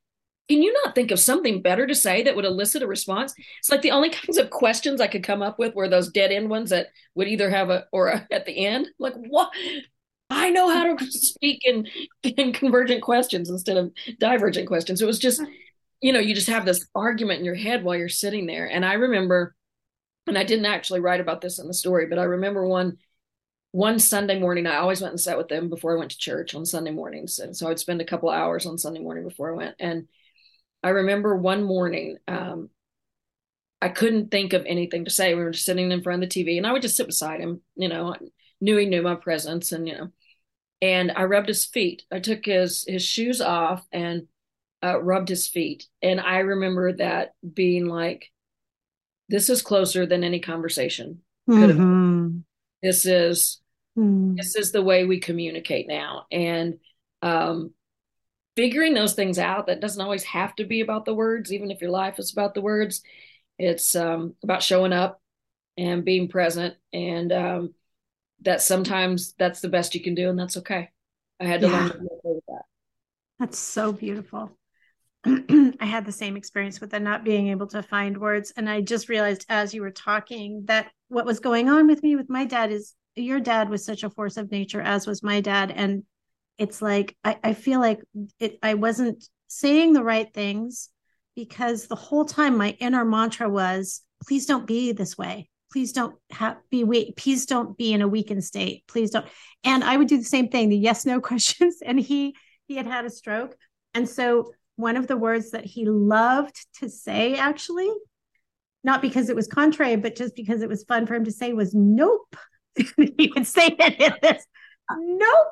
can 0.49 0.61
you 0.61 0.73
not 0.83 0.93
think 0.93 1.11
of 1.11 1.19
something 1.19 1.61
better 1.61 1.87
to 1.87 1.95
say 1.95 2.23
that 2.23 2.35
would 2.35 2.45
elicit 2.45 2.83
a 2.83 2.87
response? 2.87 3.33
It's 3.59 3.71
like 3.71 3.81
the 3.81 3.91
only 3.91 4.09
kinds 4.11 4.37
of 4.37 4.49
questions 4.49 4.99
I 4.99 5.07
could 5.07 5.23
come 5.23 5.41
up 5.41 5.57
with 5.57 5.73
were 5.73 5.87
those 5.87 6.11
dead 6.11 6.31
end 6.31 6.49
ones 6.49 6.69
that 6.69 6.87
would 7.15 7.27
either 7.27 7.49
have 7.49 7.69
a 7.69 7.85
or 7.91 8.09
a, 8.09 8.27
at 8.31 8.45
the 8.45 8.65
end. 8.65 8.89
Like 8.99 9.13
what? 9.15 9.51
I 10.29 10.49
know 10.49 10.69
how 10.69 10.95
to 10.95 11.11
speak 11.11 11.61
in 11.63 11.87
in 12.23 12.53
convergent 12.53 13.03
questions 13.03 13.49
instead 13.49 13.77
of 13.77 13.93
divergent 14.19 14.67
questions. 14.67 15.01
It 15.01 15.05
was 15.05 15.19
just, 15.19 15.41
you 16.01 16.11
know, 16.11 16.19
you 16.19 16.35
just 16.35 16.49
have 16.49 16.65
this 16.65 16.87
argument 16.95 17.39
in 17.39 17.45
your 17.45 17.55
head 17.55 17.83
while 17.83 17.95
you're 17.95 18.09
sitting 18.09 18.45
there. 18.45 18.65
And 18.65 18.85
I 18.85 18.93
remember, 18.93 19.55
and 20.27 20.37
I 20.37 20.43
didn't 20.43 20.65
actually 20.65 20.99
write 20.99 21.21
about 21.21 21.41
this 21.41 21.59
in 21.59 21.67
the 21.67 21.73
story, 21.73 22.07
but 22.07 22.19
I 22.19 22.23
remember 22.23 22.67
one 22.67 22.97
one 23.73 23.97
Sunday 23.97 24.39
morning, 24.39 24.67
I 24.67 24.75
always 24.75 25.01
went 25.01 25.13
and 25.13 25.19
sat 25.19 25.35
with 25.35 25.47
them 25.47 25.67
before 25.67 25.95
I 25.95 25.97
went 25.97 26.11
to 26.11 26.17
church 26.19 26.53
on 26.53 26.63
Sunday 26.63 26.91
mornings. 26.91 27.39
And 27.39 27.57
so 27.57 27.67
I'd 27.67 27.79
spend 27.79 28.01
a 28.01 28.05
couple 28.05 28.29
hours 28.29 28.67
on 28.67 28.77
Sunday 28.77 28.99
morning 28.99 29.27
before 29.27 29.51
I 29.51 29.57
went. 29.57 29.75
And 29.79 30.07
I 30.83 30.89
remember 30.89 31.35
one 31.35 31.63
morning, 31.63 32.17
um, 32.27 32.69
I 33.81 33.89
couldn't 33.89 34.29
think 34.29 34.53
of 34.53 34.63
anything 34.67 35.05
to 35.05 35.11
say. 35.11 35.33
We 35.33 35.43
were 35.43 35.49
just 35.49 35.65
sitting 35.65 35.91
in 35.91 36.03
front 36.03 36.23
of 36.23 36.29
the 36.29 36.43
TV 36.45 36.57
and 36.57 36.67
I 36.67 36.71
would 36.71 36.83
just 36.83 36.95
sit 36.95 37.07
beside 37.07 37.39
him, 37.39 37.61
you 37.75 37.89
know, 37.89 38.13
I 38.13 38.17
knew 38.61 38.77
he 38.77 38.85
knew 38.85 39.01
my 39.01 39.15
presence 39.15 39.71
and, 39.71 39.87
you 39.87 39.97
know, 39.97 40.09
and 40.79 41.11
I 41.15 41.23
rubbed 41.23 41.47
his 41.47 41.65
feet. 41.65 42.03
I 42.11 42.19
took 42.19 42.45
his, 42.45 42.85
his 42.87 43.01
shoes 43.01 43.41
off 43.41 43.83
and 43.91 44.27
uh, 44.83 45.01
rubbed 45.01 45.29
his 45.29 45.47
feet. 45.47 45.87
And 46.03 46.21
I 46.21 46.39
remember 46.39 46.93
that 46.93 47.33
being 47.55 47.87
like, 47.87 48.31
this 49.29 49.49
is 49.49 49.63
closer 49.63 50.05
than 50.05 50.23
any 50.23 50.41
conversation 50.41 51.21
could 51.49 51.69
have. 51.69 51.77
Mm-hmm. 51.79 52.37
This 52.83 53.07
is, 53.07 53.61
mm. 53.97 54.35
this 54.37 54.55
is 54.55 54.71
the 54.71 54.81
way 54.81 55.05
we 55.05 55.19
communicate 55.19 55.87
now. 55.87 56.25
And, 56.31 56.79
um, 57.21 57.73
figuring 58.55 58.93
those 58.93 59.13
things 59.13 59.39
out 59.39 59.67
that 59.67 59.79
doesn't 59.79 60.01
always 60.01 60.23
have 60.23 60.55
to 60.55 60.65
be 60.65 60.81
about 60.81 61.05
the 61.05 61.13
words 61.13 61.51
even 61.51 61.71
if 61.71 61.81
your 61.81 61.89
life 61.89 62.19
is 62.19 62.31
about 62.31 62.53
the 62.53 62.61
words 62.61 63.01
it's 63.59 63.95
um, 63.95 64.33
about 64.43 64.63
showing 64.63 64.93
up 64.93 65.21
and 65.77 66.05
being 66.05 66.27
present 66.27 66.75
and 66.91 67.31
um, 67.31 67.73
that 68.41 68.61
sometimes 68.61 69.33
that's 69.37 69.61
the 69.61 69.69
best 69.69 69.95
you 69.95 70.01
can 70.01 70.15
do 70.15 70.29
and 70.29 70.37
that's 70.37 70.57
okay 70.57 70.89
i 71.39 71.45
had 71.45 71.61
to 71.61 71.67
yeah. 71.67 71.79
learn 71.79 71.89
to 71.91 72.07
with 72.23 72.43
that 72.47 72.63
that's 73.39 73.57
so 73.57 73.91
beautiful 73.91 74.55
i 75.25 75.85
had 75.85 76.05
the 76.05 76.11
same 76.11 76.35
experience 76.35 76.79
with 76.79 76.91
the 76.91 76.99
not 76.99 77.23
being 77.23 77.47
able 77.47 77.67
to 77.67 77.81
find 77.81 78.17
words 78.17 78.53
and 78.55 78.69
i 78.69 78.81
just 78.81 79.09
realized 79.09 79.45
as 79.49 79.73
you 79.73 79.81
were 79.81 79.91
talking 79.91 80.63
that 80.65 80.91
what 81.07 81.25
was 81.25 81.39
going 81.39 81.69
on 81.69 81.87
with 81.87 82.03
me 82.03 82.15
with 82.15 82.29
my 82.29 82.45
dad 82.45 82.71
is 82.71 82.93
your 83.15 83.39
dad 83.39 83.69
was 83.69 83.85
such 83.85 84.03
a 84.03 84.09
force 84.09 84.37
of 84.37 84.51
nature 84.51 84.81
as 84.81 85.07
was 85.07 85.23
my 85.23 85.41
dad. 85.41 85.71
And 85.71 86.03
it's 86.57 86.81
like 86.81 87.15
I, 87.23 87.37
I 87.43 87.53
feel 87.53 87.79
like 87.79 87.99
it 88.39 88.59
I 88.61 88.75
wasn't 88.75 89.27
saying 89.47 89.93
the 89.93 90.03
right 90.03 90.31
things 90.33 90.89
because 91.35 91.87
the 91.87 91.95
whole 91.95 92.25
time 92.25 92.57
my 92.57 92.75
inner 92.79 93.05
mantra 93.05 93.49
was 93.49 94.01
please 94.25 94.45
don't 94.45 94.67
be 94.67 94.91
this 94.91 95.17
way. 95.17 95.49
Please 95.71 95.91
don't 95.91 96.15
have 96.31 96.57
be 96.69 96.83
weak 96.83 97.15
please 97.17 97.45
don't 97.45 97.77
be 97.77 97.93
in 97.93 98.01
a 98.01 98.07
weakened 98.07 98.43
state. 98.43 98.83
Please 98.87 99.11
don't 99.11 99.25
and 99.63 99.83
i 99.83 99.97
would 99.97 100.07
do 100.07 100.17
the 100.17 100.23
same 100.23 100.49
thing 100.49 100.69
the 100.69 100.77
yes 100.77 101.05
no 101.05 101.19
questions. 101.31 101.77
And 101.83 101.99
he 101.99 102.35
he 102.67 102.75
had 102.75 102.87
had 102.87 103.05
a 103.05 103.09
stroke. 103.09 103.55
And 103.93 104.07
so 104.09 104.53
one 104.75 104.97
of 104.97 105.07
the 105.07 105.17
words 105.17 105.51
that 105.51 105.65
he 105.65 105.85
loved 105.85 106.55
to 106.79 106.89
say 106.89 107.35
actually 107.35 107.91
not 108.83 109.01
because 109.01 109.29
it 109.29 109.35
was 109.35 109.47
contrary 109.47 109.95
but 109.95 110.15
just 110.15 110.35
because 110.35 110.61
it 110.61 110.69
was 110.69 110.83
fun 110.83 111.05
for 111.05 111.15
him 111.15 111.25
to 111.25 111.31
say 111.31 111.53
was 111.53 111.73
nope 111.73 112.35
he 113.17 113.31
would 113.35 113.47
say 113.47 113.67
it 113.67 114.01
in 114.01 114.13
this 114.21 114.45
nope 114.97 115.47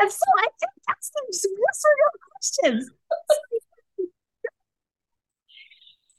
and 0.00 0.10
so 0.10 0.24
I 0.38 0.46
did 0.58 0.68
ask 0.88 1.12
them 1.12 1.24
some 1.30 1.52
yes 1.58 1.82
or 1.84 1.94
no 1.98 2.08
questions. 2.32 2.90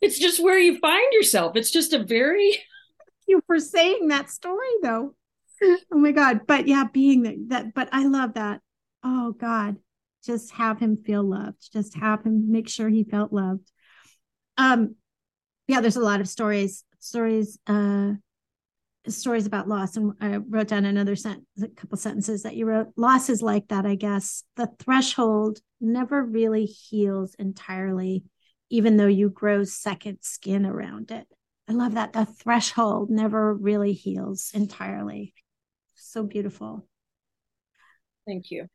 it's 0.02 0.20
just 0.20 0.42
where 0.42 0.60
you 0.60 0.78
find 0.78 1.12
yourself. 1.14 1.56
It's 1.56 1.72
just 1.72 1.94
a 1.94 2.04
very. 2.04 2.52
Thank 2.52 3.28
you 3.28 3.42
for 3.48 3.60
saying 3.60 4.10
that 4.10 4.30
story, 4.30 4.68
though. 4.84 5.16
Oh 5.64 5.98
my 5.98 6.12
God. 6.12 6.42
But 6.48 6.68
yeah, 6.68 6.86
being 6.92 7.24
there, 7.24 7.36
that, 7.48 7.74
but 7.74 7.90
I 7.92 8.06
love 8.06 8.36
that. 8.36 8.62
Oh 9.04 9.32
God, 9.32 9.78
just 10.24 10.52
have 10.54 10.80
him 10.80 10.98
feel 10.98 11.24
loved. 11.24 11.72
Just 11.74 11.96
have 11.96 12.24
him 12.24 12.52
make 12.52 12.70
sure 12.70 12.90
he 12.90 13.04
felt 13.04 13.34
loved. 13.34 13.72
Um, 14.58 14.96
yeah, 15.68 15.82
there's 15.82 15.98
a 15.98 16.02
lot 16.02 16.22
of 16.22 16.28
stories, 16.28 16.84
stories, 17.00 17.58
uh, 17.66 18.14
stories 19.08 19.48
about 19.48 19.68
loss 19.68 19.98
and 19.98 20.14
i 20.22 20.38
wrote 20.38 20.68
down 20.68 20.86
another 20.86 21.16
sentence 21.16 21.46
a 21.62 21.68
couple 21.68 21.98
sentences 21.98 22.44
that 22.44 22.56
you 22.56 22.66
wrote. 22.66 22.88
Loss 22.96 23.30
is 23.30 23.42
like 23.42 23.68
that 23.70 23.86
i 23.86 23.96
guess. 23.96 24.44
The 24.56 24.70
threshold 24.80 25.60
never 25.80 26.24
really 26.24 26.66
heals 26.66 27.36
entirely 27.36 28.24
even 28.72 28.98
though 28.98 29.08
you 29.08 29.30
grow 29.30 29.64
second 29.66 30.20
skin 30.22 30.66
around 30.66 31.12
it. 31.12 31.28
I 31.68 31.74
love 31.74 31.96
that. 31.96 32.14
The 32.14 32.26
threshold 32.26 33.10
never 33.10 33.54
really 33.54 33.94
heals 33.94 34.52
entirely. 34.54 35.34
So 35.96 36.24
beautiful. 36.24 36.88
Thank 38.26 38.50
you. 38.50 38.68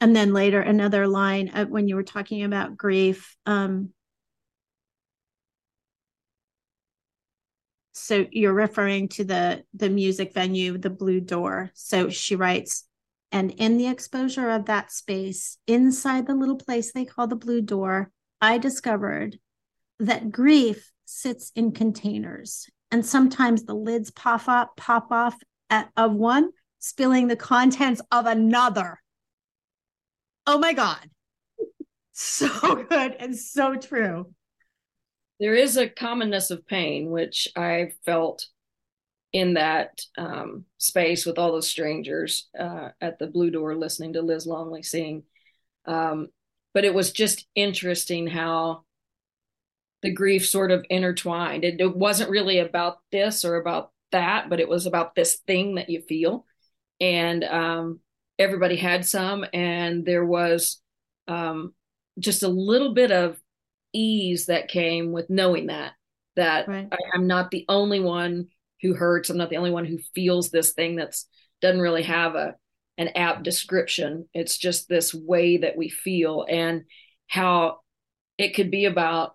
And 0.00 0.14
then 0.14 0.34
later 0.34 0.60
another 0.60 1.06
line 1.06 1.50
uh, 1.54 1.64
when 1.64 1.88
you 1.88 1.94
were 1.94 2.02
talking 2.02 2.42
about 2.42 2.76
grief 2.76 3.36
um, 3.46 3.90
so 8.04 8.26
you're 8.30 8.52
referring 8.52 9.08
to 9.08 9.24
the 9.24 9.64
the 9.72 9.88
music 9.88 10.34
venue 10.34 10.76
the 10.76 10.90
blue 10.90 11.20
door. 11.20 11.70
So 11.72 12.10
she 12.10 12.36
writes 12.36 12.84
and 13.32 13.50
in 13.52 13.78
the 13.78 13.86
exposure 13.86 14.50
of 14.50 14.66
that 14.66 14.92
space 14.92 15.56
inside 15.66 16.26
the 16.26 16.34
little 16.34 16.56
place 16.56 16.92
they 16.92 17.06
call 17.06 17.26
the 17.26 17.34
blue 17.34 17.60
door 17.60 18.10
i 18.40 18.58
discovered 18.58 19.38
that 19.98 20.30
grief 20.30 20.92
sits 21.04 21.50
in 21.56 21.72
containers 21.72 22.68
and 22.90 23.04
sometimes 23.04 23.64
the 23.64 23.74
lids 23.74 24.10
pop 24.10 24.48
up 24.48 24.76
pop 24.76 25.10
off 25.10 25.36
at, 25.70 25.88
of 25.96 26.12
one 26.12 26.50
spilling 26.78 27.28
the 27.28 27.36
contents 27.36 28.02
of 28.12 28.26
another. 28.26 29.00
Oh 30.46 30.58
my 30.58 30.72
god. 30.72 31.10
So 32.16 32.76
good 32.76 33.16
and 33.18 33.36
so 33.36 33.74
true 33.74 34.32
there 35.40 35.54
is 35.54 35.76
a 35.76 35.88
commonness 35.88 36.50
of 36.50 36.66
pain, 36.66 37.10
which 37.10 37.48
I 37.56 37.92
felt 38.04 38.46
in 39.32 39.54
that 39.54 40.00
um, 40.16 40.64
space 40.78 41.26
with 41.26 41.38
all 41.38 41.52
those 41.52 41.68
strangers 41.68 42.48
uh, 42.58 42.90
at 43.00 43.18
the 43.18 43.26
Blue 43.26 43.50
Door 43.50 43.76
listening 43.76 44.12
to 44.12 44.22
Liz 44.22 44.46
Longley 44.46 44.82
sing. 44.82 45.24
Um, 45.86 46.28
but 46.72 46.84
it 46.84 46.94
was 46.94 47.12
just 47.12 47.46
interesting 47.54 48.28
how 48.28 48.84
the 50.02 50.12
grief 50.12 50.46
sort 50.46 50.70
of 50.70 50.84
intertwined. 50.88 51.64
It, 51.64 51.80
it, 51.80 51.96
wasn't 51.96 52.30
really 52.30 52.58
about 52.58 52.98
this 53.10 53.44
or 53.44 53.56
about 53.56 53.90
that, 54.12 54.50
but 54.50 54.60
it 54.60 54.68
was 54.68 54.86
about 54.86 55.14
this 55.14 55.36
thing 55.46 55.76
that 55.76 55.90
you 55.90 56.02
feel. 56.02 56.44
And 57.00 57.42
um, 57.42 58.00
everybody 58.38 58.76
had 58.76 59.04
some, 59.04 59.44
and 59.52 60.04
there 60.04 60.24
was 60.24 60.80
um, 61.26 61.74
just 62.18 62.42
a 62.42 62.48
little 62.48 62.94
bit 62.94 63.10
of 63.10 63.38
ease 63.94 64.46
that 64.46 64.68
came 64.68 65.12
with 65.12 65.30
knowing 65.30 65.66
that 65.66 65.92
that 66.36 66.68
right. 66.68 66.88
I, 66.90 66.96
I'm 67.14 67.26
not 67.26 67.50
the 67.50 67.64
only 67.68 68.00
one 68.00 68.48
who 68.82 68.94
hurts. 68.94 69.30
I'm 69.30 69.36
not 69.36 69.50
the 69.50 69.56
only 69.56 69.70
one 69.70 69.84
who 69.84 69.98
feels 70.14 70.50
this 70.50 70.72
thing 70.72 70.96
that's 70.96 71.26
doesn't 71.60 71.80
really 71.80 72.02
have 72.02 72.34
a 72.34 72.56
an 72.98 73.08
apt 73.16 73.42
description. 73.42 74.28
It's 74.34 74.58
just 74.58 74.88
this 74.88 75.12
way 75.12 75.58
that 75.58 75.76
we 75.76 75.88
feel 75.88 76.44
and 76.48 76.84
how 77.26 77.80
it 78.38 78.54
could 78.54 78.70
be 78.70 78.84
about 78.84 79.34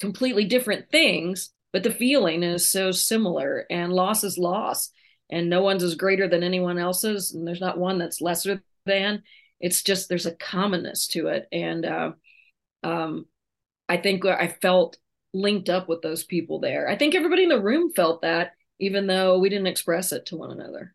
completely 0.00 0.44
different 0.44 0.90
things, 0.90 1.50
but 1.72 1.82
the 1.82 1.90
feeling 1.90 2.42
is 2.42 2.66
so 2.66 2.92
similar 2.92 3.66
and 3.70 3.92
loss 3.92 4.24
is 4.24 4.38
loss 4.38 4.90
and 5.30 5.50
no 5.50 5.62
one's 5.62 5.82
is 5.82 5.94
greater 5.94 6.28
than 6.28 6.42
anyone 6.42 6.78
else's 6.78 7.32
and 7.32 7.46
there's 7.46 7.60
not 7.60 7.78
one 7.78 7.98
that's 7.98 8.20
lesser 8.20 8.62
than 8.84 9.22
it's 9.60 9.82
just 9.82 10.08
there's 10.08 10.26
a 10.26 10.34
commonness 10.34 11.08
to 11.08 11.28
it 11.28 11.48
and 11.50 11.84
uh, 11.84 12.12
um, 12.82 13.26
I 13.88 13.96
think 13.96 14.24
I 14.24 14.48
felt 14.48 14.98
linked 15.32 15.68
up 15.68 15.88
with 15.88 16.02
those 16.02 16.24
people 16.24 16.60
there. 16.60 16.88
I 16.88 16.96
think 16.96 17.14
everybody 17.14 17.42
in 17.42 17.48
the 17.48 17.62
room 17.62 17.92
felt 17.92 18.22
that, 18.22 18.52
even 18.80 19.06
though 19.06 19.38
we 19.38 19.48
didn't 19.48 19.66
express 19.66 20.12
it 20.12 20.26
to 20.26 20.36
one 20.36 20.50
another. 20.50 20.94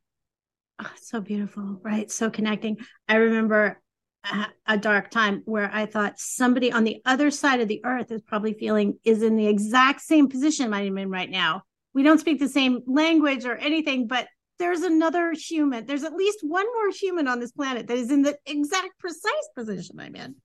Oh, 0.79 0.91
so 1.01 1.21
beautiful, 1.21 1.79
right? 1.83 2.09
So 2.09 2.29
connecting. 2.29 2.77
I 3.07 3.15
remember 3.15 3.79
a, 4.23 4.47
a 4.65 4.77
dark 4.77 5.11
time 5.11 5.43
where 5.45 5.69
I 5.71 5.85
thought 5.85 6.19
somebody 6.19 6.71
on 6.71 6.83
the 6.83 7.01
other 7.05 7.31
side 7.31 7.59
of 7.59 7.67
the 7.67 7.81
earth 7.85 8.11
is 8.11 8.21
probably 8.21 8.53
feeling 8.53 8.97
is 9.03 9.21
in 9.21 9.35
the 9.35 9.47
exact 9.47 10.01
same 10.01 10.27
position 10.27 10.73
I'm 10.73 10.97
in 10.97 11.09
right 11.09 11.29
now. 11.29 11.63
We 11.93 12.03
don't 12.03 12.19
speak 12.19 12.39
the 12.39 12.49
same 12.49 12.81
language 12.87 13.45
or 13.45 13.55
anything, 13.55 14.07
but 14.07 14.27
there's 14.59 14.81
another 14.81 15.33
human. 15.33 15.85
There's 15.85 16.03
at 16.03 16.13
least 16.13 16.39
one 16.41 16.65
more 16.65 16.91
human 16.91 17.27
on 17.27 17.39
this 17.39 17.51
planet 17.51 17.87
that 17.87 17.97
is 17.97 18.11
in 18.11 18.21
the 18.21 18.37
exact 18.45 18.97
precise 18.99 19.49
position 19.55 19.99
I'm 19.99 20.15
in. 20.15 20.35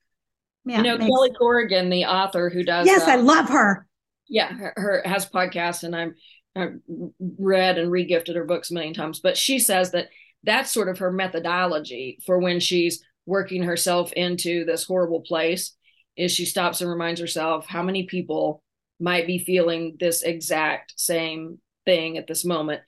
Yeah, 0.66 0.78
you 0.78 0.82
know, 0.82 0.98
Kelly 0.98 1.28
sense. 1.28 1.38
Corrigan, 1.38 1.90
the 1.90 2.04
author 2.06 2.50
who 2.50 2.64
does. 2.64 2.86
Yes, 2.86 3.02
uh, 3.02 3.12
I 3.12 3.16
love 3.16 3.48
her. 3.48 3.86
Yeah, 4.28 4.52
her, 4.52 4.72
her 4.76 5.02
has 5.04 5.24
podcasts, 5.30 5.84
and 5.84 5.94
I'm 5.94 6.14
I've 6.56 6.80
read 7.38 7.78
and 7.78 7.90
regifted 7.90 8.34
her 8.34 8.44
books 8.44 8.70
a 8.70 8.74
million 8.74 8.92
times. 8.92 9.20
But 9.20 9.36
she 9.36 9.60
says 9.60 9.92
that 9.92 10.08
that's 10.42 10.72
sort 10.72 10.88
of 10.88 10.98
her 10.98 11.12
methodology 11.12 12.18
for 12.26 12.38
when 12.40 12.58
she's 12.58 13.02
working 13.26 13.62
herself 13.62 14.12
into 14.12 14.64
this 14.64 14.84
horrible 14.84 15.20
place. 15.20 15.72
Is 16.16 16.32
she 16.32 16.46
stops 16.46 16.80
and 16.80 16.90
reminds 16.90 17.20
herself 17.20 17.66
how 17.66 17.82
many 17.82 18.04
people 18.04 18.62
might 18.98 19.26
be 19.26 19.38
feeling 19.38 19.96
this 20.00 20.22
exact 20.22 20.94
same 20.96 21.60
thing 21.84 22.18
at 22.18 22.26
this 22.26 22.44
moment. 22.44 22.82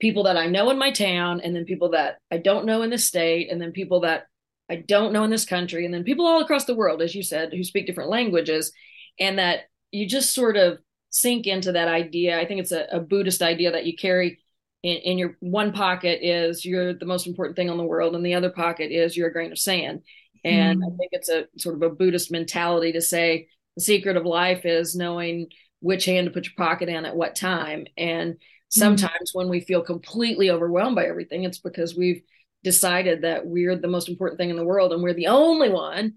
People 0.00 0.24
that 0.24 0.36
I 0.36 0.46
know 0.46 0.70
in 0.70 0.78
my 0.78 0.90
town, 0.90 1.40
and 1.40 1.56
then 1.56 1.64
people 1.64 1.90
that 1.90 2.18
I 2.30 2.36
don't 2.36 2.66
know 2.66 2.82
in 2.82 2.90
the 2.90 2.98
state, 2.98 3.50
and 3.50 3.62
then 3.62 3.72
people 3.72 4.00
that 4.00 4.26
I 4.70 4.76
don't 4.76 5.12
know 5.12 5.24
in 5.24 5.30
this 5.30 5.44
country, 5.44 5.84
and 5.84 5.92
then 5.92 6.04
people 6.04 6.26
all 6.26 6.40
across 6.40 6.64
the 6.64 6.74
world, 6.74 7.02
as 7.02 7.14
you 7.14 7.22
said, 7.22 7.52
who 7.52 7.62
speak 7.64 7.86
different 7.86 8.10
languages, 8.10 8.72
and 9.20 9.38
that 9.38 9.60
you 9.90 10.08
just 10.08 10.34
sort 10.34 10.56
of 10.56 10.78
sink 11.10 11.46
into 11.46 11.72
that 11.72 11.88
idea. 11.88 12.40
I 12.40 12.46
think 12.46 12.60
it's 12.60 12.72
a, 12.72 12.86
a 12.90 13.00
Buddhist 13.00 13.42
idea 13.42 13.72
that 13.72 13.86
you 13.86 13.96
carry 13.96 14.40
in, 14.82 14.96
in 14.96 15.18
your 15.18 15.36
one 15.40 15.72
pocket 15.72 16.20
is 16.22 16.64
you're 16.64 16.94
the 16.94 17.06
most 17.06 17.26
important 17.26 17.56
thing 17.56 17.70
on 17.70 17.76
the 17.76 17.84
world, 17.84 18.14
and 18.14 18.24
the 18.24 18.34
other 18.34 18.50
pocket 18.50 18.90
is 18.90 19.16
you're 19.16 19.28
a 19.28 19.32
grain 19.32 19.52
of 19.52 19.58
sand. 19.58 20.02
And 20.44 20.82
mm. 20.82 20.86
I 20.86 20.96
think 20.96 21.10
it's 21.12 21.28
a 21.28 21.46
sort 21.56 21.76
of 21.76 21.82
a 21.82 21.90
Buddhist 21.90 22.30
mentality 22.30 22.92
to 22.92 23.00
say 23.00 23.48
the 23.76 23.82
secret 23.82 24.16
of 24.16 24.26
life 24.26 24.64
is 24.64 24.94
knowing 24.94 25.48
which 25.80 26.04
hand 26.04 26.26
to 26.26 26.30
put 26.32 26.46
your 26.46 26.54
pocket 26.56 26.88
in 26.88 27.04
at 27.04 27.16
what 27.16 27.34
time. 27.34 27.86
And 27.96 28.36
sometimes 28.68 29.32
mm. 29.32 29.34
when 29.34 29.48
we 29.48 29.60
feel 29.60 29.82
completely 29.82 30.50
overwhelmed 30.50 30.96
by 30.96 31.06
everything, 31.06 31.44
it's 31.44 31.58
because 31.58 31.96
we've 31.96 32.22
decided 32.64 33.22
that 33.22 33.46
we're 33.46 33.76
the 33.76 33.86
most 33.86 34.08
important 34.08 34.40
thing 34.40 34.50
in 34.50 34.56
the 34.56 34.64
world 34.64 34.92
and 34.92 35.02
we're 35.02 35.12
the 35.12 35.28
only 35.28 35.68
one. 35.68 36.14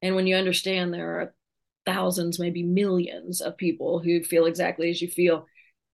And 0.00 0.14
when 0.14 0.26
you 0.26 0.36
understand 0.36 0.94
there 0.94 1.20
are 1.20 1.34
thousands, 1.84 2.38
maybe 2.38 2.62
millions 2.62 3.40
of 3.40 3.56
people 3.58 3.98
who 3.98 4.22
feel 4.22 4.46
exactly 4.46 4.88
as 4.88 5.02
you 5.02 5.08
feel, 5.08 5.46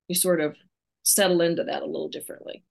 you 0.07 0.15
sort 0.15 0.41
of 0.41 0.55
settle 1.03 1.41
into 1.41 1.65
that 1.65 1.83
a 1.83 1.87
little 1.87 2.11
differently. 2.11 2.63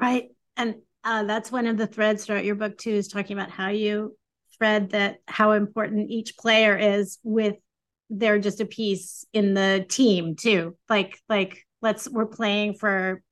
Right. 0.00 0.30
And 0.56 0.76
uh, 1.02 1.24
that's 1.24 1.52
one 1.52 1.66
of 1.66 1.76
the 1.76 1.86
threads 1.86 2.24
throughout 2.24 2.44
your 2.44 2.54
book, 2.54 2.78
too, 2.78 2.90
is 2.92 3.08
talking 3.08 3.36
about 3.36 3.50
how 3.50 3.68
you 3.68 4.16
thread 4.56 4.90
that 4.90 5.18
how 5.26 5.52
important 5.52 6.10
each 6.10 6.36
player 6.36 6.76
is 6.76 7.18
with 7.22 7.56
they're 8.10 8.38
just 8.38 8.60
a 8.60 8.66
piece 8.66 9.24
in 9.32 9.54
the 9.54 9.84
team 9.88 10.36
too 10.36 10.76
like 10.88 11.18
like 11.28 11.66
let's 11.82 12.08
we're 12.08 12.26
playing 12.26 12.74
for 12.74 13.22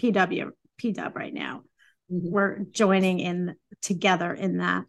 pw 0.00 0.50
pw 0.80 1.14
right 1.14 1.34
now 1.34 1.62
mm-hmm. 2.10 2.30
we're 2.30 2.58
joining 2.70 3.20
in 3.20 3.54
together 3.82 4.32
in 4.32 4.58
that 4.58 4.84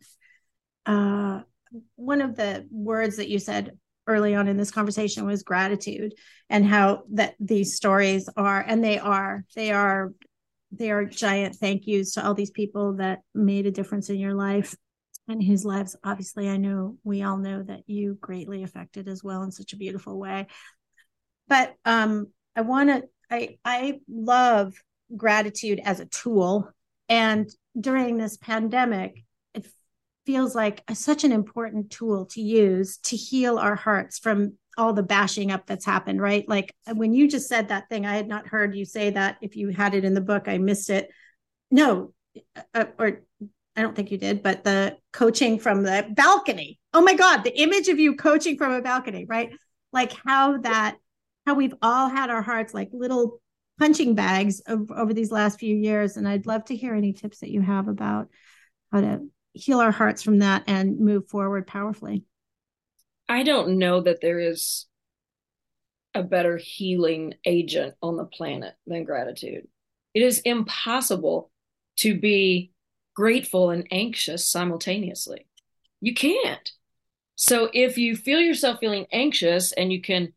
uh 0.86 1.42
one 1.96 2.22
of 2.22 2.36
the 2.36 2.68
words 2.72 3.18
that 3.18 3.30
you 3.30 3.40
said 3.40 3.78
early 4.08 4.34
on 4.34 4.48
in 4.48 4.58
this 4.58 4.72
conversation 4.72 5.26
was 5.26 5.44
gratitude 5.44 6.14
and 6.50 6.66
how 6.66 7.04
that 7.12 7.36
these 7.40 7.76
stories 7.76 8.28
are 8.36 8.64
and 8.68 8.84
they 8.84 8.98
are 8.98 9.46
they 9.56 9.72
are 9.72 10.12
they 10.72 10.90
are 10.90 11.06
giant 11.06 11.56
thank 11.56 11.86
yous 11.86 12.14
to 12.14 12.26
all 12.26 12.34
these 12.34 12.52
people 12.52 12.96
that 12.96 13.20
made 13.36 13.68
a 13.68 13.72
difference 13.72 14.10
in 14.10 14.18
your 14.18 14.34
life 14.34 14.76
and 15.30 15.44
whose 15.44 15.64
lives 15.64 15.96
obviously 16.04 16.50
I 16.50 16.58
know 16.58 16.98
we 17.04 17.22
all 17.22 17.38
know 17.38 17.62
that 17.64 17.84
you 17.86 18.18
greatly 18.20 18.64
affected 18.64 19.08
as 19.08 19.24
well 19.24 19.44
in 19.44 19.52
such 19.52 19.74
a 19.74 19.78
beautiful 19.78 20.20
way. 20.20 20.48
But 21.48 21.76
um 21.86 22.28
I 22.56 22.62
want 22.62 22.90
to 22.90 23.04
I 23.30 23.60
I 23.64 24.00
love 24.10 24.74
gratitude 25.16 25.80
as 25.84 26.00
a 26.00 26.06
tool 26.06 26.70
and 27.10 27.50
during 27.80 28.18
this 28.18 28.38
pandemic 28.38 29.24
it 29.54 29.68
feels 30.26 30.56
like 30.56 30.84
a, 30.88 30.96
such 30.96 31.24
an 31.24 31.32
important 31.32 31.90
tool 31.90 32.26
to 32.26 32.42
use 32.42 32.98
to 32.98 33.16
heal 33.16 33.58
our 33.58 33.76
hearts 33.76 34.20
from 34.20 34.54
all 34.78 34.94
the 34.94 35.04
bashing 35.04 35.52
up 35.52 35.66
that's 35.66 35.86
happened 35.86 36.22
right 36.22 36.48
like 36.48 36.74
when 36.94 37.14
you 37.14 37.28
just 37.28 37.50
said 37.50 37.68
that 37.68 37.90
thing 37.90 38.06
i 38.06 38.16
had 38.16 38.28
not 38.28 38.48
heard 38.48 38.76
you 38.76 38.86
say 38.86 39.10
that 39.10 39.38
if 39.42 39.56
you 39.56 39.70
had 39.70 39.94
it 39.94 40.06
in 40.06 40.14
the 40.14 40.22
book 40.22 40.48
i 40.48 40.58
missed 40.58 40.90
it 40.90 41.10
no 41.72 42.14
uh, 42.74 42.86
or 42.98 43.22
I 43.80 43.82
don't 43.82 43.96
think 43.96 44.12
you 44.12 44.18
did, 44.18 44.44
but 44.44 44.66
the 44.66 44.98
coaching 45.14 45.58
from 45.58 45.84
the 45.84 46.06
balcony. 46.12 46.80
Oh 46.94 47.02
my 47.02 47.14
God, 47.14 47.44
the 47.44 47.62
image 47.62 47.88
of 47.88 47.98
you 47.98 48.16
coaching 48.16 48.58
from 48.58 48.74
a 48.74 48.82
balcony, 48.82 49.24
right? 49.26 49.52
Like 49.94 50.12
how 50.26 50.58
that, 50.60 50.98
how 51.46 51.54
we've 51.54 51.76
all 51.82 52.10
had 52.10 52.30
our 52.30 52.42
hearts 52.42 52.74
like 52.74 52.90
little 52.92 53.40
punching 53.80 54.14
bags 54.14 54.60
of, 54.62 54.92
over 54.92 55.14
these 55.14 55.32
last 55.32 55.60
few 55.60 55.76
years. 55.76 56.18
And 56.18 56.28
I'd 56.28 56.46
love 56.46 56.66
to 56.66 56.76
hear 56.76 56.94
any 56.94 57.14
tips 57.14 57.40
that 57.40 57.50
you 57.50 57.62
have 57.62 57.88
about 57.88 58.28
how 58.92 59.02
to 59.02 59.28
heal 59.54 59.80
our 59.80 59.92
hearts 59.92 60.22
from 60.22 60.40
that 60.40 60.64
and 60.68 61.00
move 61.00 61.28
forward 61.28 61.66
powerfully. 61.66 62.24
I 63.28 63.44
don't 63.44 63.78
know 63.78 64.02
that 64.02 64.22
there 64.22 64.40
is 64.40 64.86
a 66.14 66.24
better 66.24 66.58
healing 66.58 67.36
agent 67.46 67.96
on 68.02 68.18
the 68.18 68.26
planet 68.26 68.74
than 68.86 69.04
gratitude. 69.04 69.68
It 70.14 70.24
is 70.24 70.40
impossible 70.40 71.52
to 71.98 72.20
be 72.20 72.72
grateful 73.16 73.70
and 73.70 73.88
anxious 73.92 74.50
simultaneously. 74.50 75.48
You 76.02 76.14
can't. 76.14 76.72
So 77.36 77.70
if 77.74 77.98
you 77.98 78.16
feel 78.16 78.40
yourself 78.40 78.80
feeling 78.80 79.06
anxious 79.12 79.72
and 79.72 79.94
you 79.94 80.02
can 80.02 80.34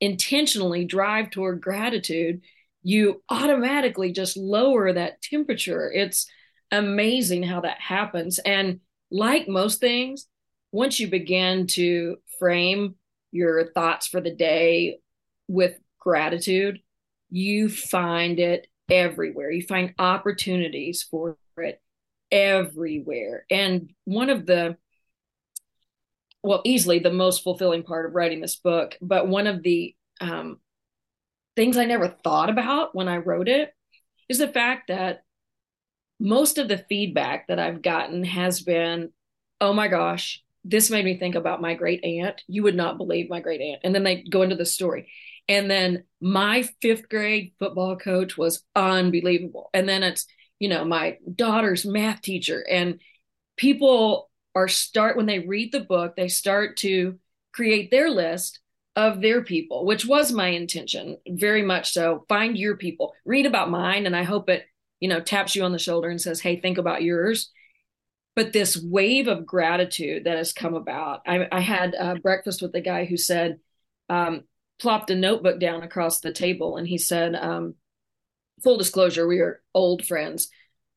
intentionally 0.00 0.84
drive 0.84 1.30
toward 1.30 1.60
gratitude, 1.60 2.42
you 2.88 3.22
automatically 3.28 4.12
just 4.12 4.34
lower 4.34 4.90
that 4.90 5.20
temperature. 5.20 5.92
It's 5.92 6.26
amazing 6.70 7.42
how 7.42 7.60
that 7.60 7.78
happens. 7.78 8.38
And 8.38 8.80
like 9.10 9.46
most 9.46 9.78
things, 9.78 10.26
once 10.72 10.98
you 10.98 11.06
begin 11.06 11.66
to 11.66 12.16
frame 12.38 12.94
your 13.30 13.70
thoughts 13.72 14.06
for 14.06 14.22
the 14.22 14.34
day 14.34 15.00
with 15.48 15.78
gratitude, 15.98 16.78
you 17.28 17.68
find 17.68 18.38
it 18.38 18.66
everywhere. 18.90 19.50
You 19.50 19.66
find 19.66 19.92
opportunities 19.98 21.02
for 21.02 21.36
it 21.58 21.82
everywhere. 22.32 23.44
And 23.50 23.92
one 24.06 24.30
of 24.30 24.46
the, 24.46 24.78
well, 26.42 26.62
easily 26.64 27.00
the 27.00 27.12
most 27.12 27.42
fulfilling 27.42 27.82
part 27.82 28.06
of 28.06 28.14
writing 28.14 28.40
this 28.40 28.56
book, 28.56 28.96
but 29.02 29.28
one 29.28 29.46
of 29.46 29.62
the 29.62 29.94
um, 30.22 30.58
things 31.58 31.76
I 31.76 31.86
never 31.86 32.06
thought 32.22 32.50
about 32.50 32.94
when 32.94 33.08
I 33.08 33.16
wrote 33.16 33.48
it 33.48 33.74
is 34.28 34.38
the 34.38 34.46
fact 34.46 34.86
that 34.88 35.24
most 36.20 36.56
of 36.56 36.68
the 36.68 36.84
feedback 36.88 37.48
that 37.48 37.58
I've 37.58 37.82
gotten 37.82 38.22
has 38.22 38.60
been, 38.60 39.10
oh 39.60 39.72
my 39.72 39.88
gosh, 39.88 40.40
this 40.64 40.88
made 40.88 41.04
me 41.04 41.18
think 41.18 41.34
about 41.34 41.60
my 41.60 41.74
great 41.74 42.04
aunt. 42.04 42.44
You 42.46 42.62
would 42.62 42.76
not 42.76 42.96
believe 42.96 43.28
my 43.28 43.40
great 43.40 43.60
aunt. 43.60 43.80
And 43.82 43.92
then 43.92 44.04
they 44.04 44.22
go 44.22 44.42
into 44.42 44.54
the 44.54 44.64
story. 44.64 45.10
And 45.48 45.68
then 45.68 46.04
my 46.20 46.62
fifth 46.80 47.08
grade 47.08 47.54
football 47.58 47.96
coach 47.96 48.38
was 48.38 48.62
unbelievable. 48.76 49.68
And 49.74 49.88
then 49.88 50.04
it's, 50.04 50.26
you 50.60 50.68
know 50.68 50.84
my 50.84 51.18
daughter's 51.34 51.84
math 51.84 52.20
teacher 52.20 52.64
and 52.68 53.00
people 53.56 54.30
are 54.54 54.68
start 54.68 55.16
when 55.16 55.26
they 55.26 55.40
read 55.40 55.72
the 55.72 55.80
book 55.80 56.16
they 56.16 56.28
start 56.28 56.76
to 56.78 57.18
create 57.52 57.90
their 57.90 58.10
list 58.10 58.60
of 58.98 59.20
their 59.20 59.42
people 59.42 59.86
which 59.86 60.04
was 60.04 60.32
my 60.32 60.48
intention 60.48 61.16
very 61.28 61.62
much 61.62 61.92
so 61.92 62.24
find 62.28 62.58
your 62.58 62.76
people 62.76 63.14
read 63.24 63.46
about 63.46 63.70
mine 63.70 64.06
and 64.06 64.16
i 64.16 64.22
hope 64.22 64.50
it 64.50 64.64
you 65.00 65.08
know 65.08 65.20
taps 65.20 65.54
you 65.54 65.62
on 65.62 65.72
the 65.72 65.78
shoulder 65.78 66.08
and 66.08 66.20
says 66.20 66.40
hey 66.40 66.60
think 66.60 66.78
about 66.78 67.02
yours 67.02 67.52
but 68.34 68.52
this 68.52 68.76
wave 68.76 69.28
of 69.28 69.46
gratitude 69.46 70.24
that 70.24 70.36
has 70.36 70.52
come 70.52 70.74
about 70.74 71.20
i, 71.26 71.46
I 71.52 71.60
had 71.60 71.94
uh, 71.94 72.14
breakfast 72.16 72.60
with 72.60 72.72
the 72.72 72.80
guy 72.80 73.04
who 73.04 73.16
said 73.16 73.60
um, 74.10 74.42
plopped 74.80 75.10
a 75.10 75.14
notebook 75.14 75.60
down 75.60 75.82
across 75.82 76.20
the 76.20 76.32
table 76.32 76.76
and 76.76 76.88
he 76.88 76.98
said 76.98 77.34
um, 77.34 77.74
full 78.62 78.76
disclosure, 78.76 79.26
we 79.26 79.40
are 79.40 79.62
old 79.74 80.06
friends. 80.06 80.48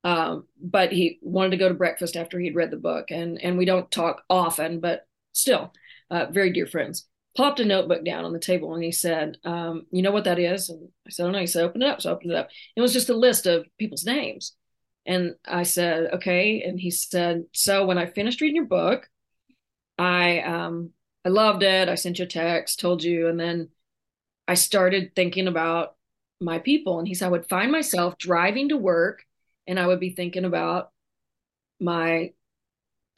Um, 0.04 0.47
but 0.60 0.91
he 0.91 1.20
wanted 1.22 1.52
to 1.52 1.58
go 1.58 1.68
to 1.68 1.76
breakfast 1.76 2.16
after 2.16 2.39
he'd 2.39 2.56
read 2.56 2.72
the 2.72 2.78
book, 2.78 3.12
and 3.12 3.39
and 3.39 3.56
we 3.56 3.66
don't 3.66 3.91
talk 3.91 4.24
often, 4.32 4.80
but 4.80 5.06
still, 5.32 5.72
uh, 6.10 6.26
very 6.32 6.52
dear 6.52 6.66
friends. 6.66 7.06
Popped 7.38 7.59
a 7.61 7.65
notebook 7.65 8.03
down 8.03 8.25
on 8.25 8.34
the 8.34 8.39
table, 8.39 8.73
and 8.73 8.84
he 8.84 8.91
said, 8.91 9.38
um, 9.45 9.86
"You 9.91 10.01
know 10.01 10.11
what 10.11 10.25
that 10.25 10.39
is?" 10.39 10.69
And 10.69 10.89
I 11.07 11.11
said, 11.11 11.25
"Oh 11.27 11.32
no." 11.32 11.39
He 11.39 11.47
said, 11.47 11.63
"Open 11.63 11.82
it 11.82 11.88
up." 11.88 12.01
So 12.01 12.09
I 12.09 12.13
opened 12.13 12.32
it 12.32 12.38
up. 12.38 12.49
It 12.75 12.82
was 12.82 12.93
just 12.93 13.09
a 13.09 13.13
list 13.17 13.45
of 13.45 13.65
people's 13.79 14.05
names, 14.05 14.55
and 15.05 15.36
I 15.45 15.63
said, 15.63 16.13
"Okay." 16.15 16.61
And 16.63 16.79
he 16.79 16.91
said, 16.91 17.45
"So 17.53 17.86
when 17.86 17.97
I 17.97 18.05
finished 18.07 18.41
reading 18.41 18.57
your 18.57 18.65
book, 18.65 19.09
I 19.97 20.41
um 20.41 20.91
I 21.25 21.29
loved 21.29 21.63
it. 21.63 21.89
I 21.89 21.95
sent 21.95 22.19
you 22.19 22.25
a 22.25 22.27
text, 22.27 22.79
told 22.79 23.03
you, 23.03 23.27
and 23.27 23.39
then 23.39 23.69
I 24.47 24.55
started 24.55 25.15
thinking 25.15 25.47
about 25.47 25.95
my 26.41 26.59
people. 26.59 26.99
And 26.99 27.07
he 27.07 27.13
said, 27.13 27.27
I 27.27 27.32
would 27.32 27.47
find 27.47 27.71
myself 27.71 28.17
driving 28.17 28.69
to 28.69 28.77
work 28.77 29.23
and 29.67 29.79
I 29.79 29.88
would 29.88 29.99
be 29.99 30.09
thinking 30.09 30.45
about 30.45 30.91
my 31.79 32.34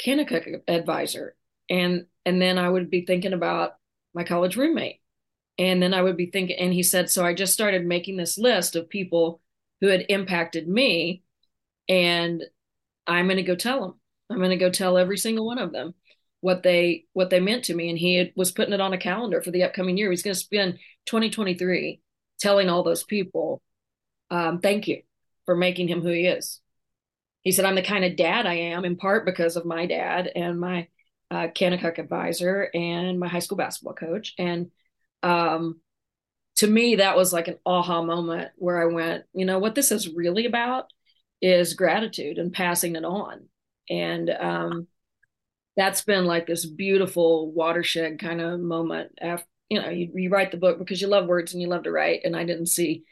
Kanakuk 0.04 0.62
advisor. 0.68 1.36
And 1.70 2.06
and 2.26 2.42
then 2.42 2.58
I 2.58 2.70
would 2.70 2.90
be 2.90 3.06
thinking 3.06 3.34
about 3.34 3.76
my 4.14 4.24
college 4.24 4.56
roommate. 4.56 5.00
And 5.58 5.82
then 5.82 5.94
I 5.94 6.02
would 6.02 6.18
be 6.18 6.28
thinking, 6.28 6.58
and 6.58 6.74
he 6.74 6.84
said, 6.84 7.10
so 7.10 7.24
I 7.26 7.34
just 7.34 7.54
started 7.54 7.86
making 7.86 8.18
this 8.18 8.38
list 8.38 8.76
of 8.76 8.90
people 8.90 9.40
who 9.82 9.88
had 9.88 10.06
impacted 10.10 10.68
me. 10.68 11.24
And 11.88 12.44
I'm 13.06 13.26
going 13.26 13.38
to 13.38 13.44
go 13.44 13.56
tell 13.56 13.82
them. 13.82 14.00
I'm 14.30 14.38
going 14.38 14.50
to 14.50 14.58
go 14.58 14.70
tell 14.70 14.98
every 14.98 15.18
single 15.18 15.46
one 15.46 15.60
of 15.60 15.72
them 15.72 15.94
what 16.40 16.64
they 16.64 17.06
what 17.14 17.30
they 17.30 17.40
meant 17.40 17.66
to 17.66 17.74
me 17.74 17.90
and 17.90 17.98
he 17.98 18.16
had, 18.16 18.34
was 18.36 18.52
putting 18.52 18.74
it 18.74 18.82
on 18.82 18.92
a 18.92 18.98
calendar 18.98 19.42
for 19.42 19.52
the 19.52 19.64
upcoming 19.64 19.98
year 19.98 20.12
he's 20.12 20.24
going 20.24 20.34
to 20.34 20.40
spend 20.40 20.78
2023 21.06 22.02
telling 22.44 22.70
all 22.70 22.84
those 22.84 23.04
people, 23.04 23.62
um, 24.30 24.60
thank 24.60 24.88
you 24.88 25.02
for 25.46 25.56
making 25.56 25.88
him 25.88 26.02
who 26.02 26.10
he 26.10 26.28
is. 26.28 26.60
He 27.42 27.52
said, 27.52 27.66
I'm 27.66 27.76
the 27.76 27.82
kind 27.82 28.06
of 28.06 28.16
dad 28.16 28.46
I 28.46 28.56
am 28.56 28.86
in 28.86 28.98
part 28.98 29.26
because 29.26 29.56
of 29.56 29.66
my 29.66 29.86
dad 29.86 30.30
and 30.36 30.60
my 30.60 30.88
uh, 31.32 31.48
Kanakuk 31.48 31.98
advisor 31.98 32.70
and 32.74 33.20
my 33.20 33.28
high 33.28 33.40
school 33.40 33.58
basketball 33.58 33.94
coach. 33.94 34.34
And 34.38 34.72
um, 35.22 35.80
to 36.58 36.68
me, 36.68 36.96
that 36.96 37.18
was 37.18 37.34
like 37.34 37.48
an 37.48 37.58
aha 37.66 38.04
moment 38.04 38.52
where 38.56 38.82
I 38.82 38.94
went, 38.94 39.24
you 39.34 39.46
know, 39.46 39.60
what 39.60 39.76
this 39.76 39.92
is 39.92 40.10
really 40.10 40.46
about 40.46 40.86
is 41.42 41.74
gratitude 41.74 42.38
and 42.38 42.54
passing 42.54 42.96
it 42.96 43.06
on. 43.06 43.48
And 43.90 44.30
um, 44.30 44.88
that's 45.76 46.04
been 46.04 46.26
like 46.26 46.48
this 46.48 46.66
beautiful 46.66 47.52
watershed 47.52 48.20
kind 48.20 48.42
of 48.42 48.60
moment 48.60 49.12
after 49.20 49.46
you 49.70 49.82
know 49.82 49.90
you, 49.90 50.12
you 50.14 50.30
write 50.30 50.52
the 50.52 50.58
book 50.58 50.78
because 50.78 51.02
you 51.02 51.08
love 51.08 51.26
words 51.26 51.54
and 51.54 51.62
you 51.62 51.68
love 51.68 51.84
to 51.84 51.92
write 51.92 52.22
and 52.26 52.36
i 52.36 52.44
didn't 52.44 52.68
see 52.68 53.04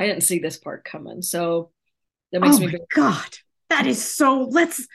I 0.00 0.06
didn't 0.06 0.22
see 0.22 0.38
this 0.38 0.56
part 0.56 0.82
coming. 0.82 1.20
So 1.20 1.72
that 2.32 2.40
makes 2.40 2.56
oh 2.56 2.60
me 2.60 2.66
my 2.68 2.78
god. 2.94 3.36
That 3.68 3.86
is 3.86 4.02
so 4.02 4.48
let's 4.50 4.88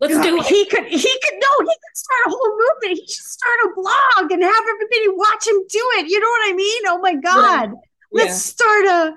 let's 0.00 0.14
do 0.14 0.38
it. 0.38 0.46
He 0.46 0.66
could 0.66 0.86
he 0.86 0.98
could 0.98 1.34
no, 1.34 1.60
he 1.60 1.66
could 1.66 1.96
start 1.96 2.26
a 2.26 2.30
whole 2.30 2.50
movement. 2.50 3.00
He 3.00 3.06
should 3.06 3.24
start 3.24 3.58
a 3.64 3.74
blog 3.74 4.32
and 4.32 4.42
have 4.42 4.64
everybody 4.70 5.08
watch 5.16 5.46
him 5.46 5.56
do 5.68 5.90
it. 5.98 6.08
You 6.08 6.20
know 6.20 6.28
what 6.28 6.50
I 6.50 6.54
mean? 6.54 6.82
Oh 6.86 6.98
my 6.98 7.14
god. 7.14 7.72
Let's 8.12 8.30
yeah. 8.30 8.34
start 8.34 8.84
a 8.86 9.14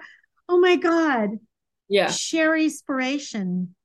oh 0.50 0.60
my 0.60 0.76
god. 0.76 1.40
Yeah. 1.88 2.10
Share 2.10 2.56
inspiration. 2.56 3.76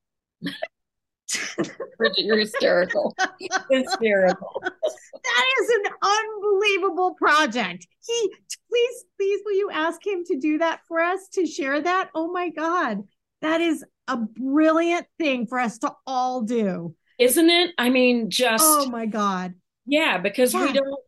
Bridget, 1.99 2.25
you're 2.25 2.39
hysterical. 2.39 3.17
hysterical. 3.71 4.63
That 4.63 5.45
is 5.61 5.71
an 5.71 5.93
unbelievable 6.03 7.15
project. 7.15 7.87
He 8.07 8.33
please, 8.71 9.05
please 9.17 9.41
will 9.45 9.57
you 9.57 9.71
ask 9.73 10.05
him 10.07 10.25
to 10.27 10.39
do 10.39 10.59
that 10.59 10.81
for 10.87 11.01
us 11.01 11.29
to 11.33 11.47
share 11.47 11.81
that? 11.81 12.11
Oh 12.15 12.31
my 12.33 12.51
God. 12.51 13.03
That 13.43 13.61
is 13.61 13.85
a 14.09 14.17
brilliant 14.17 15.07
thing 15.19 15.47
for 15.47 15.59
us 15.59 15.79
to 15.79 15.93
all 16.07 16.43
do. 16.43 16.95
Isn't 17.19 17.51
it? 17.51 17.71
I 17.79 17.89
mean, 17.91 18.31
just 18.31 18.65
oh 18.67 18.89
my 18.89 19.07
God. 19.07 19.55
Yeah, 19.87 20.19
because 20.19 20.55
yeah. 20.55 20.67
we 20.67 20.73
don't 20.73 21.01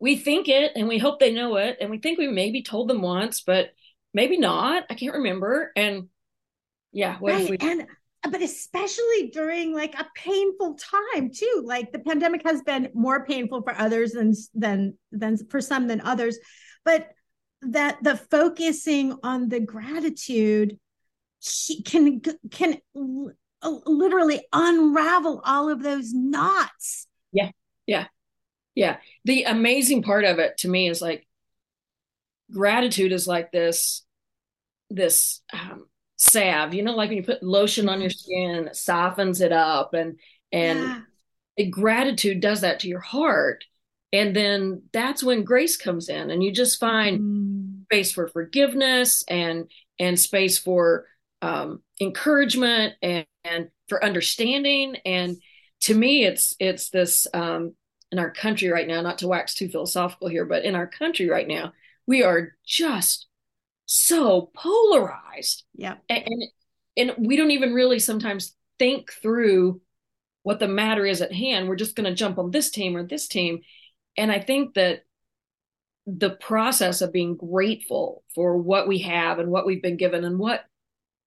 we 0.00 0.16
think 0.16 0.48
it 0.48 0.72
and 0.76 0.88
we 0.88 0.98
hope 0.98 1.20
they 1.20 1.32
know 1.32 1.56
it 1.56 1.78
and 1.80 1.90
we 1.90 1.98
think 1.98 2.18
we 2.18 2.28
maybe 2.28 2.62
told 2.62 2.88
them 2.88 3.02
once, 3.02 3.42
but 3.42 3.70
maybe 4.12 4.36
not. 4.36 4.84
I 4.90 4.94
can't 4.94 5.14
remember. 5.14 5.72
And 5.76 6.08
yeah, 6.92 7.18
what 7.18 7.32
right. 7.32 7.42
if 7.42 7.50
we 7.50 7.58
and 7.60 7.86
but 8.30 8.42
especially 8.42 9.30
during 9.32 9.74
like 9.74 9.94
a 9.98 10.06
painful 10.14 10.76
time 10.76 11.30
too 11.30 11.62
like 11.64 11.92
the 11.92 11.98
pandemic 11.98 12.42
has 12.42 12.62
been 12.62 12.88
more 12.94 13.26
painful 13.26 13.62
for 13.62 13.78
others 13.78 14.12
than 14.12 14.32
than 14.54 14.96
than 15.12 15.36
for 15.48 15.60
some 15.60 15.86
than 15.86 16.00
others 16.00 16.38
but 16.84 17.10
that 17.62 18.02
the 18.02 18.16
focusing 18.16 19.18
on 19.22 19.48
the 19.48 19.60
gratitude 19.60 20.78
can 21.84 22.20
can 22.50 22.78
literally 23.62 24.42
unravel 24.52 25.42
all 25.44 25.68
of 25.68 25.82
those 25.82 26.12
knots 26.12 27.06
yeah 27.32 27.50
yeah 27.86 28.06
yeah 28.74 28.96
the 29.24 29.44
amazing 29.44 30.02
part 30.02 30.24
of 30.24 30.38
it 30.38 30.56
to 30.58 30.68
me 30.68 30.88
is 30.88 31.00
like 31.00 31.26
gratitude 32.52 33.12
is 33.12 33.26
like 33.26 33.52
this 33.52 34.04
this 34.90 35.42
um, 35.52 35.86
salve 36.16 36.74
you 36.74 36.82
know 36.82 36.94
like 36.94 37.08
when 37.08 37.18
you 37.18 37.24
put 37.24 37.42
lotion 37.42 37.88
on 37.88 38.00
your 38.00 38.10
skin 38.10 38.68
it 38.68 38.76
softens 38.76 39.40
it 39.40 39.52
up 39.52 39.94
and 39.94 40.18
and 40.52 41.02
yeah. 41.56 41.66
gratitude 41.66 42.40
does 42.40 42.60
that 42.60 42.80
to 42.80 42.88
your 42.88 43.00
heart 43.00 43.64
and 44.12 44.36
then 44.36 44.82
that's 44.92 45.24
when 45.24 45.42
grace 45.42 45.76
comes 45.76 46.08
in 46.08 46.30
and 46.30 46.42
you 46.42 46.52
just 46.52 46.78
find 46.78 47.20
mm. 47.20 47.82
space 47.84 48.12
for 48.12 48.28
forgiveness 48.28 49.24
and 49.28 49.70
and 49.98 50.18
space 50.18 50.58
for 50.58 51.06
um, 51.44 51.82
encouragement 52.00 52.94
and, 53.02 53.26
and 53.44 53.68
for 53.88 54.04
understanding 54.04 54.96
and 55.04 55.36
to 55.80 55.94
me 55.94 56.24
it's 56.24 56.54
it's 56.58 56.90
this 56.90 57.26
um, 57.34 57.74
in 58.10 58.18
our 58.18 58.30
country 58.30 58.68
right 58.68 58.88
now 58.88 59.00
not 59.00 59.18
to 59.18 59.28
wax 59.28 59.54
too 59.54 59.68
philosophical 59.68 60.28
here 60.28 60.44
but 60.44 60.64
in 60.64 60.74
our 60.74 60.86
country 60.86 61.28
right 61.28 61.48
now 61.48 61.72
we 62.06 62.22
are 62.22 62.52
just 62.66 63.26
so 63.86 64.50
polarized. 64.54 65.64
Yeah. 65.74 65.96
And, 66.08 66.44
and 66.96 67.14
we 67.18 67.36
don't 67.36 67.50
even 67.50 67.74
really 67.74 67.98
sometimes 67.98 68.56
think 68.78 69.12
through 69.12 69.80
what 70.42 70.58
the 70.58 70.68
matter 70.68 71.06
is 71.06 71.22
at 71.22 71.32
hand. 71.32 71.68
We're 71.68 71.76
just 71.76 71.96
going 71.96 72.10
to 72.10 72.14
jump 72.14 72.38
on 72.38 72.50
this 72.50 72.70
team 72.70 72.96
or 72.96 73.02
this 73.02 73.28
team. 73.28 73.60
And 74.16 74.30
I 74.30 74.40
think 74.40 74.74
that 74.74 75.04
the 76.06 76.30
process 76.30 77.00
of 77.00 77.12
being 77.12 77.36
grateful 77.36 78.24
for 78.34 78.56
what 78.58 78.86
we 78.86 78.98
have 78.98 79.38
and 79.38 79.50
what 79.50 79.66
we've 79.66 79.82
been 79.82 79.96
given 79.96 80.24
and 80.24 80.38
what 80.38 80.64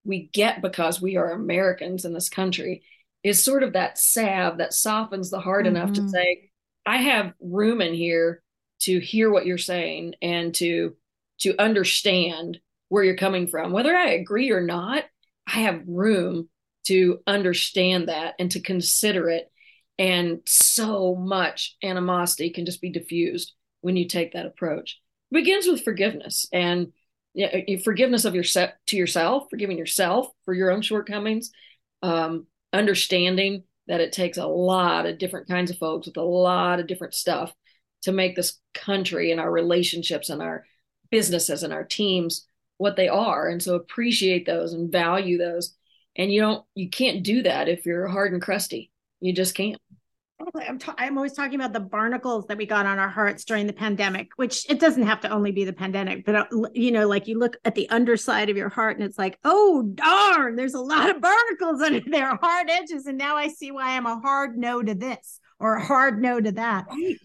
we 0.03 0.29
get 0.33 0.61
because 0.61 1.01
we 1.01 1.17
are 1.17 1.31
Americans 1.31 2.05
in 2.05 2.13
this 2.13 2.29
country 2.29 2.83
is 3.23 3.43
sort 3.43 3.63
of 3.63 3.73
that 3.73 3.97
salve 3.97 4.59
that 4.59 4.73
softens 4.73 5.29
the 5.29 5.39
heart 5.39 5.65
mm-hmm. 5.65 5.75
enough 5.75 5.93
to 5.93 6.01
mm-hmm. 6.01 6.09
say, 6.09 6.49
I 6.85 6.97
have 6.97 7.33
room 7.41 7.81
in 7.81 7.93
here 7.93 8.41
to 8.81 8.99
hear 8.99 9.29
what 9.29 9.45
you're 9.45 9.57
saying 9.57 10.15
and 10.21 10.53
to 10.55 10.95
to 11.39 11.59
understand 11.61 12.59
where 12.89 13.03
you're 13.03 13.15
coming 13.15 13.47
from. 13.47 13.71
Whether 13.71 13.95
I 13.95 14.11
agree 14.11 14.51
or 14.51 14.61
not, 14.61 15.03
I 15.45 15.59
have 15.61 15.83
room 15.87 16.49
to 16.85 17.19
understand 17.27 18.07
that 18.07 18.35
and 18.39 18.49
to 18.51 18.61
consider 18.61 19.29
it. 19.29 19.51
And 19.99 20.39
so 20.45 21.15
much 21.15 21.75
animosity 21.83 22.49
can 22.49 22.65
just 22.65 22.81
be 22.81 22.91
diffused 22.91 23.53
when 23.81 23.97
you 23.97 24.07
take 24.07 24.33
that 24.33 24.45
approach. 24.45 24.99
It 25.31 25.35
begins 25.35 25.67
with 25.67 25.83
forgiveness 25.83 26.47
and 26.53 26.93
forgiveness 27.83 28.25
of 28.25 28.35
yourself 28.35 28.71
to 28.87 28.97
yourself, 28.97 29.47
forgiving 29.49 29.77
yourself 29.77 30.27
for 30.45 30.53
your 30.53 30.71
own 30.71 30.81
shortcomings, 30.81 31.51
um, 32.01 32.47
understanding 32.73 33.63
that 33.87 34.01
it 34.01 34.11
takes 34.11 34.37
a 34.37 34.47
lot 34.47 35.05
of 35.05 35.17
different 35.17 35.47
kinds 35.47 35.71
of 35.71 35.77
folks 35.77 36.07
with 36.07 36.17
a 36.17 36.21
lot 36.21 36.79
of 36.79 36.87
different 36.87 37.13
stuff 37.13 37.53
to 38.03 38.11
make 38.11 38.35
this 38.35 38.59
country 38.73 39.31
and 39.31 39.39
our 39.39 39.51
relationships 39.51 40.29
and 40.29 40.41
our 40.41 40.65
businesses 41.09 41.63
and 41.63 41.73
our 41.73 41.83
teams 41.83 42.47
what 42.77 42.95
they 42.95 43.07
are 43.07 43.47
and 43.47 43.61
so 43.61 43.75
appreciate 43.75 44.45
those 44.45 44.73
and 44.73 44.91
value 44.91 45.37
those. 45.37 45.75
And 46.15 46.31
you 46.31 46.41
don't 46.41 46.65
you 46.75 46.89
can't 46.89 47.23
do 47.23 47.43
that 47.43 47.67
if 47.67 47.85
you're 47.85 48.07
hard 48.07 48.33
and 48.33 48.41
crusty. 48.41 48.91
You 49.19 49.33
just 49.33 49.55
can't 49.55 49.81
I'm, 50.67 50.77
ta- 50.77 50.95
I'm 50.97 51.17
always 51.17 51.33
talking 51.33 51.55
about 51.55 51.73
the 51.73 51.79
barnacles 51.79 52.45
that 52.47 52.57
we 52.57 52.65
got 52.65 52.85
on 52.85 52.99
our 52.99 53.09
hearts 53.09 53.43
during 53.43 53.67
the 53.67 53.73
pandemic, 53.73 54.29
which 54.35 54.69
it 54.69 54.79
doesn't 54.79 55.03
have 55.03 55.19
to 55.21 55.29
only 55.29 55.51
be 55.51 55.65
the 55.65 55.73
pandemic, 55.73 56.25
but 56.25 56.35
uh, 56.35 56.45
you 56.73 56.91
know, 56.91 57.07
like 57.07 57.27
you 57.27 57.39
look 57.39 57.57
at 57.65 57.75
the 57.75 57.89
underside 57.89 58.49
of 58.49 58.57
your 58.57 58.69
heart 58.69 58.97
and 58.97 59.05
it's 59.05 59.17
like, 59.17 59.39
oh, 59.43 59.83
darn, 59.95 60.55
there's 60.55 60.73
a 60.75 60.81
lot 60.81 61.09
of 61.09 61.21
barnacles 61.21 61.81
under 61.85 62.01
there, 62.09 62.35
hard 62.35 62.69
edges. 62.69 63.05
And 63.07 63.17
now 63.17 63.35
I 63.35 63.47
see 63.47 63.71
why 63.71 63.95
I'm 63.95 64.05
a 64.05 64.19
hard 64.19 64.57
no 64.57 64.81
to 64.83 64.93
this 64.93 65.39
or 65.59 65.75
a 65.75 65.85
hard 65.85 66.21
no 66.21 66.39
to 66.39 66.51
that. 66.53 66.85
Right 66.89 67.17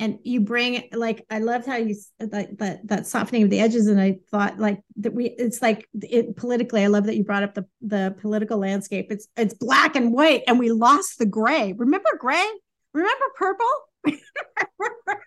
and 0.00 0.18
you 0.24 0.40
bring 0.40 0.88
like 0.92 1.26
I 1.30 1.38
loved 1.40 1.66
how 1.66 1.76
you 1.76 1.94
that 2.18 2.58
that, 2.58 2.88
that 2.88 3.06
softening 3.06 3.42
of 3.42 3.50
the 3.50 3.60
edges, 3.60 3.86
and 3.86 4.00
I 4.00 4.16
thought 4.30 4.58
like 4.58 4.80
that 4.96 5.12
we 5.12 5.26
it's 5.26 5.60
like 5.60 5.86
it, 5.92 6.36
politically. 6.36 6.82
I 6.82 6.86
love 6.86 7.04
that 7.04 7.16
you 7.16 7.22
brought 7.22 7.42
up 7.42 7.54
the 7.54 7.66
the 7.82 8.16
political 8.18 8.58
landscape. 8.58 9.08
It's 9.10 9.28
it's 9.36 9.52
black 9.54 9.96
and 9.96 10.12
white, 10.12 10.42
and 10.48 10.58
we 10.58 10.72
lost 10.72 11.18
the 11.18 11.26
gray. 11.26 11.74
Remember 11.76 12.08
gray? 12.18 12.50
Remember 12.94 13.24
purple? 13.36 13.66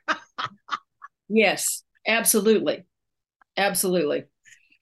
yes, 1.30 1.84
absolutely, 2.08 2.84
absolutely. 3.56 4.24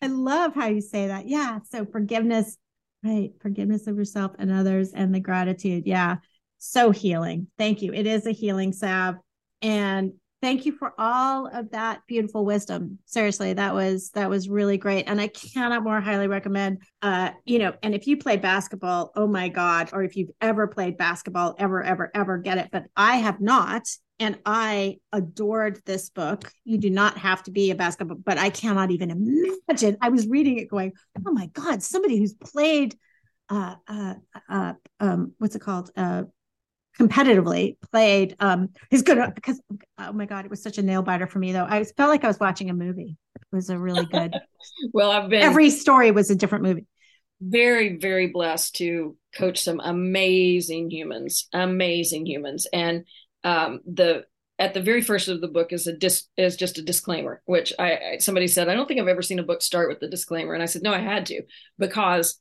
I 0.01 0.07
love 0.07 0.55
how 0.55 0.67
you 0.67 0.81
say 0.81 1.07
that. 1.07 1.27
Yeah. 1.27 1.59
So 1.69 1.85
forgiveness, 1.85 2.57
right? 3.03 3.31
Forgiveness 3.41 3.87
of 3.87 3.97
yourself 3.97 4.31
and 4.39 4.53
others, 4.53 4.93
and 4.93 5.13
the 5.13 5.19
gratitude. 5.19 5.83
Yeah. 5.85 6.15
So 6.59 6.91
healing. 6.91 7.47
Thank 7.57 7.81
you. 7.81 7.91
It 7.91 8.07
is 8.07 8.25
a 8.25 8.31
healing 8.31 8.71
salve 8.71 9.17
and 9.61 10.13
thank 10.41 10.65
you 10.65 10.71
for 10.71 10.93
all 10.97 11.47
of 11.47 11.71
that 11.71 12.01
beautiful 12.07 12.43
wisdom. 12.43 12.97
Seriously 13.05 13.53
that 13.53 13.73
was 13.73 14.09
that 14.11 14.29
was 14.29 14.49
really 14.49 14.77
great. 14.77 15.05
And 15.07 15.21
i 15.21 15.27
cannot 15.27 15.83
more 15.83 16.01
highly 16.01 16.27
recommend 16.27 16.81
uh 17.01 17.31
you 17.45 17.59
know 17.59 17.73
and 17.83 17.93
if 17.93 18.07
you 18.07 18.17
play 18.17 18.37
basketball 18.37 19.11
oh 19.15 19.27
my 19.27 19.49
god 19.49 19.89
or 19.93 20.03
if 20.03 20.15
you've 20.15 20.31
ever 20.41 20.67
played 20.67 20.97
basketball 20.97 21.55
ever 21.59 21.83
ever 21.83 22.11
ever 22.13 22.37
get 22.37 22.57
it. 22.57 22.69
But 22.71 22.85
i 22.95 23.17
have 23.17 23.39
not 23.39 23.87
and 24.19 24.37
i 24.45 24.97
adored 25.11 25.79
this 25.85 26.09
book. 26.09 26.51
You 26.63 26.77
do 26.77 26.89
not 26.89 27.17
have 27.17 27.43
to 27.43 27.51
be 27.51 27.71
a 27.71 27.75
basketball 27.75 28.17
but 28.23 28.37
i 28.37 28.49
cannot 28.49 28.91
even 28.91 29.11
imagine. 29.11 29.97
I 30.01 30.09
was 30.09 30.27
reading 30.27 30.57
it 30.57 30.69
going 30.69 30.93
oh 31.25 31.31
my 31.31 31.47
god 31.47 31.83
somebody 31.83 32.17
who's 32.17 32.33
played 32.33 32.95
uh 33.49 33.75
uh, 33.87 34.15
uh 34.49 34.73
um 34.99 35.33
what's 35.37 35.55
it 35.55 35.59
called? 35.59 35.91
Uh 35.95 36.23
competitively 36.99 37.77
played 37.91 38.35
um 38.39 38.69
he's 38.89 39.01
good 39.01 39.33
because 39.35 39.61
oh 39.97 40.11
my 40.11 40.25
god 40.25 40.45
it 40.45 40.51
was 40.51 40.61
such 40.61 40.77
a 40.77 40.81
nail 40.81 41.01
biter 41.01 41.27
for 41.27 41.39
me 41.39 41.51
though. 41.51 41.65
I 41.65 41.83
felt 41.83 42.09
like 42.09 42.23
i 42.23 42.27
was 42.27 42.39
watching 42.39 42.69
a 42.69 42.73
movie. 42.73 43.17
It 43.35 43.55
was 43.55 43.69
a 43.69 43.77
really 43.77 44.05
good 44.05 44.33
well 44.93 45.11
i've 45.11 45.29
been 45.29 45.41
every 45.41 45.69
story 45.69 46.11
was 46.11 46.29
a 46.29 46.35
different 46.35 46.63
movie. 46.63 46.85
Very 47.41 47.97
very 47.97 48.27
blessed 48.27 48.75
to 48.77 49.15
coach 49.35 49.59
some 49.59 49.79
amazing 49.79 50.91
humans 50.91 51.47
amazing 51.53 52.25
humans. 52.25 52.67
And 52.71 53.05
um 53.43 53.79
the 53.85 54.25
at 54.59 54.75
the 54.75 54.81
very 54.81 55.01
first 55.01 55.27
of 55.27 55.41
the 55.41 55.47
book 55.47 55.73
is 55.73 55.87
a 55.87 55.93
dis 55.93 56.27
is 56.37 56.55
just 56.55 56.77
a 56.77 56.83
disclaimer 56.83 57.41
which 57.45 57.73
I, 57.79 57.91
I 57.91 58.17
somebody 58.19 58.47
said 58.47 58.69
i 58.69 58.75
don't 58.75 58.87
think 58.87 58.99
i've 58.99 59.07
ever 59.07 59.23
seen 59.23 59.39
a 59.39 59.43
book 59.43 59.63
start 59.63 59.89
with 59.89 59.99
the 59.99 60.07
disclaimer. 60.07 60.53
And 60.53 60.61
i 60.61 60.67
said 60.67 60.83
no 60.83 60.93
i 60.93 60.99
had 60.99 61.25
to 61.27 61.41
because 61.79 62.39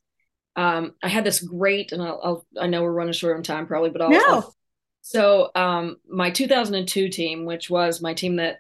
um, 0.57 0.95
I 1.03 1.09
had 1.09 1.25
this 1.25 1.41
great, 1.41 1.93
and 1.93 2.03
I'll, 2.03 2.21
I'll, 2.23 2.47
i 2.61 2.67
know 2.67 2.83
we're 2.83 2.93
running 2.93 3.13
short 3.13 3.37
on 3.37 3.43
time 3.43 3.67
probably, 3.67 3.91
but 3.91 4.03
I'll. 4.03 4.11
No. 4.11 4.25
I'll, 4.29 4.57
so 5.03 5.51
um, 5.55 5.97
my 6.09 6.31
2002 6.31 7.09
team, 7.09 7.45
which 7.45 7.71
was 7.71 8.03
my 8.03 8.15
team 8.15 8.37
that 8.37 8.59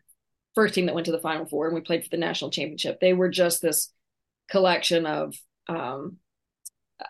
first 0.55 0.75
team 0.75 0.87
that 0.87 0.95
went 0.95 1.05
to 1.07 1.13
the 1.13 1.21
Final 1.21 1.47
Four, 1.47 1.67
and 1.67 1.75
we 1.75 1.81
played 1.81 2.03
for 2.03 2.11
the 2.11 2.17
national 2.17 2.51
championship. 2.51 3.01
They 3.01 3.13
were 3.13 3.29
just 3.29 3.63
this 3.63 3.93
collection 4.51 5.07
of. 5.07 5.35
Um, 5.69 6.19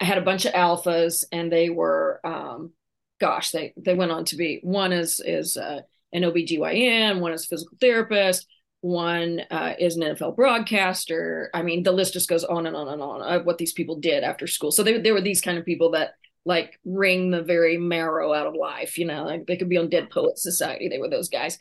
I 0.00 0.04
had 0.04 0.18
a 0.18 0.22
bunch 0.22 0.44
of 0.44 0.52
alphas, 0.52 1.24
and 1.32 1.50
they 1.50 1.68
were, 1.68 2.20
um, 2.24 2.72
gosh, 3.20 3.50
they 3.50 3.72
they 3.76 3.94
went 3.94 4.12
on 4.12 4.24
to 4.26 4.36
be 4.36 4.60
one 4.62 4.92
is 4.92 5.20
is 5.20 5.56
uh, 5.56 5.80
an 6.12 6.22
OBGYN, 6.22 7.20
one 7.20 7.32
is 7.32 7.46
physical 7.46 7.76
therapist, 7.80 8.46
one 8.80 9.42
uh, 9.50 9.74
is 9.78 9.96
an 9.96 10.02
NFL 10.02 10.36
broadcaster. 10.36 11.50
I 11.52 11.62
mean, 11.62 11.82
the 11.82 11.92
list 11.92 12.14
just 12.14 12.28
goes 12.28 12.44
on 12.44 12.66
and 12.66 12.76
on 12.76 12.88
and 12.88 13.02
on 13.02 13.22
of 13.22 13.44
what 13.44 13.58
these 13.58 13.72
people 13.72 13.96
did 13.96 14.24
after 14.24 14.46
school. 14.46 14.72
So 14.72 14.82
they, 14.82 14.98
they 15.00 15.12
were 15.12 15.20
these 15.20 15.40
kind 15.40 15.58
of 15.58 15.64
people 15.64 15.90
that 15.92 16.14
like 16.44 16.78
wring 16.84 17.30
the 17.30 17.42
very 17.42 17.76
marrow 17.76 18.32
out 18.32 18.46
of 18.46 18.54
life. 18.54 18.98
You 18.98 19.06
know, 19.06 19.24
like 19.24 19.46
they 19.46 19.56
could 19.56 19.68
be 19.68 19.76
on 19.76 19.90
Dead 19.90 20.10
Poets 20.10 20.42
Society. 20.42 20.88
They 20.88 20.98
were 20.98 21.10
those 21.10 21.28
guys, 21.28 21.58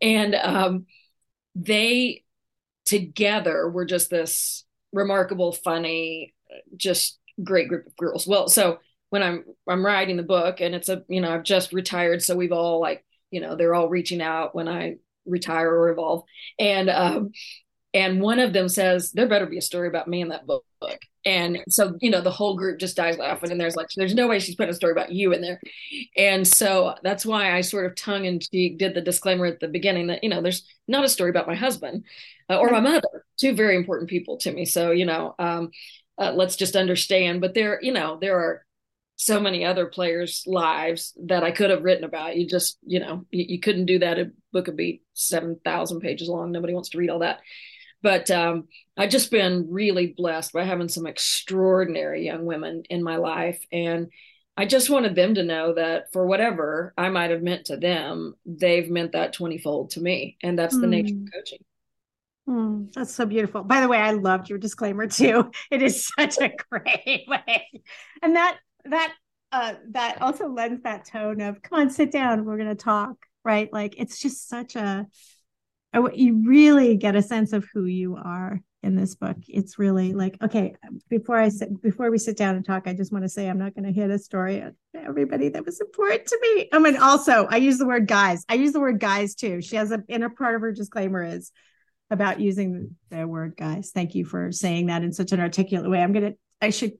and 0.00 0.34
um, 0.34 0.86
they 1.54 2.24
together 2.84 3.68
were 3.68 3.84
just 3.84 4.10
this 4.10 4.64
remarkable, 4.92 5.52
funny, 5.52 6.34
just 6.76 7.18
great 7.42 7.68
group 7.68 7.86
of 7.86 7.96
girls. 7.96 8.26
Well, 8.26 8.48
so 8.48 8.78
when 9.10 9.22
I'm 9.22 9.44
I'm 9.68 9.84
writing 9.86 10.16
the 10.16 10.22
book 10.24 10.60
and 10.60 10.74
it's 10.74 10.88
a 10.88 11.04
you 11.08 11.20
know 11.20 11.32
I've 11.32 11.44
just 11.44 11.72
retired, 11.72 12.22
so 12.22 12.36
we've 12.36 12.52
all 12.52 12.80
like 12.80 13.04
you 13.30 13.40
know 13.40 13.54
they're 13.54 13.74
all 13.74 13.88
reaching 13.88 14.20
out 14.20 14.54
when 14.54 14.68
I 14.68 14.96
retire 15.30 15.70
or 15.70 15.90
evolve, 15.90 16.24
and 16.58 16.90
um, 16.90 17.32
and 17.92 18.20
one 18.20 18.38
of 18.38 18.52
them 18.52 18.68
says 18.68 19.10
there 19.12 19.28
better 19.28 19.46
be 19.46 19.58
a 19.58 19.62
story 19.62 19.88
about 19.88 20.08
me 20.08 20.20
in 20.20 20.28
that 20.28 20.46
book. 20.46 20.64
And 21.26 21.58
so 21.68 21.98
you 22.00 22.10
know 22.10 22.20
the 22.20 22.30
whole 22.30 22.56
group 22.56 22.78
just 22.78 22.96
dies 22.96 23.18
laughing 23.18 23.50
and 23.50 23.60
there's 23.60 23.76
like 23.76 23.88
there's 23.96 24.14
no 24.14 24.26
way 24.26 24.38
she's 24.38 24.54
putting 24.54 24.70
a 24.70 24.74
story 24.74 24.92
about 24.92 25.12
you 25.12 25.32
in 25.32 25.42
there. 25.42 25.60
And 26.16 26.46
so 26.46 26.94
that's 27.02 27.26
why 27.26 27.54
i 27.54 27.60
sort 27.60 27.86
of 27.86 27.94
tongue 27.94 28.24
in 28.24 28.40
cheek 28.40 28.78
did 28.78 28.94
the 28.94 29.02
disclaimer 29.02 29.46
at 29.46 29.60
the 29.60 29.68
beginning 29.68 30.06
that 30.06 30.24
you 30.24 30.30
know 30.30 30.40
there's 30.40 30.64
not 30.88 31.04
a 31.04 31.08
story 31.08 31.30
about 31.30 31.46
my 31.46 31.54
husband 31.54 32.04
uh, 32.48 32.58
or 32.58 32.70
my 32.70 32.80
mother 32.80 33.26
two 33.38 33.54
very 33.54 33.76
important 33.76 34.08
people 34.08 34.38
to 34.38 34.52
me. 34.52 34.64
So 34.64 34.92
you 34.92 35.04
know 35.04 35.34
um, 35.38 35.70
uh, 36.16 36.32
let's 36.32 36.56
just 36.56 36.76
understand. 36.76 37.40
But 37.40 37.54
there 37.54 37.80
you 37.82 37.92
know 37.92 38.18
there 38.18 38.38
are 38.38 38.64
so 39.22 39.38
many 39.38 39.64
other 39.64 39.86
players 39.86 40.44
lives 40.46 41.12
that 41.26 41.44
i 41.44 41.50
could 41.50 41.70
have 41.70 41.84
written 41.84 42.04
about 42.04 42.36
you 42.36 42.46
just 42.46 42.78
you 42.86 43.00
know 43.00 43.24
you, 43.30 43.44
you 43.48 43.60
couldn't 43.60 43.86
do 43.86 43.98
that 43.98 44.18
a 44.18 44.30
book 44.52 44.66
would 44.66 44.76
be 44.76 45.02
7000 45.14 46.00
pages 46.00 46.28
long 46.28 46.50
nobody 46.50 46.72
wants 46.72 46.88
to 46.90 46.98
read 46.98 47.10
all 47.10 47.18
that 47.18 47.40
but 48.02 48.30
um, 48.30 48.68
I've 48.96 49.10
just 49.10 49.30
been 49.30 49.66
really 49.70 50.14
blessed 50.16 50.52
by 50.52 50.64
having 50.64 50.88
some 50.88 51.06
extraordinary 51.06 52.24
young 52.24 52.46
women 52.46 52.84
in 52.88 53.02
my 53.02 53.16
life. 53.16 53.62
And 53.70 54.08
I 54.56 54.66
just 54.66 54.90
wanted 54.90 55.14
them 55.14 55.34
to 55.34 55.42
know 55.42 55.74
that 55.74 56.12
for 56.12 56.26
whatever 56.26 56.94
I 56.96 57.08
might 57.10 57.30
have 57.30 57.42
meant 57.42 57.66
to 57.66 57.76
them, 57.76 58.34
they've 58.46 58.90
meant 58.90 59.12
that 59.12 59.32
20 59.32 59.58
fold 59.58 59.90
to 59.90 60.00
me. 60.00 60.36
And 60.42 60.58
that's 60.58 60.78
the 60.78 60.86
mm. 60.86 60.90
nature 60.90 61.14
of 61.14 61.20
hmm. 61.20 61.26
coaching. 61.34 61.58
Mm, 62.48 62.92
that's 62.92 63.14
so 63.14 63.26
beautiful. 63.26 63.62
By 63.62 63.80
the 63.80 63.88
way, 63.88 63.98
I 63.98 64.10
loved 64.12 64.48
your 64.48 64.58
disclaimer 64.58 65.06
too. 65.06 65.50
It 65.70 65.82
is 65.82 66.08
such 66.18 66.38
a 66.38 66.50
great 66.70 67.26
way. 67.28 67.82
And 68.22 68.36
that, 68.36 68.58
that, 68.84 69.14
uh, 69.52 69.74
that 69.90 70.22
also 70.22 70.48
lends 70.48 70.82
that 70.82 71.06
tone 71.06 71.40
of 71.40 71.60
come 71.62 71.80
on, 71.80 71.90
sit 71.90 72.12
down. 72.12 72.44
We're 72.44 72.56
going 72.56 72.68
to 72.68 72.74
talk. 72.74 73.16
Right. 73.44 73.72
Like 73.72 73.94
it's 73.98 74.20
just 74.20 74.48
such 74.48 74.76
a, 74.76 75.06
you 76.12 76.44
really 76.46 76.96
get 76.96 77.16
a 77.16 77.22
sense 77.22 77.52
of 77.52 77.66
who 77.72 77.84
you 77.84 78.16
are 78.16 78.60
in 78.82 78.96
this 78.96 79.14
book. 79.14 79.36
It's 79.48 79.78
really 79.78 80.12
like, 80.12 80.36
okay, 80.42 80.74
before 81.08 81.38
I 81.38 81.48
sit, 81.48 81.82
before 81.82 82.10
we 82.10 82.18
sit 82.18 82.36
down 82.36 82.54
and 82.56 82.64
talk, 82.64 82.84
I 82.86 82.94
just 82.94 83.12
want 83.12 83.24
to 83.24 83.28
say 83.28 83.48
I'm 83.48 83.58
not 83.58 83.74
going 83.74 83.84
to 83.84 83.92
hit 83.92 84.10
a 84.10 84.18
story 84.18 84.62
everybody 84.94 85.48
that 85.50 85.64
was 85.64 85.80
important 85.80 86.26
to 86.26 86.38
me. 86.40 86.68
I 86.72 86.78
mean, 86.78 86.96
also 86.96 87.46
I 87.46 87.56
use 87.56 87.78
the 87.78 87.86
word 87.86 88.06
guys. 88.06 88.44
I 88.48 88.54
use 88.54 88.72
the 88.72 88.80
word 88.80 89.00
guys 89.00 89.34
too. 89.34 89.60
She 89.60 89.76
has 89.76 89.90
a 89.90 90.02
inner 90.08 90.30
part 90.30 90.54
of 90.54 90.60
her 90.60 90.72
disclaimer 90.72 91.22
is 91.22 91.52
about 92.10 92.40
using 92.40 92.96
the 93.10 93.26
word 93.26 93.54
guys. 93.56 93.90
Thank 93.92 94.14
you 94.14 94.24
for 94.24 94.52
saying 94.52 94.86
that 94.86 95.02
in 95.02 95.12
such 95.12 95.32
an 95.32 95.40
articulate 95.40 95.90
way. 95.90 96.02
I'm 96.02 96.12
gonna, 96.12 96.32
I 96.60 96.70
should 96.70 96.92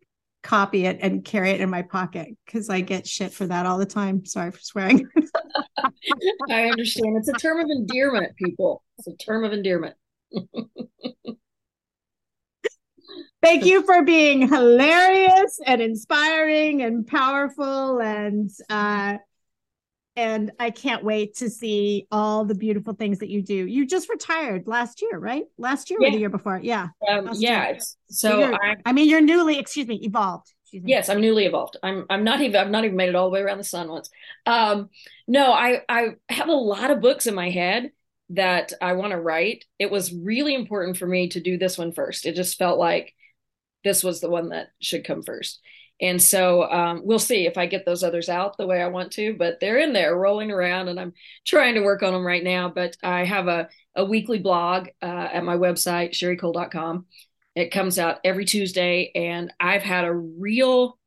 copy 0.43 0.87
it 0.87 0.99
and 1.03 1.25
carry 1.25 1.51
it 1.51 1.61
in 1.61 1.69
my 1.71 1.83
pocket 1.83 2.29
because 2.45 2.71
I 2.71 2.81
get 2.81 3.07
shit 3.07 3.33
for 3.33 3.47
that 3.47 3.67
all 3.67 3.79
the 3.79 3.87
time. 3.87 4.25
Sorry 4.25 4.51
for 4.51 4.61
swearing. 4.61 5.07
I 6.51 6.67
understand. 6.67 7.17
It's 7.19 7.29
a 7.29 7.33
term 7.35 7.61
of 7.61 7.67
endearment, 7.71 8.37
people. 8.37 8.83
It's 8.99 9.09
a 9.09 9.17
term 9.17 9.45
of 9.45 9.53
endearment. 9.53 9.97
Thank 13.43 13.65
you 13.65 13.83
for 13.85 14.03
being 14.03 14.49
hilarious 14.49 15.59
and 15.65 15.81
inspiring 15.81 16.83
and 16.83 17.07
powerful 17.07 18.01
and 18.01 18.51
uh 18.69 19.17
and 20.17 20.53
I 20.59 20.71
can't 20.71 21.05
wait 21.05 21.37
to 21.37 21.49
see 21.49 22.07
all 22.11 22.45
the 22.45 22.55
beautiful 22.55 22.95
things 22.95 23.19
that 23.21 23.31
you 23.31 23.43
do. 23.43 23.55
You 23.55 23.87
just 23.87 24.09
retired 24.09 24.67
last 24.67 25.03
year, 25.03 25.19
right? 25.19 25.45
Last 25.57 25.91
year 25.91 25.99
yeah. 26.01 26.09
or 26.09 26.13
the 26.13 26.19
year 26.19 26.29
before? 26.29 26.61
Yeah. 26.63 26.89
Um, 27.09 27.31
yeah. 27.35 27.79
So, 28.09 28.51
so 28.51 28.59
I, 28.85 28.93
mean, 28.93 29.09
you're 29.09 29.21
newly, 29.21 29.59
excuse 29.59 29.87
me, 29.87 30.01
evolved. 30.03 30.53
Yes, 30.73 31.09
I'm 31.09 31.21
newly 31.21 31.47
evolved. 31.47 31.77
I'm 31.83 32.07
I'm 32.09 32.23
not 32.23 32.41
even 32.41 32.55
I've 32.55 32.71
not 32.71 32.85
even 32.85 32.97
made 32.97 33.09
it 33.09 33.17
all 33.17 33.29
the 33.29 33.35
way 33.35 33.41
around 33.41 33.59
the 33.59 33.65
sun 33.65 33.89
once. 33.89 34.09
Um, 34.47 34.89
no, 35.27 35.53
I 35.53 35.81
I 35.89 36.11
have 36.29 36.49
a 36.49 36.53
lot 36.53 36.93
of 36.93 37.01
books 37.01 37.27
in 37.27 37.35
my 37.35 37.51
head 37.51 37.91
that 38.31 38.73
I 38.81 38.93
want 38.93 39.11
to 39.11 39.21
write. 39.21 39.65
It 39.81 39.91
was 39.91 40.15
really 40.15 40.55
important 40.55 40.97
for 40.97 41.07
me 41.07 41.29
to 41.31 41.41
do 41.41 41.59
this 41.59 41.77
one 41.77 41.91
first. 41.91 42.25
It 42.25 42.37
just 42.37 42.57
felt 42.57 42.79
like 42.79 43.15
this 43.83 44.05
was 44.05 44.21
the 44.21 44.31
one 44.31 44.51
that 44.51 44.69
should 44.81 45.05
come 45.05 45.23
first. 45.23 45.61
And 46.01 46.21
so 46.21 46.71
um, 46.71 47.03
we'll 47.05 47.19
see 47.19 47.47
if 47.47 47.59
I 47.59 47.67
get 47.67 47.85
those 47.85 48.03
others 48.03 48.29
out 48.29 48.57
the 48.57 48.67
way 48.67 48.81
I 48.81 48.89
want 48.89 49.13
to, 49.13 49.35
but 49.35 49.61
they're 49.61 49.79
in 49.79 49.93
there 49.93 50.17
rolling 50.17 50.51
around 50.51 50.89
and 50.89 50.99
I'm 50.99 51.13
trying 51.47 51.75
to 51.75 51.83
work 51.83 52.03
on 52.03 52.13
them 52.13 52.27
right 52.27 52.43
now. 52.43 52.71
But 52.71 52.97
I 53.03 53.25
have 53.25 53.49
a, 53.49 53.69
a 53.95 54.05
weekly 54.05 54.39
blog 54.39 54.89
uh, 55.03 55.29
at 55.33 55.45
my 55.45 55.57
website, 55.57 56.13
sherricoale.com. 56.13 57.07
It 57.55 57.71
comes 57.71 57.99
out 57.99 58.21
every 58.25 58.45
Tuesday, 58.45 59.11
and 59.15 59.53
I've 59.59 59.83
had 59.83 60.05
a 60.05 60.15
real 60.15 60.99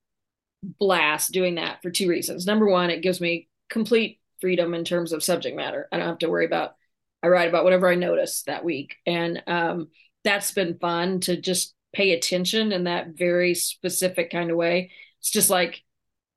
blast 0.62 1.32
doing 1.32 1.56
that 1.56 1.82
for 1.82 1.89
two 1.89 2.10
reasons. 2.10 2.46
Number 2.46 2.68
one, 2.68 2.89
it 2.89 3.02
gives 3.02 3.22
me 3.22 3.48
complete 3.70 4.20
freedom 4.41 4.74
in 4.74 4.84
terms 4.84 5.14
of 5.14 5.24
subject 5.24 5.56
matter. 5.56 5.88
I 5.91 5.98
don't 5.98 6.08
have 6.08 6.20
to 6.20 6.30
worry 6.30 6.46
about, 6.46 6.76
I 7.24 7.28
write 7.28 7.48
about 7.48 7.64
whatever 7.64 7.88
I 7.88 7.96
notice 7.96 8.44
that 8.44 8.66
week. 8.66 8.98
And 9.06 9.41
um, 9.48 9.88
that's 10.24 10.52
been 10.52 10.78
fun 10.78 11.22
to 11.22 11.39
just 11.39 11.74
pay 11.94 12.12
attention 12.12 12.72
in 12.72 12.86
that 12.86 13.10
very 13.10 13.54
specific 13.54 14.32
kind 14.32 14.52
of 14.52 14.58
way. 14.58 14.91
It's 15.20 15.30
just 15.30 15.50
like 15.50 15.82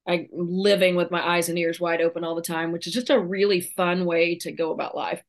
I'm 0.07 0.29
living 0.33 0.95
with 0.95 1.11
my 1.11 1.27
eyes 1.27 1.49
and 1.49 1.59
ears 1.59 1.81
wide 1.81 2.01
open 2.01 2.25
all 2.25 2.35
the 2.35 2.43
time, 2.43 2.73
which 2.73 2.87
is 2.87 2.93
just 2.93 3.11
a 3.11 3.19
really 3.19 3.61
fun 3.61 4.05
way 4.05 4.37
to 4.39 4.53
go 4.53 4.71
about 4.71 4.97
life. 4.97 5.23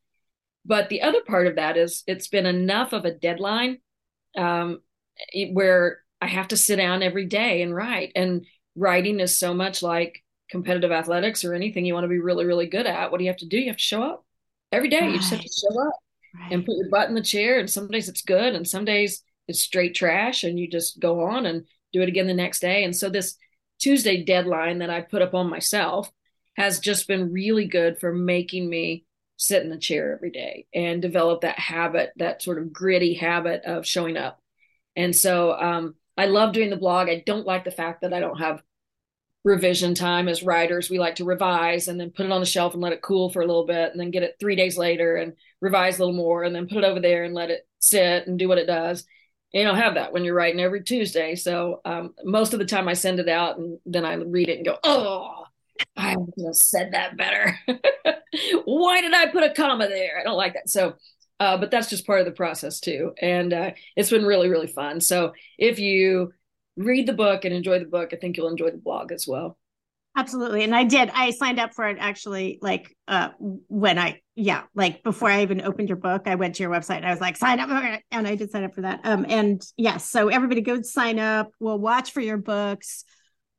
But 0.66 0.90
the 0.90 1.02
other 1.02 1.22
part 1.26 1.48
of 1.48 1.56
that 1.56 1.78
is 1.78 2.04
it's 2.08 2.28
been 2.28 2.46
enough 2.46 2.94
of 2.94 3.06
a 3.06 3.14
deadline 3.14 3.80
um, 4.38 4.82
where 5.54 6.00
I 6.22 6.28
have 6.28 6.50
to 6.50 6.58
sit 6.58 6.76
down 6.76 7.02
every 7.02 7.26
day 7.26 7.62
and 7.62 7.74
write. 7.74 8.12
And 8.16 8.46
writing 8.76 9.20
is 9.20 9.36
so 9.36 9.54
much 9.54 9.82
like 9.82 10.24
competitive 10.52 10.92
athletics 10.92 11.44
or 11.44 11.54
anything 11.54 11.86
you 11.86 11.94
want 11.94 12.04
to 12.04 12.10
be 12.10 12.20
really, 12.20 12.46
really 12.46 12.68
good 12.68 12.86
at. 12.86 13.12
What 13.12 13.18
do 13.18 13.24
you 13.24 13.30
have 13.30 13.40
to 13.40 13.48
do? 13.48 13.58
You 13.58 13.68
have 13.68 13.78
to 13.78 13.82
show 13.82 14.04
up 14.04 14.26
every 14.72 14.90
day. 14.90 15.02
Right. 15.02 15.12
You 15.12 15.18
just 15.18 15.32
have 15.32 15.42
to 15.42 15.50
show 15.50 15.82
up 15.82 15.94
right. 16.40 16.52
and 16.52 16.66
put 16.66 16.76
your 16.76 16.90
butt 16.90 17.10
in 17.10 17.16
the 17.16 17.22
chair. 17.22 17.60
And 17.60 17.70
some 17.70 17.88
days 17.88 18.10
it's 18.10 18.22
good, 18.22 18.54
and 18.54 18.68
some 18.68 18.86
days 18.86 19.24
it's 19.48 19.62
straight 19.62 19.96
trash, 19.96 20.44
and 20.44 20.60
you 20.60 20.70
just 20.70 21.00
go 21.00 21.24
on 21.24 21.46
and 21.46 21.66
do 21.94 22.02
it 22.02 22.10
again 22.10 22.28
the 22.28 22.34
next 22.34 22.60
day. 22.60 22.84
And 22.84 22.96
so 22.96 23.10
this 23.10 23.36
Tuesday 23.80 24.24
deadline 24.24 24.80
that 24.80 24.90
I 24.90 25.02
put 25.02 25.22
up 25.22 25.34
on 25.34 25.50
myself 25.50 26.12
has 26.56 26.80
just 26.80 27.08
been 27.08 27.32
really 27.32 27.66
good 27.66 28.00
for 28.00 28.12
making 28.12 28.70
me 28.70 29.06
sit 29.38 29.62
in 29.62 29.70
the 29.70 29.78
chair 29.78 30.14
every 30.14 30.32
day 30.32 30.66
and 30.74 31.02
develop 31.02 31.42
that 31.42 31.60
habit, 31.60 32.12
that 32.18 32.42
sort 32.42 32.58
of 32.58 32.74
gritty 32.74 33.14
habit 33.14 33.64
of 33.66 33.86
showing 33.86 34.18
up. 34.18 34.42
And 34.96 35.16
so 35.16 35.54
um, 35.54 35.96
I 36.18 36.26
love 36.26 36.54
doing 36.54 36.72
the 36.72 36.76
blog. 36.76 37.08
I 37.08 37.24
don't 37.26 37.46
like 37.46 37.64
the 37.64 37.72
fact 37.72 38.02
that 38.02 38.14
I 38.14 38.20
don't 38.20 38.40
have 38.40 38.64
revision 39.44 39.94
time 39.94 40.28
as 40.28 40.44
writers. 40.44 40.90
We 40.90 40.98
like 40.98 41.16
to 41.16 41.24
revise 41.26 41.88
and 41.88 42.00
then 42.00 42.10
put 42.10 42.26
it 42.26 42.32
on 42.32 42.42
the 42.42 42.46
shelf 42.46 42.74
and 42.74 42.82
let 42.82 42.94
it 42.94 43.04
cool 43.04 43.30
for 43.30 43.42
a 43.42 43.46
little 43.46 43.66
bit 43.66 43.92
and 43.92 44.00
then 44.00 44.12
get 44.12 44.24
it 44.24 44.36
three 44.40 44.56
days 44.56 44.78
later 44.78 45.16
and 45.16 45.34
revise 45.62 45.98
a 45.98 46.00
little 46.00 46.16
more 46.16 46.44
and 46.44 46.56
then 46.56 46.68
put 46.68 46.80
it 46.80 46.84
over 46.84 47.00
there 47.00 47.24
and 47.24 47.36
let 47.36 47.52
it 47.52 47.68
sit 47.80 48.28
and 48.28 48.40
do 48.40 48.48
what 48.48 48.58
it 48.58 48.66
does. 48.66 49.06
You 49.54 49.64
don't 49.64 49.78
have 49.78 49.96
that 49.96 50.12
when 50.12 50.24
you're 50.24 50.36
writing 50.36 50.60
every 50.60 50.84
Tuesday. 50.84 51.36
So 51.36 51.82
um, 51.86 52.14
most 52.24 52.54
of 52.54 52.60
the 52.60 52.66
time 52.66 52.88
I 52.88 52.94
send 52.94 53.20
it 53.20 53.30
out 53.30 53.58
and 53.58 53.80
then 53.86 54.06
I 54.06 54.16
read 54.16 54.50
it 54.50 54.58
and 54.58 54.66
go, 54.66 54.78
oh, 54.84 55.46
I 55.96 56.16
said 56.52 56.92
that 56.94 57.18
better. 57.18 57.58
Why 58.66 59.02
did 59.02 59.14
I 59.14 59.28
put 59.28 59.44
a 59.44 59.54
comma 59.54 59.88
there? 59.88 60.20
I 60.20 60.24
don't 60.24 60.38
like 60.38 60.54
that. 60.54 60.70
So, 60.70 60.96
uh, 61.40 61.58
but 61.58 61.72
that's 61.72 61.90
just 61.90 62.06
part 62.06 62.20
of 62.20 62.26
the 62.26 62.32
process 62.32 62.80
too. 62.80 63.14
And 63.22 63.54
uh, 63.54 63.72
it's 63.96 64.10
been 64.10 64.26
really, 64.26 64.50
really 64.50 64.68
fun. 64.68 65.00
So 65.02 65.34
if 65.58 65.80
you 65.80 66.34
read 66.76 67.08
the 67.08 67.14
book 67.14 67.46
and 67.46 67.54
enjoy 67.54 67.80
the 67.80 67.86
book, 67.86 68.10
I 68.14 68.18
think 68.18 68.38
you'll 68.38 68.50
enjoy 68.50 68.72
the 68.72 68.78
blog 68.78 69.12
as 69.12 69.28
well. 69.28 69.58
Absolutely. 70.18 70.64
And 70.64 70.76
I 70.76 70.84
did. 70.84 71.12
I 71.14 71.30
signed 71.30 71.60
up 71.60 71.76
for 71.76 71.88
it 71.88 71.98
actually 72.00 72.58
like 72.60 72.98
uh 73.08 73.30
when 73.40 74.00
I 74.00 74.22
yeah, 74.34 74.64
like 74.74 75.04
before 75.04 75.30
I 75.30 75.44
even 75.44 75.62
opened 75.62 75.90
your 75.90 75.98
book, 75.98 76.24
I 76.26 76.34
went 76.34 76.56
to 76.56 76.64
your 76.64 76.72
website 76.72 76.98
and 76.98 77.06
I 77.06 77.12
was 77.12 77.22
like, 77.22 77.38
sign 77.38 77.60
up. 77.60 77.70
And 78.10 78.28
I 78.28 78.36
did 78.36 78.50
sign 78.50 78.64
up 78.64 78.74
for 78.74 78.82
that. 78.82 79.02
Um 79.04 79.28
and 79.30 79.62
yes, 79.78 79.94
yeah, 79.94 79.98
so 79.98 80.30
everybody 80.30 80.62
go 80.62 80.82
sign 80.82 81.20
up. 81.20 81.52
We'll 81.60 81.78
watch 81.78 82.12
for 82.12 82.22
your 82.22 82.38
books. 82.38 83.06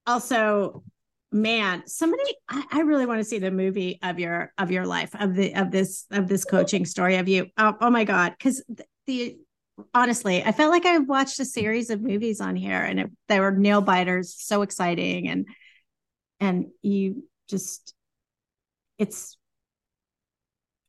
Also, 0.05 0.83
man 1.31 1.83
somebody 1.87 2.23
I, 2.49 2.65
I, 2.73 2.81
really 2.81 3.05
want 3.05 3.21
to 3.21 3.25
see 3.25 3.39
the 3.39 3.51
movie 3.51 3.99
of 4.03 4.19
your 4.19 4.51
of 4.57 4.71
your 4.71 4.87
life 4.87 5.15
of 5.21 5.35
the 5.35 5.55
of 5.55 5.71
this 5.71 6.07
of 6.11 6.27
this 6.27 6.43
coaching 6.43 6.87
story 6.87 7.17
of 7.17 7.29
you 7.29 7.49
oh, 7.59 7.75
oh 7.83 7.91
my 7.91 8.05
god 8.05 8.33
because 8.39 8.65
the, 8.67 8.85
the, 9.07 9.37
honestly 9.93 10.43
i 10.43 10.53
felt 10.53 10.71
like 10.71 10.87
i 10.87 10.97
watched 10.97 11.39
a 11.39 11.45
series 11.45 11.91
of 11.91 12.01
movies 12.01 12.41
on 12.41 12.57
here 12.57 12.83
and 12.83 12.99
it, 12.99 13.11
they 13.29 13.41
were 13.41 13.51
nail 13.51 13.83
biters 13.83 14.35
so 14.39 14.63
exciting 14.63 15.29
and 15.29 15.45
and 16.41 16.67
you 16.83 17.25
just 17.49 17.95
it's 18.99 19.37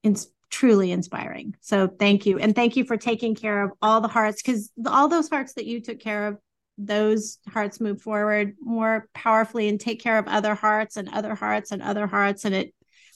it's 0.03 0.27
truly 0.49 0.91
inspiring. 0.91 1.55
So 1.61 1.87
thank 1.87 2.25
you. 2.25 2.39
And 2.39 2.55
thank 2.55 2.75
you 2.75 2.83
for 2.83 2.97
taking 2.97 3.35
care 3.35 3.63
of 3.63 3.71
all 3.81 4.01
the 4.01 4.07
hearts 4.07 4.41
because 4.41 4.71
all 4.85 5.07
those 5.07 5.29
hearts 5.29 5.53
that 5.53 5.65
you 5.65 5.81
took 5.81 5.99
care 5.99 6.27
of, 6.27 6.37
those 6.77 7.37
hearts 7.47 7.79
move 7.79 8.01
forward 8.01 8.55
more 8.61 9.07
powerfully 9.13 9.67
and 9.67 9.79
take 9.79 10.01
care 10.01 10.17
of 10.17 10.27
other 10.27 10.55
hearts 10.55 10.97
and 10.97 11.09
other 11.09 11.35
hearts 11.35 11.71
and 11.71 11.81
other 11.81 12.07
hearts. 12.07 12.45
And 12.45 12.55
it, 12.55 12.73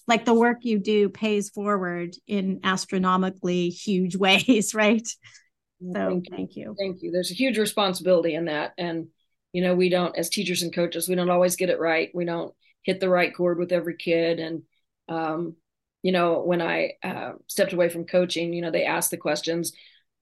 like 0.07 0.25
the 0.25 0.34
work 0.34 0.57
you 0.61 0.79
do, 0.79 1.09
pays 1.09 1.49
forward 1.49 2.13
in 2.27 2.59
astronomically 2.63 3.69
huge 3.69 4.15
ways, 4.17 4.75
right? 4.75 5.07
So 5.81 6.09
thank 6.09 6.29
you. 6.29 6.36
thank 6.36 6.55
you. 6.55 6.75
Thank 6.77 7.01
you. 7.01 7.11
There's 7.11 7.31
a 7.31 7.36
huge 7.36 7.57
responsibility 7.57 8.36
in 8.36 8.45
that. 8.45 8.73
And, 8.77 9.07
you 9.53 9.61
know, 9.61 9.75
we 9.75 9.87
don't, 9.87 10.17
as 10.17 10.29
teachers 10.29 10.63
and 10.63 10.73
coaches, 10.73 11.07
we 11.07 11.15
don't 11.15 11.29
always 11.29 11.55
get 11.55 11.69
it 11.69 11.79
right. 11.79 12.09
We 12.13 12.25
don't 12.25 12.53
hit 12.81 12.99
the 12.99 13.09
right 13.09 13.33
chord 13.33 13.59
with 13.59 13.71
every 13.71 13.95
kid. 13.95 14.39
And, 14.39 14.63
um, 15.07 15.55
you 16.01 16.11
know, 16.11 16.41
when 16.41 16.61
I 16.61 16.93
uh, 17.01 17.33
stepped 17.47 17.71
away 17.71 17.87
from 17.87 18.05
coaching, 18.05 18.51
you 18.51 18.61
know, 18.61 18.71
they 18.71 18.83
asked 18.83 19.11
the 19.11 19.17
questions, 19.17 19.71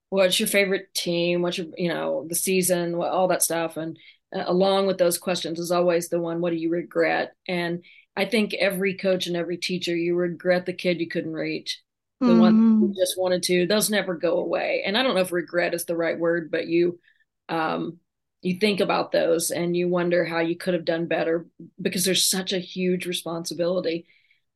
what's 0.09 0.39
your 0.39 0.47
favorite 0.47 0.93
team? 0.93 1.41
What's 1.41 1.57
your, 1.57 1.67
you 1.77 1.89
know, 1.89 2.25
the 2.27 2.36
season, 2.36 2.97
what, 2.97 3.09
all 3.09 3.29
that 3.29 3.41
stuff. 3.41 3.77
And 3.77 3.97
uh, 4.36 4.43
along 4.45 4.86
with 4.86 4.97
those 4.97 5.17
questions 5.17 5.57
is 5.57 5.71
always 5.71 6.09
the 6.09 6.19
one, 6.19 6.41
what 6.41 6.51
do 6.51 6.57
you 6.57 6.69
regret? 6.69 7.34
And 7.47 7.84
I 8.17 8.25
think 8.25 8.53
every 8.53 8.95
coach 8.95 9.27
and 9.27 9.38
every 9.38 9.57
teacher, 9.57 9.95
you 9.95 10.15
regret 10.15 10.65
the 10.65 10.73
kid 10.73 10.99
you 10.99 11.07
couldn't 11.07 11.34
reach, 11.34 11.82
the 12.19 12.27
mm-hmm. 12.27 12.39
one 12.39 12.82
you 12.82 12.93
just 12.93 13.17
wanted 13.17 13.41
to, 13.43 13.65
those 13.65 13.89
never 13.89 14.13
go 14.13 14.39
away. 14.39 14.84
And 14.86 14.97
I 14.97 15.03
don't 15.03 15.15
know 15.15 15.21
if 15.21 15.32
regret 15.32 15.73
is 15.73 15.86
the 15.86 15.95
right 15.95 16.19
word, 16.19 16.51
but 16.51 16.67
you, 16.67 16.99
um, 17.47 17.99
you 18.42 18.60
think 18.60 18.80
about 18.80 19.12
those 19.12 19.52
and 19.52 19.78
you 19.78 19.88
wonder 19.88 20.26
how 20.26 20.39
you 20.39 20.56
could 20.56 20.74
have 20.74 20.86
done 20.86 21.06
better 21.08 21.46
because 21.82 22.06
there's 22.06 22.28
such 22.28 22.54
a 22.54 22.60
huge 22.60 23.06
responsibility 23.06 24.08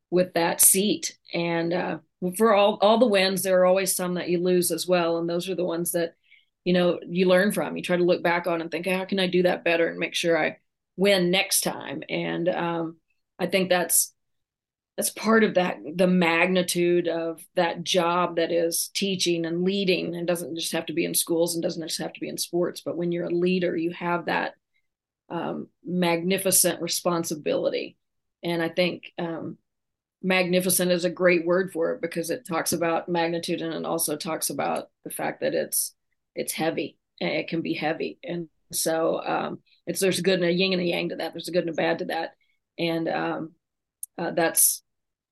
with 0.09 0.33
that 0.33 0.61
seat. 0.61 1.17
And 1.33 1.73
uh, 1.73 1.97
for 2.37 2.53
all 2.53 2.77
all 2.81 2.97
the 2.97 3.05
wins, 3.05 3.43
there 3.43 3.59
are 3.59 3.65
always 3.65 3.95
some 3.95 4.15
that 4.15 4.29
you 4.29 4.39
lose 4.39 4.71
as 4.71 4.87
well, 4.87 5.17
and 5.17 5.29
those 5.29 5.49
are 5.49 5.55
the 5.55 5.65
ones 5.65 5.91
that 5.91 6.15
you 6.63 6.73
know 6.73 6.99
you 7.05 7.27
learn 7.27 7.51
from. 7.51 7.77
You 7.77 7.83
try 7.83 7.97
to 7.97 8.03
look 8.03 8.23
back 8.23 8.47
on 8.47 8.61
and 8.61 8.71
think, 8.71 8.87
how 8.87 9.05
can 9.05 9.19
I 9.19 9.27
do 9.27 9.43
that 9.43 9.63
better 9.63 9.87
and 9.87 9.99
make 9.99 10.15
sure 10.15 10.37
I 10.37 10.57
win 10.97 11.29
next 11.29 11.61
time? 11.61 12.01
And 12.09 12.49
um, 12.49 12.97
I 13.37 13.47
think 13.47 13.69
that's 13.69 14.13
that's 14.97 15.09
part 15.09 15.43
of 15.43 15.55
that 15.55 15.77
the 15.95 16.07
magnitude 16.07 17.07
of 17.07 17.41
that 17.55 17.83
job 17.83 18.37
that 18.37 18.51
is 18.51 18.89
teaching 18.93 19.45
and 19.45 19.63
leading 19.63 20.15
and 20.15 20.27
doesn't 20.27 20.55
just 20.55 20.71
have 20.71 20.85
to 20.85 20.93
be 20.93 21.05
in 21.05 21.13
schools 21.13 21.53
and 21.55 21.63
doesn't 21.63 21.87
just 21.87 22.01
have 22.01 22.13
to 22.13 22.19
be 22.19 22.29
in 22.29 22.37
sports 22.37 22.81
but 22.81 22.97
when 22.97 23.11
you're 23.11 23.25
a 23.25 23.29
leader 23.29 23.75
you 23.75 23.91
have 23.91 24.25
that 24.25 24.53
um, 25.27 25.67
magnificent 25.83 26.81
responsibility. 26.81 27.97
And 28.43 28.61
i 28.61 28.69
think 28.69 29.11
um, 29.17 29.57
magnificent 30.25 30.91
is 30.91 31.05
a 31.05 31.09
great 31.09 31.45
word 31.45 31.71
for 31.71 31.93
it 31.93 32.01
because 32.01 32.31
it 32.31 32.47
talks 32.47 32.73
about 32.73 33.07
magnitude 33.07 33.61
and 33.61 33.73
it 33.73 33.85
also 33.85 34.15
talks 34.15 34.49
about 34.49 34.89
the 35.03 35.11
fact 35.11 35.41
that 35.41 35.53
it's 35.53 35.93
it's 36.35 36.51
heavy. 36.51 36.97
It 37.19 37.47
can 37.47 37.61
be 37.61 37.73
heavy. 37.73 38.19
And 38.23 38.49
so 38.71 39.21
um, 39.23 39.59
it's 39.87 39.99
there's 39.99 40.19
a 40.19 40.23
good 40.23 40.41
and 40.41 40.49
a 40.49 40.51
yin 40.51 40.73
and 40.73 40.81
a 40.81 40.85
yang 40.85 41.09
to 41.09 41.17
that. 41.17 41.33
There's 41.33 41.47
a 41.47 41.51
good 41.51 41.65
and 41.65 41.69
a 41.69 41.73
bad 41.73 41.99
to 41.99 42.05
that. 42.05 42.31
And 42.77 43.07
um, 43.07 43.51
uh, 44.17 44.31
that's 44.31 44.83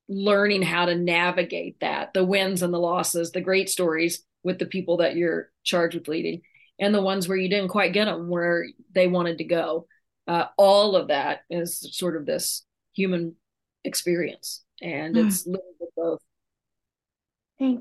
learning 0.09 0.61
how 0.61 0.85
to 0.85 0.95
navigate 0.95 1.79
that 1.79 2.13
the 2.13 2.23
wins 2.23 2.61
and 2.61 2.73
the 2.73 2.79
losses 2.79 3.31
the 3.31 3.41
great 3.41 3.69
stories 3.69 4.23
with 4.43 4.59
the 4.59 4.65
people 4.65 4.97
that 4.97 5.15
you're 5.15 5.49
charged 5.63 5.95
with 5.95 6.07
leading 6.07 6.41
and 6.79 6.93
the 6.93 7.01
ones 7.01 7.27
where 7.27 7.37
you 7.37 7.49
didn't 7.49 7.69
quite 7.69 7.93
get 7.93 8.05
them 8.05 8.27
where 8.27 8.65
they 8.93 9.07
wanted 9.07 9.37
to 9.37 9.43
go 9.45 9.87
uh, 10.27 10.45
all 10.57 10.95
of 10.95 11.07
that 11.09 11.41
is 11.49 11.95
sort 11.95 12.15
of 12.15 12.25
this 12.25 12.65
human 12.93 13.35
experience 13.83 14.63
and 14.81 15.15
mm. 15.15 15.27
it's 15.27 15.45
living 15.45 15.61
with 15.79 15.89
both. 15.95 16.19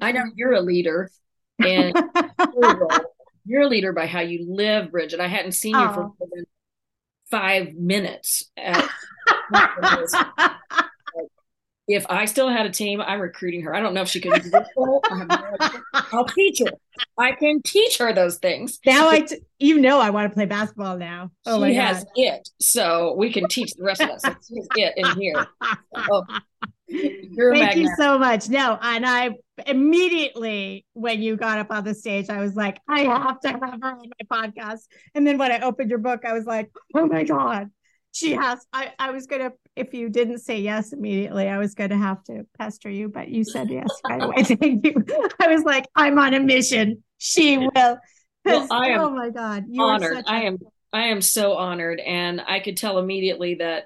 I 0.01 0.13
know 0.13 0.25
you're 0.37 0.53
a 0.53 0.61
leader, 0.61 1.11
and 1.59 1.93
you're 3.45 3.63
a 3.63 3.69
leader 3.69 3.93
by 3.93 4.07
how 4.07 4.21
you 4.21 4.47
live, 4.49 4.93
Bridget. 4.93 5.19
I 5.19 5.27
hadn't 5.27 5.53
seen 5.53 5.75
you 5.75 5.89
for 5.93 6.03
more 6.03 6.29
than 6.33 6.45
five 7.31 7.75
minutes. 7.75 8.51
At, 8.57 8.89
if 11.89 12.07
I 12.09 12.27
still 12.27 12.49
had 12.49 12.67
a 12.67 12.71
team, 12.71 13.01
I'm 13.01 13.21
recruiting 13.21 13.63
her. 13.63 13.75
I 13.75 13.81
don't 13.81 13.95
know 13.95 14.03
if 14.03 14.09
she 14.09 14.21
can. 14.21 14.33
I'll 15.95 16.25
teach 16.27 16.61
her. 16.61 16.73
I 17.19 17.33
can 17.33 17.61
teach 17.63 17.99
her 17.99 18.13
those 18.13 18.39
things. 18.39 18.79
Now 18.87 19.09
I, 19.09 19.21
t- 19.21 19.41
you 19.59 19.81
know, 19.81 19.99
I 19.99 20.11
want 20.11 20.31
to 20.31 20.35
play 20.35 20.47
basketball 20.47 20.97
now. 20.97 21.31
Oh 21.47 21.65
she 21.65 21.75
has 21.75 22.05
God. 22.05 22.13
it, 22.17 22.49
so 22.61 23.15
we 23.17 23.33
can 23.33 23.49
teach 23.49 23.73
the 23.75 23.85
rest 23.85 24.01
of 24.01 24.11
us. 24.11 24.25
It's 24.25 24.51
it 24.77 24.95
in 24.97 25.21
here. 25.21 25.47
Oh, 25.95 26.25
so, 26.29 27.53
Thank 27.53 27.77
you 27.77 27.89
so 27.97 28.19
much. 28.19 28.49
No, 28.49 28.79
and 28.81 29.07
I 29.07 29.31
immediately 29.67 30.85
when 30.93 31.23
you 31.23 31.37
got 31.37 31.59
up 31.59 31.71
on 31.71 31.85
the 31.85 31.95
stage, 31.95 32.29
I 32.29 32.41
was 32.41 32.55
like, 32.55 32.79
I 32.89 33.01
have 33.01 33.41
to 33.41 33.49
have 33.49 33.61
her 33.61 33.91
on 33.91 34.11
my 34.31 34.43
podcast. 34.49 34.81
And 35.15 35.27
then 35.27 35.39
when 35.39 35.51
I 35.51 35.61
opened 35.61 35.91
your 35.91 35.99
book, 35.99 36.25
I 36.25 36.33
was 36.33 36.45
like, 36.45 36.71
oh 36.95 37.07
my 37.07 37.25
God, 37.25 37.71
she 38.13 38.33
has. 38.33 38.65
I, 38.73 38.93
I 38.99 39.11
was 39.11 39.27
gonna, 39.27 39.53
if 39.77 39.95
you 39.95 40.09
didn't 40.09 40.39
say 40.39 40.61
yes 40.61 40.93
immediately, 40.93 41.49
I 41.49 41.59
was 41.59 41.75
gonna 41.75 41.99
have 41.99 42.23
to 42.25 42.47
pester 42.59 42.91
you, 42.91 43.09
but 43.09 43.29
you 43.29 43.45
said 43.45 43.71
yes 43.71 43.89
right 44.09 44.23
away. 44.23 44.43
Thank 44.45 44.87
you. 44.87 45.05
I 45.41 45.49
was 45.49 45.65
like, 45.65 45.87
I'm 45.95 46.19
on 46.19 46.35
a 46.35 46.41
mission. 46.41 47.03
She 47.19 47.59
will. 47.59 47.99
Well, 48.45 48.67
I 48.71 48.89
am 48.89 49.01
oh 49.01 49.11
my 49.11 49.31
God. 49.31 49.65
You 49.69 49.83
honored. 49.83 50.25
I 50.27 50.43
am 50.43 50.59
I 50.93 51.05
am 51.05 51.21
so 51.21 51.55
honored. 51.55 52.01
And 52.01 52.41
I 52.41 52.61
could 52.61 52.77
tell 52.77 52.99
immediately 52.99 53.57
that 53.57 53.85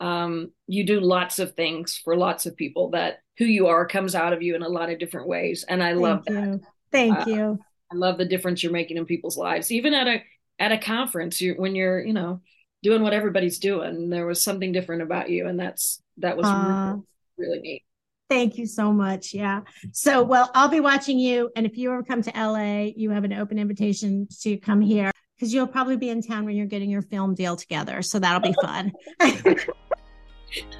um, 0.00 0.52
you 0.66 0.84
do 0.84 1.00
lots 1.00 1.38
of 1.38 1.54
things 1.54 1.96
for 1.96 2.16
lots 2.16 2.46
of 2.46 2.56
people 2.56 2.90
that 2.90 3.20
who 3.38 3.44
you 3.44 3.68
are 3.68 3.86
comes 3.86 4.14
out 4.14 4.32
of 4.32 4.42
you 4.42 4.54
in 4.54 4.62
a 4.62 4.68
lot 4.68 4.90
of 4.90 4.98
different 4.98 5.28
ways 5.28 5.64
and 5.68 5.82
i 5.82 5.90
Thank 5.90 6.00
love 6.00 6.24
you. 6.28 6.34
that 6.34 6.60
Thank 6.94 7.18
uh, 7.18 7.24
you. 7.26 7.58
I 7.92 7.96
love 7.96 8.18
the 8.18 8.24
difference 8.24 8.62
you're 8.62 8.70
making 8.70 8.98
in 8.98 9.04
people's 9.04 9.36
lives. 9.36 9.72
Even 9.72 9.94
at 9.94 10.06
a 10.06 10.22
at 10.60 10.70
a 10.70 10.78
conference, 10.78 11.40
you 11.40 11.54
when 11.54 11.74
you're, 11.74 12.00
you 12.00 12.12
know, 12.12 12.40
doing 12.84 13.02
what 13.02 13.14
everybody's 13.14 13.58
doing, 13.58 14.10
there 14.10 14.26
was 14.26 14.44
something 14.44 14.70
different 14.70 15.02
about 15.02 15.30
you, 15.30 15.48
and 15.48 15.58
that's 15.58 16.00
that 16.18 16.36
was 16.36 16.46
uh, 16.46 16.96
really, 17.38 17.50
really 17.50 17.60
neat. 17.60 17.82
Thank 18.28 18.58
you 18.58 18.66
so 18.66 18.92
much. 18.92 19.34
Yeah. 19.34 19.62
So, 19.92 20.22
well, 20.22 20.50
I'll 20.54 20.68
be 20.68 20.80
watching 20.80 21.18
you, 21.18 21.50
and 21.56 21.66
if 21.66 21.76
you 21.76 21.90
ever 21.90 22.02
come 22.02 22.22
to 22.22 22.30
LA, 22.30 22.90
you 22.94 23.10
have 23.10 23.24
an 23.24 23.32
open 23.32 23.58
invitation 23.58 24.28
to 24.42 24.56
come 24.58 24.80
here 24.80 25.10
because 25.34 25.52
you'll 25.52 25.66
probably 25.66 25.96
be 25.96 26.10
in 26.10 26.22
town 26.22 26.44
when 26.44 26.54
you're 26.54 26.66
getting 26.66 26.90
your 26.90 27.02
film 27.02 27.34
deal 27.34 27.56
together. 27.56 28.02
So 28.02 28.18
that'll 28.18 28.40
be 28.40 28.54
fun. 28.62 28.92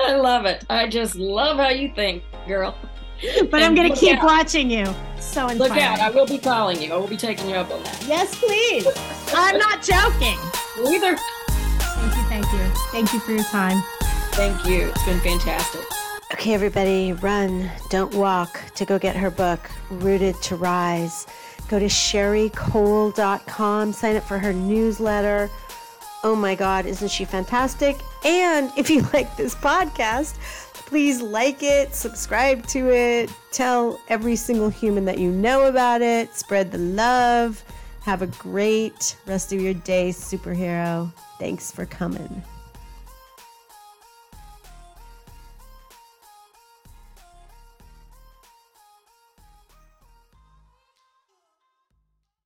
I 0.01 0.15
love 0.15 0.45
it. 0.45 0.65
I 0.71 0.87
just 0.87 1.17
love 1.17 1.57
how 1.57 1.71
you 1.71 1.93
think, 1.95 2.23
girl. 2.47 2.77
But 3.23 3.55
and 3.55 3.65
I'm 3.65 3.75
going 3.75 3.93
to 3.93 3.99
keep 3.99 4.19
out. 4.19 4.25
watching 4.25 4.71
you. 4.71 4.85
So 5.19 5.49
inspiring. 5.49 5.59
Look 5.59 5.71
out. 5.73 6.01
I 6.01 6.11
will 6.11 6.27
be 6.27 6.39
calling 6.39 6.81
you. 6.81 6.93
I 6.93 6.97
will 6.97 7.09
be 7.09 7.17
taking 7.17 7.49
you 7.49 7.57
up 7.57 7.71
on 7.71 7.83
that. 7.83 8.05
Yes, 8.07 8.35
please. 8.39 8.87
I'm 9.35 9.59
not 9.59 9.83
joking. 9.83 10.39
Either. 10.87 11.17
Thank 12.55 12.55
you. 12.55 12.71
Thank 12.91 13.13
you 13.13 13.21
for 13.21 13.33
your 13.33 13.45
time. 13.45 13.83
Thank 14.33 14.67
you. 14.67 14.89
It's 14.89 15.05
been 15.05 15.21
fantastic. 15.21 15.83
Okay, 16.33 16.55
everybody, 16.55 17.13
run, 17.13 17.71
don't 17.91 18.13
walk 18.15 18.61
to 18.75 18.85
go 18.85 18.99
get 18.99 19.15
her 19.15 19.31
book, 19.31 19.61
Rooted 19.91 20.35
to 20.43 20.57
Rise. 20.57 21.27
Go 21.69 21.79
to 21.79 21.87
sherricoale.com, 21.87 23.93
sign 23.93 24.17
up 24.17 24.25
for 24.25 24.39
her 24.39 24.53
newsletter. 24.53 25.49
Oh 26.23 26.35
my 26.35 26.55
God, 26.55 26.87
isn't 26.87 27.11
she 27.11 27.25
fantastic? 27.25 27.97
And 28.25 28.73
if 28.77 28.91
you 28.91 29.03
like 29.13 29.37
this 29.37 29.55
podcast, 29.55 30.35
please 30.73 31.23
like 31.23 31.63
it, 31.63 31.95
subscribe 31.95 32.67
to 32.69 32.91
it, 32.91 33.31
tell 33.53 34.01
every 34.09 34.37
single 34.37 34.71
human 34.71 35.05
that 35.05 35.19
you 35.19 35.31
know 35.31 35.67
about 35.67 36.01
it, 36.03 36.35
spread 36.35 36.73
the 36.73 36.79
love. 36.79 37.63
Have 38.01 38.23
a 38.23 38.27
great 38.27 39.17
rest 39.27 39.53
of 39.53 39.63
your 39.63 39.75
day, 39.75 40.11
superhero. 40.11 41.13
Thanks 41.39 41.71
for 41.71 41.85
coming. 41.85 42.43